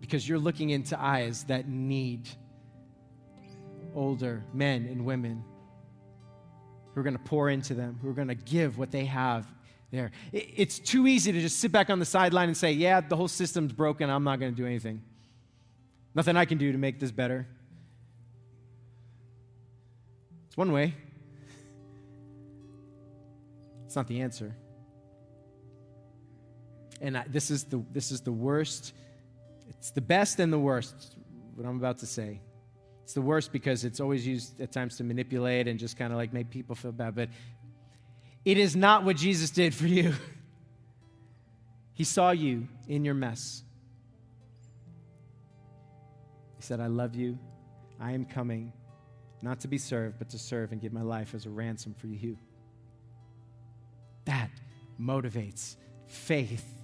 because 0.00 0.28
you're 0.28 0.38
looking 0.38 0.70
into 0.70 1.00
eyes 1.00 1.44
that 1.44 1.68
need 1.68 2.28
older 3.94 4.44
men 4.52 4.86
and 4.86 5.06
women 5.06 5.42
who 6.98 7.02
are 7.02 7.04
going 7.04 7.16
to 7.16 7.22
pour 7.22 7.48
into 7.48 7.74
them, 7.74 7.96
who 8.02 8.10
are 8.10 8.12
going 8.12 8.26
to 8.26 8.34
give 8.34 8.76
what 8.76 8.90
they 8.90 9.04
have 9.04 9.46
there. 9.92 10.10
It's 10.32 10.80
too 10.80 11.06
easy 11.06 11.30
to 11.30 11.40
just 11.40 11.60
sit 11.60 11.70
back 11.70 11.90
on 11.90 12.00
the 12.00 12.04
sideline 12.04 12.48
and 12.48 12.56
say, 12.56 12.72
yeah, 12.72 13.00
the 13.00 13.14
whole 13.14 13.28
system's 13.28 13.72
broken. 13.72 14.10
I'm 14.10 14.24
not 14.24 14.40
going 14.40 14.52
to 14.52 14.56
do 14.56 14.66
anything. 14.66 15.00
Nothing 16.12 16.36
I 16.36 16.44
can 16.44 16.58
do 16.58 16.72
to 16.72 16.78
make 16.78 16.98
this 16.98 17.12
better. 17.12 17.46
It's 20.48 20.56
one 20.56 20.72
way. 20.72 20.92
It's 23.86 23.94
not 23.94 24.08
the 24.08 24.20
answer. 24.20 24.56
And 27.00 27.16
I, 27.16 27.26
this, 27.28 27.52
is 27.52 27.62
the, 27.62 27.80
this 27.92 28.10
is 28.10 28.22
the 28.22 28.32
worst. 28.32 28.92
It's 29.68 29.92
the 29.92 30.00
best 30.00 30.40
and 30.40 30.52
the 30.52 30.58
worst, 30.58 31.14
what 31.54 31.64
I'm 31.64 31.76
about 31.76 31.98
to 31.98 32.06
say. 32.06 32.40
It's 33.08 33.14
the 33.14 33.22
worst 33.22 33.52
because 33.52 33.86
it's 33.86 34.00
always 34.00 34.26
used 34.26 34.60
at 34.60 34.70
times 34.70 34.98
to 34.98 35.02
manipulate 35.02 35.66
and 35.66 35.78
just 35.78 35.96
kind 35.96 36.12
of 36.12 36.18
like 36.18 36.34
make 36.34 36.50
people 36.50 36.74
feel 36.74 36.92
bad. 36.92 37.14
But 37.14 37.30
it 38.44 38.58
is 38.58 38.76
not 38.76 39.02
what 39.02 39.16
Jesus 39.16 39.48
did 39.48 39.74
for 39.74 39.86
you. 39.86 40.12
he 41.94 42.04
saw 42.04 42.32
you 42.32 42.68
in 42.86 43.06
your 43.06 43.14
mess. 43.14 43.62
He 46.56 46.62
said, 46.62 46.80
I 46.80 46.88
love 46.88 47.14
you. 47.14 47.38
I 47.98 48.12
am 48.12 48.26
coming, 48.26 48.74
not 49.40 49.60
to 49.60 49.68
be 49.68 49.78
served, 49.78 50.18
but 50.18 50.28
to 50.28 50.38
serve 50.38 50.72
and 50.72 50.78
give 50.78 50.92
my 50.92 51.00
life 51.00 51.34
as 51.34 51.46
a 51.46 51.50
ransom 51.50 51.94
for 51.94 52.08
you. 52.08 52.36
That 54.26 54.50
motivates 55.00 55.76
faith 56.08 56.77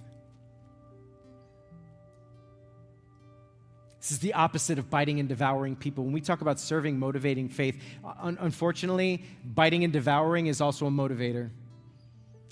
This 4.05 4.11
is 4.11 4.19
the 4.19 4.35
opposite 4.35 4.77
of 4.77 4.87
biting 4.87 5.19
and 5.19 5.27
devouring 5.27 5.75
people. 5.75 6.03
When 6.03 6.13
we 6.13 6.21
talk 6.21 6.41
about 6.41 6.59
serving, 6.59 6.99
motivating 6.99 7.49
faith, 7.49 7.81
un- 8.21 8.37
unfortunately, 8.39 9.23
biting 9.43 9.83
and 9.83 9.91
devouring 9.91 10.45
is 10.45 10.61
also 10.61 10.85
a 10.85 10.91
motivator. 10.91 11.49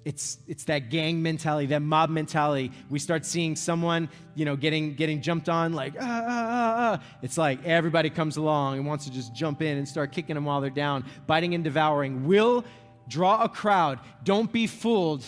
It's, 0.04 0.40
it's 0.48 0.64
that 0.64 0.90
gang 0.90 1.22
mentality, 1.22 1.68
that 1.68 1.84
mob 1.84 2.10
mentality. 2.10 2.72
We 2.90 2.98
start 2.98 3.24
seeing 3.24 3.56
someone, 3.56 4.10
you 4.34 4.46
know, 4.46 4.56
getting, 4.56 4.96
getting 4.96 5.22
jumped 5.22 5.48
on, 5.48 5.74
like, 5.74 5.94
ah, 6.02 6.24
ah, 6.26 6.26
ah, 6.28 6.76
ah. 7.00 7.04
It's 7.22 7.38
like 7.38 7.64
everybody 7.68 8.10
comes 8.10 8.38
along 8.38 8.78
and 8.78 8.88
wants 8.88 9.06
to 9.06 9.12
just 9.12 9.36
jump 9.36 9.62
in 9.62 9.78
and 9.78 9.88
start 9.88 10.12
kicking 10.12 10.34
them 10.34 10.46
while 10.46 10.60
they're 10.60 10.72
down. 10.72 11.06
Biting 11.28 11.54
and 11.54 11.64
devouring 11.64 12.26
will 12.26 12.66
draw 13.08 13.44
a 13.44 13.48
crowd. 13.48 14.00
Don't 14.24 14.52
be 14.52 14.66
fooled 14.66 15.24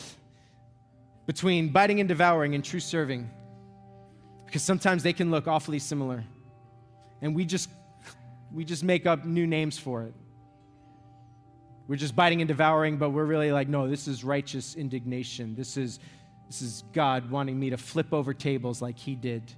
between 1.27 1.69
biting 1.69 1.99
and 1.99 2.09
devouring 2.09 2.55
and 2.55 2.65
true 2.65 2.79
serving 2.79 3.29
because 4.45 4.61
sometimes 4.61 5.03
they 5.03 5.13
can 5.13 5.31
look 5.31 5.47
awfully 5.47 5.79
similar. 5.79 6.23
And 7.21 7.35
we 7.35 7.45
just 7.45 7.69
we 8.53 8.63
just 8.63 8.83
make 8.83 9.05
up 9.05 9.25
new 9.25 9.47
names 9.47 9.77
for 9.77 10.03
it. 10.03 10.13
We're 11.87 11.97
just 11.97 12.15
biting 12.15 12.41
and 12.41 12.47
devouring, 12.47 12.97
but 12.97 13.11
we're 13.11 13.25
really 13.25 13.51
like, 13.51 13.67
no, 13.67 13.87
this 13.87 14.07
is 14.07 14.23
righteous 14.23 14.75
indignation. 14.75 15.55
This 15.55 15.77
is 15.77 15.99
this 16.47 16.61
is 16.61 16.83
God 16.93 17.29
wanting 17.29 17.59
me 17.59 17.71
to 17.71 17.77
flip 17.77 18.13
over 18.13 18.33
tables 18.33 18.81
like 18.81 18.97
he 18.97 19.15
did. 19.15 19.45
Do 19.47 19.53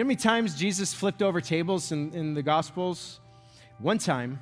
you 0.00 0.04
know 0.04 0.06
how 0.06 0.08
many 0.08 0.16
times 0.16 0.56
Jesus 0.56 0.92
flipped 0.92 1.22
over 1.22 1.40
tables 1.40 1.92
in, 1.92 2.12
in 2.12 2.34
the 2.34 2.42
Gospels? 2.42 3.20
One 3.78 3.98
time, 3.98 4.40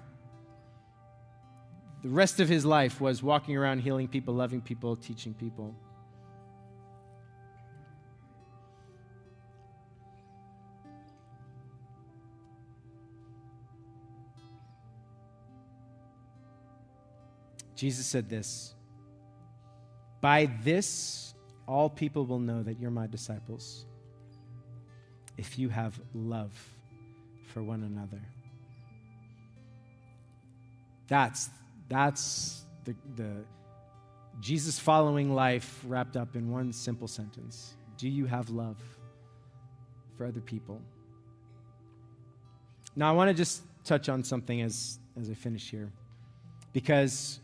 the 2.02 2.08
rest 2.08 2.40
of 2.40 2.48
his 2.48 2.64
life 2.64 3.00
was 3.00 3.22
walking 3.22 3.56
around 3.56 3.80
healing 3.80 4.08
people, 4.08 4.34
loving 4.34 4.62
people, 4.62 4.96
teaching 4.96 5.34
people. 5.34 5.74
Jesus 17.82 18.06
said 18.06 18.28
this 18.28 18.74
By 20.20 20.48
this, 20.62 21.34
all 21.66 21.90
people 21.90 22.24
will 22.24 22.38
know 22.38 22.62
that 22.62 22.78
you're 22.78 22.92
my 22.92 23.08
disciples 23.08 23.86
if 25.36 25.58
you 25.58 25.68
have 25.68 26.00
love 26.14 26.52
for 27.52 27.60
one 27.60 27.82
another. 27.82 28.22
That's, 31.08 31.50
that's 31.88 32.62
the, 32.84 32.94
the 33.16 33.32
Jesus 34.38 34.78
following 34.78 35.34
life 35.34 35.80
wrapped 35.84 36.16
up 36.16 36.36
in 36.36 36.52
one 36.52 36.72
simple 36.72 37.08
sentence 37.08 37.74
Do 37.98 38.08
you 38.08 38.26
have 38.26 38.48
love 38.48 38.78
for 40.16 40.24
other 40.24 40.40
people? 40.40 40.80
Now, 42.94 43.08
I 43.08 43.12
want 43.12 43.28
to 43.30 43.34
just 43.34 43.62
touch 43.84 44.08
on 44.08 44.22
something 44.22 44.62
as, 44.62 45.00
as 45.20 45.28
I 45.28 45.34
finish 45.34 45.68
here. 45.68 45.90
Because 46.72 47.40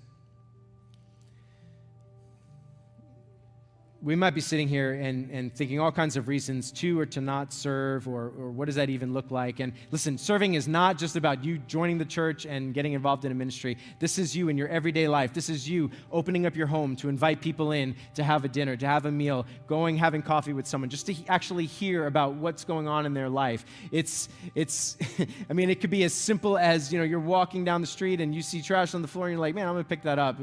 we 4.00 4.14
might 4.14 4.30
be 4.34 4.40
sitting 4.40 4.68
here 4.68 4.92
and, 4.92 5.28
and 5.30 5.52
thinking 5.52 5.80
all 5.80 5.90
kinds 5.90 6.16
of 6.16 6.28
reasons 6.28 6.70
to 6.70 7.00
or 7.00 7.06
to 7.06 7.20
not 7.20 7.52
serve, 7.52 8.06
or, 8.06 8.32
or 8.38 8.50
what 8.50 8.66
does 8.66 8.76
that 8.76 8.90
even 8.90 9.12
look 9.12 9.30
like? 9.32 9.58
And 9.58 9.72
listen, 9.90 10.18
serving 10.18 10.54
is 10.54 10.68
not 10.68 10.98
just 10.98 11.16
about 11.16 11.44
you 11.44 11.58
joining 11.58 11.98
the 11.98 12.04
church 12.04 12.46
and 12.46 12.72
getting 12.72 12.92
involved 12.92 13.24
in 13.24 13.32
a 13.32 13.34
ministry. 13.34 13.76
This 13.98 14.18
is 14.18 14.36
you 14.36 14.48
in 14.48 14.56
your 14.56 14.68
everyday 14.68 15.08
life. 15.08 15.34
This 15.34 15.48
is 15.48 15.68
you 15.68 15.90
opening 16.12 16.46
up 16.46 16.54
your 16.54 16.68
home 16.68 16.94
to 16.96 17.08
invite 17.08 17.40
people 17.40 17.72
in 17.72 17.96
to 18.14 18.22
have 18.22 18.44
a 18.44 18.48
dinner, 18.48 18.76
to 18.76 18.86
have 18.86 19.04
a 19.04 19.10
meal, 19.10 19.46
going, 19.66 19.96
having 19.96 20.22
coffee 20.22 20.52
with 20.52 20.68
someone, 20.68 20.90
just 20.90 21.06
to 21.06 21.16
actually 21.26 21.66
hear 21.66 22.06
about 22.06 22.34
what's 22.34 22.64
going 22.64 22.86
on 22.86 23.04
in 23.04 23.14
their 23.14 23.28
life. 23.28 23.64
It's, 23.90 24.28
it's 24.54 24.96
I 25.50 25.52
mean, 25.52 25.70
it 25.70 25.80
could 25.80 25.90
be 25.90 26.04
as 26.04 26.14
simple 26.14 26.56
as, 26.56 26.92
you 26.92 27.00
know, 27.00 27.04
you're 27.04 27.18
walking 27.18 27.64
down 27.64 27.80
the 27.80 27.86
street 27.88 28.20
and 28.20 28.32
you 28.32 28.42
see 28.42 28.62
trash 28.62 28.94
on 28.94 29.02
the 29.02 29.08
floor 29.08 29.26
and 29.26 29.32
you're 29.32 29.40
like, 29.40 29.56
man, 29.56 29.66
I'm 29.66 29.74
going 29.74 29.84
to 29.84 29.88
pick 29.88 30.02
that 30.02 30.20
up. 30.20 30.38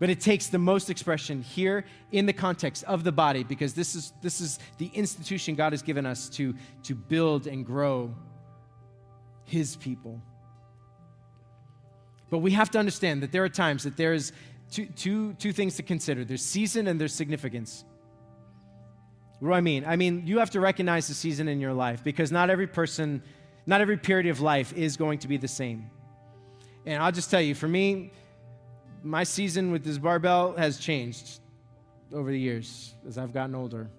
But 0.00 0.08
it 0.08 0.18
takes 0.18 0.46
the 0.46 0.58
most 0.58 0.88
expression 0.88 1.42
here 1.42 1.84
in 2.10 2.24
the 2.24 2.32
context 2.32 2.84
of 2.84 3.04
the 3.04 3.12
body 3.12 3.44
because 3.44 3.74
this 3.74 3.94
is, 3.94 4.12
this 4.22 4.40
is 4.40 4.58
the 4.78 4.86
institution 4.94 5.54
God 5.54 5.72
has 5.74 5.82
given 5.82 6.06
us 6.06 6.28
to, 6.30 6.54
to 6.84 6.94
build 6.94 7.46
and 7.46 7.64
grow 7.64 8.12
His 9.44 9.76
people. 9.76 10.20
But 12.30 12.38
we 12.38 12.52
have 12.52 12.70
to 12.70 12.78
understand 12.78 13.22
that 13.22 13.30
there 13.30 13.44
are 13.44 13.48
times 13.50 13.84
that 13.84 13.98
there's 13.98 14.32
two, 14.70 14.86
two, 14.86 15.34
two 15.34 15.52
things 15.52 15.76
to 15.76 15.82
consider 15.82 16.24
there's 16.24 16.44
season 16.44 16.86
and 16.86 16.98
there's 16.98 17.14
significance. 17.14 17.84
What 19.40 19.50
do 19.50 19.54
I 19.54 19.60
mean? 19.60 19.84
I 19.86 19.96
mean, 19.96 20.26
you 20.26 20.38
have 20.38 20.50
to 20.50 20.60
recognize 20.60 21.08
the 21.08 21.14
season 21.14 21.46
in 21.46 21.60
your 21.60 21.74
life 21.74 22.02
because 22.02 22.32
not 22.32 22.48
every 22.48 22.66
person, 22.66 23.22
not 23.66 23.82
every 23.82 23.98
period 23.98 24.26
of 24.26 24.40
life 24.40 24.72
is 24.72 24.96
going 24.96 25.18
to 25.18 25.28
be 25.28 25.36
the 25.36 25.48
same. 25.48 25.90
And 26.86 27.02
I'll 27.02 27.12
just 27.12 27.30
tell 27.30 27.40
you, 27.40 27.54
for 27.54 27.68
me, 27.68 28.12
my 29.02 29.24
season 29.24 29.72
with 29.72 29.84
this 29.84 29.98
barbell 29.98 30.54
has 30.56 30.78
changed 30.78 31.40
over 32.12 32.30
the 32.30 32.38
years 32.38 32.94
as 33.06 33.18
I've 33.18 33.32
gotten 33.32 33.54
older. 33.54 33.90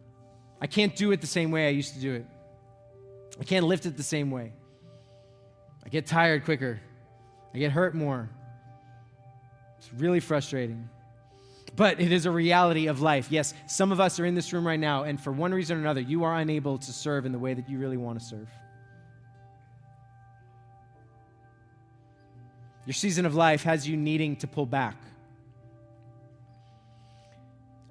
I 0.59 0.67
can't 0.67 0.95
do 0.95 1.11
it 1.11 1.21
the 1.21 1.27
same 1.27 1.51
way 1.51 1.67
I 1.67 1.71
used 1.71 1.95
to 1.95 1.99
do 1.99 2.13
it. 2.13 2.25
I 3.39 3.43
can't 3.43 3.65
lift 3.65 3.85
it 3.85 3.97
the 3.97 4.03
same 4.03 4.29
way. 4.29 4.53
I 5.83 5.89
get 5.89 6.05
tired 6.05 6.45
quicker. 6.45 6.79
I 7.53 7.57
get 7.57 7.71
hurt 7.71 7.95
more. 7.95 8.29
It's 9.79 9.91
really 9.93 10.19
frustrating. 10.19 10.87
But 11.75 11.99
it 11.99 12.11
is 12.11 12.25
a 12.25 12.31
reality 12.31 12.87
of 12.87 13.01
life. 13.01 13.31
Yes, 13.31 13.53
some 13.67 13.91
of 13.91 13.99
us 13.99 14.19
are 14.19 14.25
in 14.25 14.35
this 14.35 14.53
room 14.53 14.67
right 14.67 14.79
now, 14.79 15.03
and 15.03 15.19
for 15.19 15.31
one 15.31 15.53
reason 15.53 15.77
or 15.77 15.79
another, 15.79 16.01
you 16.01 16.23
are 16.23 16.35
unable 16.35 16.77
to 16.77 16.91
serve 16.91 17.25
in 17.25 17.31
the 17.31 17.39
way 17.39 17.53
that 17.53 17.69
you 17.69 17.79
really 17.79 17.97
want 17.97 18.19
to 18.19 18.25
serve. 18.25 18.49
Your 22.85 22.93
season 22.93 23.25
of 23.25 23.35
life 23.35 23.63
has 23.63 23.87
you 23.87 23.95
needing 23.95 24.35
to 24.37 24.47
pull 24.47 24.65
back. 24.65 24.95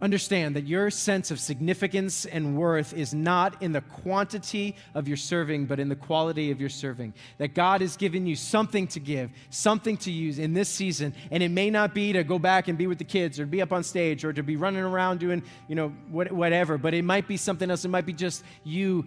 Understand 0.02 0.56
that 0.56 0.66
your 0.66 0.88
sense 0.88 1.30
of 1.30 1.38
significance 1.38 2.24
and 2.24 2.56
worth 2.56 2.94
is 2.94 3.12
not 3.12 3.62
in 3.62 3.72
the 3.72 3.82
quantity 3.82 4.74
of 4.94 5.06
your 5.06 5.18
serving, 5.18 5.66
but 5.66 5.78
in 5.78 5.90
the 5.90 5.96
quality 5.96 6.50
of 6.50 6.58
your 6.58 6.70
serving. 6.70 7.12
That 7.36 7.54
God 7.54 7.82
has 7.82 7.98
given 7.98 8.26
you 8.26 8.34
something 8.34 8.86
to 8.88 9.00
give, 9.00 9.30
something 9.50 9.98
to 9.98 10.10
use 10.10 10.38
in 10.38 10.54
this 10.54 10.70
season. 10.70 11.14
And 11.30 11.42
it 11.42 11.50
may 11.50 11.68
not 11.68 11.92
be 11.92 12.14
to 12.14 12.24
go 12.24 12.38
back 12.38 12.68
and 12.68 12.78
be 12.78 12.86
with 12.86 12.96
the 12.96 13.04
kids 13.04 13.38
or 13.38 13.44
be 13.44 13.60
up 13.60 13.74
on 13.74 13.84
stage 13.84 14.24
or 14.24 14.32
to 14.32 14.42
be 14.42 14.56
running 14.56 14.82
around 14.82 15.20
doing, 15.20 15.42
you 15.68 15.74
know, 15.74 15.90
whatever, 16.10 16.78
but 16.78 16.94
it 16.94 17.04
might 17.04 17.28
be 17.28 17.36
something 17.36 17.70
else. 17.70 17.84
It 17.84 17.88
might 17.88 18.06
be 18.06 18.14
just 18.14 18.42
you 18.64 19.06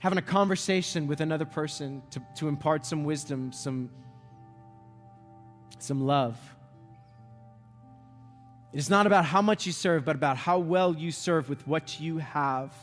having 0.00 0.18
a 0.18 0.22
conversation 0.22 1.06
with 1.06 1.20
another 1.20 1.46
person 1.46 2.02
to, 2.10 2.20
to 2.38 2.48
impart 2.48 2.84
some 2.84 3.04
wisdom, 3.04 3.52
some 3.52 3.88
some 5.84 6.00
love. 6.04 6.36
It 8.72 8.78
is 8.78 8.90
not 8.90 9.06
about 9.06 9.24
how 9.24 9.40
much 9.40 9.66
you 9.66 9.72
serve, 9.72 10.04
but 10.04 10.16
about 10.16 10.36
how 10.36 10.58
well 10.58 10.94
you 10.94 11.12
serve 11.12 11.48
with 11.48 11.66
what 11.68 12.00
you 12.00 12.18
have. 12.18 12.74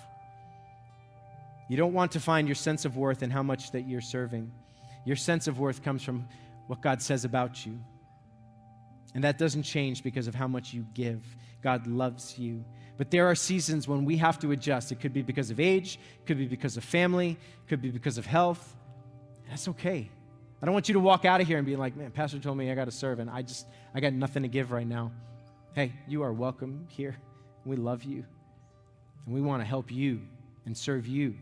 You 1.68 1.78
don't 1.78 1.94
want 1.94 2.14
to 2.14 2.20
find 2.20 2.48
your 2.48 2.56
sense 2.56 2.86
of 2.86 2.96
worth 2.96 3.24
in 3.24 3.30
how 3.30 3.44
much 3.44 3.72
that 3.72 3.88
you're 3.88 4.02
serving. 4.02 4.52
Your 5.06 5.16
sense 5.16 5.48
of 5.48 5.60
worth 5.60 5.84
comes 5.84 6.04
from 6.04 6.28
what 6.68 6.82
God 6.82 7.02
says 7.02 7.26
about 7.26 7.66
you. 7.66 7.78
And 9.14 9.24
that 9.24 9.38
doesn't 9.38 9.64
change 9.64 10.04
because 10.04 10.28
of 10.28 10.36
how 10.36 10.48
much 10.48 10.74
you 10.74 10.86
give. 10.94 11.26
God 11.62 11.88
loves 11.88 12.38
you. 12.40 12.64
But 12.98 13.12
there 13.12 13.28
are 13.28 13.36
seasons 13.36 13.88
when 13.88 14.06
we 14.06 14.18
have 14.18 14.40
to 14.40 14.52
adjust. 14.52 14.92
It 14.92 15.00
could 15.00 15.14
be 15.14 15.22
because 15.22 15.50
of 15.50 15.60
age, 15.60 16.00
it 16.20 16.26
could 16.26 16.38
be 16.38 16.48
because 16.48 16.78
of 16.78 16.84
family, 16.84 17.32
it 17.32 17.68
could 17.68 17.82
be 17.82 17.90
because 17.90 18.18
of 18.18 18.26
health. 18.26 18.76
That's 19.50 19.68
okay. 19.68 20.10
I 20.62 20.66
don't 20.66 20.74
want 20.74 20.90
you 20.90 20.94
to 20.94 21.00
walk 21.00 21.26
out 21.26 21.42
of 21.42 21.48
here 21.48 21.58
and 21.58 21.66
be 21.66 21.76
like, 21.76 21.98
man, 21.98 22.12
Pastor 22.12 22.38
told 22.38 22.56
me 22.56 22.70
I 22.70 22.76
got 22.76 22.86
to 22.86 22.92
serve, 22.92 23.18
and 23.20 23.30
I 23.30 23.42
just, 23.42 23.66
I 23.96 24.00
got 24.00 24.14
nothing 24.14 24.44
to 24.44 24.50
give 24.50 24.72
right 24.72 24.86
now. 24.86 25.12
Hey, 25.74 25.94
you 26.08 26.22
are 26.22 26.32
welcome 26.32 26.86
here. 26.88 27.18
We 27.66 27.78
love 27.78 28.04
you. 28.04 28.24
And 29.26 29.34
we 29.34 29.42
want 29.42 29.62
to 29.62 29.66
help 29.66 29.92
you 29.92 30.22
and 30.66 30.78
serve 30.78 31.08
you. 31.08 31.36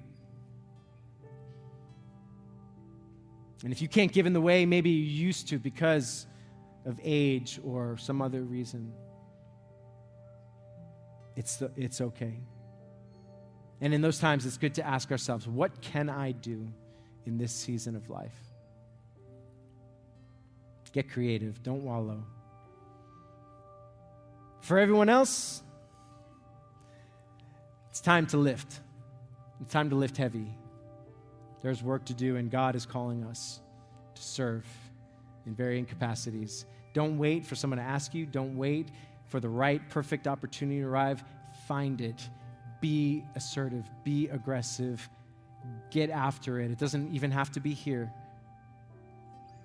And 3.63 3.73
if 3.73 3.81
you 3.81 3.89
can't 3.89 4.11
give 4.13 4.25
in 4.25 4.31
the 4.31 4.39
way 4.39 4.65
maybe 4.65 4.89
you 4.89 5.03
used 5.03 5.49
to 5.49 5.59
because 5.59 6.25
of 6.85 6.97
age 7.03 7.59
or 7.65 7.97
some 7.97 8.21
other 8.21 8.41
reason, 8.43 8.93
it's, 11.35 11.57
the, 11.57 11.71
it's 11.75 11.99
okay. 11.99 12.39
And 13.81 13.93
in 13.93 14.01
those 14.01 14.19
times, 14.19 14.45
it's 14.45 14.57
good 14.57 14.75
to 14.75 14.87
ask 14.87 15.11
ourselves, 15.11 15.45
what 15.45 15.81
can 15.81 16.09
I 16.09 16.31
do 16.31 16.67
in 17.25 17.37
this 17.37 17.51
season 17.51 17.97
of 17.97 18.09
life? 18.09 18.48
Get 20.91 21.09
creative, 21.09 21.61
don't 21.61 21.83
wallow. 21.83 22.23
For 24.61 24.77
everyone 24.77 25.09
else, 25.09 25.63
it's 27.89 28.01
time 28.01 28.25
to 28.27 28.37
lift. 28.37 28.79
It's 29.61 29.71
time 29.71 29.89
to 29.89 29.95
lift 29.95 30.17
heavy. 30.17 30.47
There's 31.61 31.83
work 31.83 32.05
to 32.05 32.13
do, 32.13 32.37
and 32.37 32.49
God 32.49 32.75
is 32.75 32.85
calling 32.85 33.23
us 33.23 33.59
to 34.15 34.21
serve 34.21 34.65
in 35.45 35.53
varying 35.53 35.85
capacities. 35.85 36.65
Don't 36.93 37.17
wait 37.17 37.45
for 37.45 37.55
someone 37.55 37.77
to 37.77 37.83
ask 37.83 38.13
you. 38.13 38.25
Don't 38.25 38.57
wait 38.57 38.89
for 39.25 39.39
the 39.39 39.49
right, 39.49 39.87
perfect 39.89 40.27
opportunity 40.27 40.79
to 40.79 40.87
arrive. 40.87 41.23
Find 41.67 42.01
it. 42.01 42.27
Be 42.81 43.23
assertive. 43.35 43.85
Be 44.03 44.29
aggressive. 44.29 45.07
Get 45.91 46.09
after 46.09 46.59
it. 46.61 46.71
It 46.71 46.77
doesn't 46.77 47.13
even 47.13 47.31
have 47.31 47.51
to 47.51 47.59
be 47.59 47.73
here, 47.73 48.11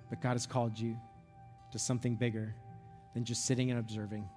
but 0.09 0.21
God 0.21 0.33
has 0.33 0.45
called 0.45 0.77
you 0.77 0.97
to 1.75 1.79
something 1.79 2.15
bigger 2.15 2.55
than 3.13 3.25
just 3.25 3.45
sitting 3.45 3.69
and 3.69 3.79
observing 3.79 4.29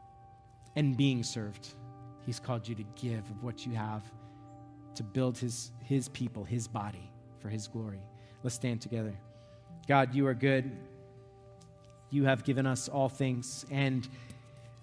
and 0.75 0.97
being 0.97 1.23
served. 1.23 1.69
He's 2.27 2.41
called 2.41 2.67
you 2.67 2.75
to 2.75 2.85
give 2.97 3.31
of 3.31 3.45
what 3.45 3.65
you 3.65 3.75
have 3.75 4.03
to 4.97 5.05
build 5.05 5.39
his, 5.39 5.71
his 5.85 6.09
people, 6.09 6.43
his 6.43 6.67
body 6.67 7.09
for 7.39 7.49
his 7.49 7.69
glory. 7.69 8.03
Let's 8.43 8.57
stand 8.57 8.81
together. 8.81 9.17
God, 9.87 10.17
you 10.17 10.27
are 10.27 10.35
good. 10.35 10.77
You 12.11 12.25
have 12.25 12.43
given 12.43 12.67
us 12.67 12.89
all 12.89 13.09
things. 13.09 13.65
And 13.71 14.09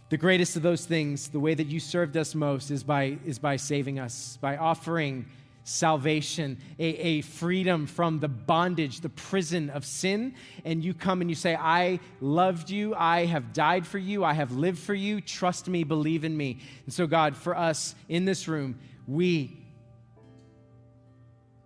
the 0.08 0.18
greatest 0.18 0.56
of 0.56 0.62
those 0.62 0.86
things, 0.86 1.28
the 1.28 1.40
way 1.42 1.56
that 1.56 1.68
you 1.68 1.82
served 1.82 2.16
us 2.16 2.34
most, 2.36 2.72
is 2.72 2.86
by, 2.86 3.18
is 3.26 3.38
by 3.38 3.58
saving 3.58 4.00
us, 4.00 4.38
by 4.40 4.56
offering 4.56 5.26
salvation, 5.66 6.60
a, 6.78 6.86
a, 6.86 7.22
freedom 7.22 7.88
from 7.88 8.20
the 8.20 8.28
bondage, 8.28 9.02
the 9.02 9.10
prison 9.10 9.72
of 9.72 9.84
sin. 9.84 10.36
And 10.64 10.86
you 10.86 10.94
come 10.94 11.22
and 11.22 11.30
you 11.30 11.36
say, 11.36 11.56
I 11.56 12.00
loved 12.22 12.70
you. 12.70 12.94
I 12.96 13.26
have 13.26 13.52
died 13.52 13.86
for 13.86 13.98
you. 13.98 14.24
I 14.24 14.34
have 14.34 14.52
lived 14.52 14.78
for 14.78 14.94
you. 14.94 15.20
Trust 15.20 15.68
me, 15.68 15.84
believe 15.84 16.24
in 16.24 16.38
me. 16.38 16.60
And 16.86 16.94
so, 16.94 17.08
God, 17.08 17.36
for 17.36 17.58
us 17.58 17.96
in 18.08 18.26
this 18.26 18.48
room, 18.48 18.80
we 19.08 19.58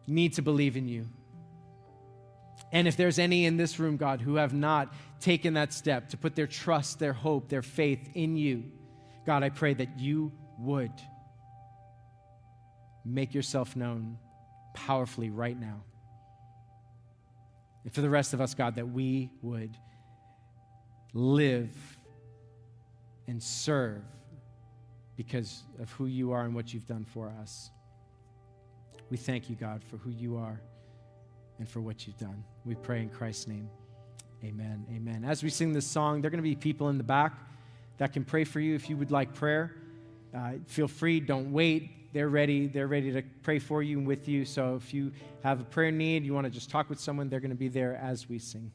need 0.08 0.34
to 0.36 0.42
believe 0.42 0.78
in 0.78 0.88
you. 0.88 1.06
And 2.72 2.88
if 2.88 2.96
there's 2.96 3.20
any 3.20 3.46
in 3.46 3.58
this 3.58 3.80
room, 3.80 3.98
God, 3.98 4.22
who 4.22 4.36
have 4.36 4.54
not 4.54 4.94
taken 5.20 5.56
that 5.56 5.74
step 5.74 6.10
to 6.10 6.18
put 6.18 6.36
their 6.36 6.48
trust, 6.48 7.00
their 7.00 7.14
hope, 7.14 7.50
their 7.50 7.62
faith 7.62 8.10
in 8.14 8.38
you, 8.38 8.64
God, 9.26 9.44
I 9.44 9.50
pray 9.50 9.74
that 9.74 10.00
you 10.00 10.32
would 10.58 10.94
make 13.06 13.34
yourself 13.34 13.76
known 13.76 14.18
powerfully 14.74 15.30
right 15.30 15.60
now. 15.60 15.82
And 17.84 17.94
for 17.94 18.02
the 18.02 18.10
rest 18.10 18.34
of 18.34 18.42
us, 18.42 18.54
God, 18.54 18.76
that 18.76 18.90
we 18.90 19.30
would 19.42 19.76
live 21.14 21.72
and 23.28 23.42
serve 23.42 24.04
because 25.16 25.64
of 25.80 25.92
who 25.94 26.06
you 26.06 26.32
are 26.32 26.44
and 26.44 26.54
what 26.54 26.74
you've 26.74 26.88
done 26.88 27.06
for 27.06 27.34
us. 27.42 27.72
We 29.10 29.18
thank 29.18 29.50
you, 29.50 29.56
God, 29.56 29.84
for 29.84 29.98
who 29.98 30.12
you 30.12 30.38
are 30.38 30.62
and 31.58 31.68
for 31.68 31.82
what 31.82 32.06
you've 32.06 32.18
done. 32.18 32.44
We 32.64 32.76
pray 32.76 33.02
in 33.02 33.10
Christ's 33.10 33.48
name. 33.48 33.70
Amen. 34.44 34.86
Amen. 34.96 35.26
As 35.26 35.44
we 35.44 35.50
sing 35.50 35.74
this 35.74 35.86
song, 35.86 36.22
there 36.22 36.28
are 36.28 36.32
going 36.32 36.44
to 36.44 36.50
be 36.50 36.56
people 36.56 36.90
in 36.90 36.98
the 36.98 37.04
back 37.04 37.34
that 37.98 38.14
can 38.14 38.24
pray 38.24 38.44
for 38.44 38.60
you 38.60 38.76
if 38.76 38.90
you 38.90 38.96
would 38.98 39.12
like 39.12 39.34
prayer. 39.34 39.76
Uh, 40.34 40.54
feel 40.68 40.88
free, 40.88 41.20
don't 41.20 41.52
wait 41.52 41.99
they're 42.14 42.30
ready. 42.30 42.68
They're 42.68 42.88
ready 42.88 43.12
to 43.12 43.22
pray 43.44 43.60
for 43.60 43.84
you 43.84 43.98
and 43.98 44.08
with 44.08 44.28
you. 44.28 44.46
So 44.46 44.76
if 44.76 44.94
you 44.94 45.12
have 45.44 45.62
a 45.62 45.64
prayer 45.64 45.92
need, 45.92 46.24
you 46.24 46.34
want 46.34 46.46
to 46.46 46.52
just 46.52 46.70
talk 46.70 46.90
with 46.90 47.00
someone, 47.00 47.30
they're 47.30 47.40
going 47.40 47.52
to 47.52 47.56
be 47.56 47.68
there 47.68 47.96
as 47.96 48.28
we 48.28 48.40
sing. 48.40 48.72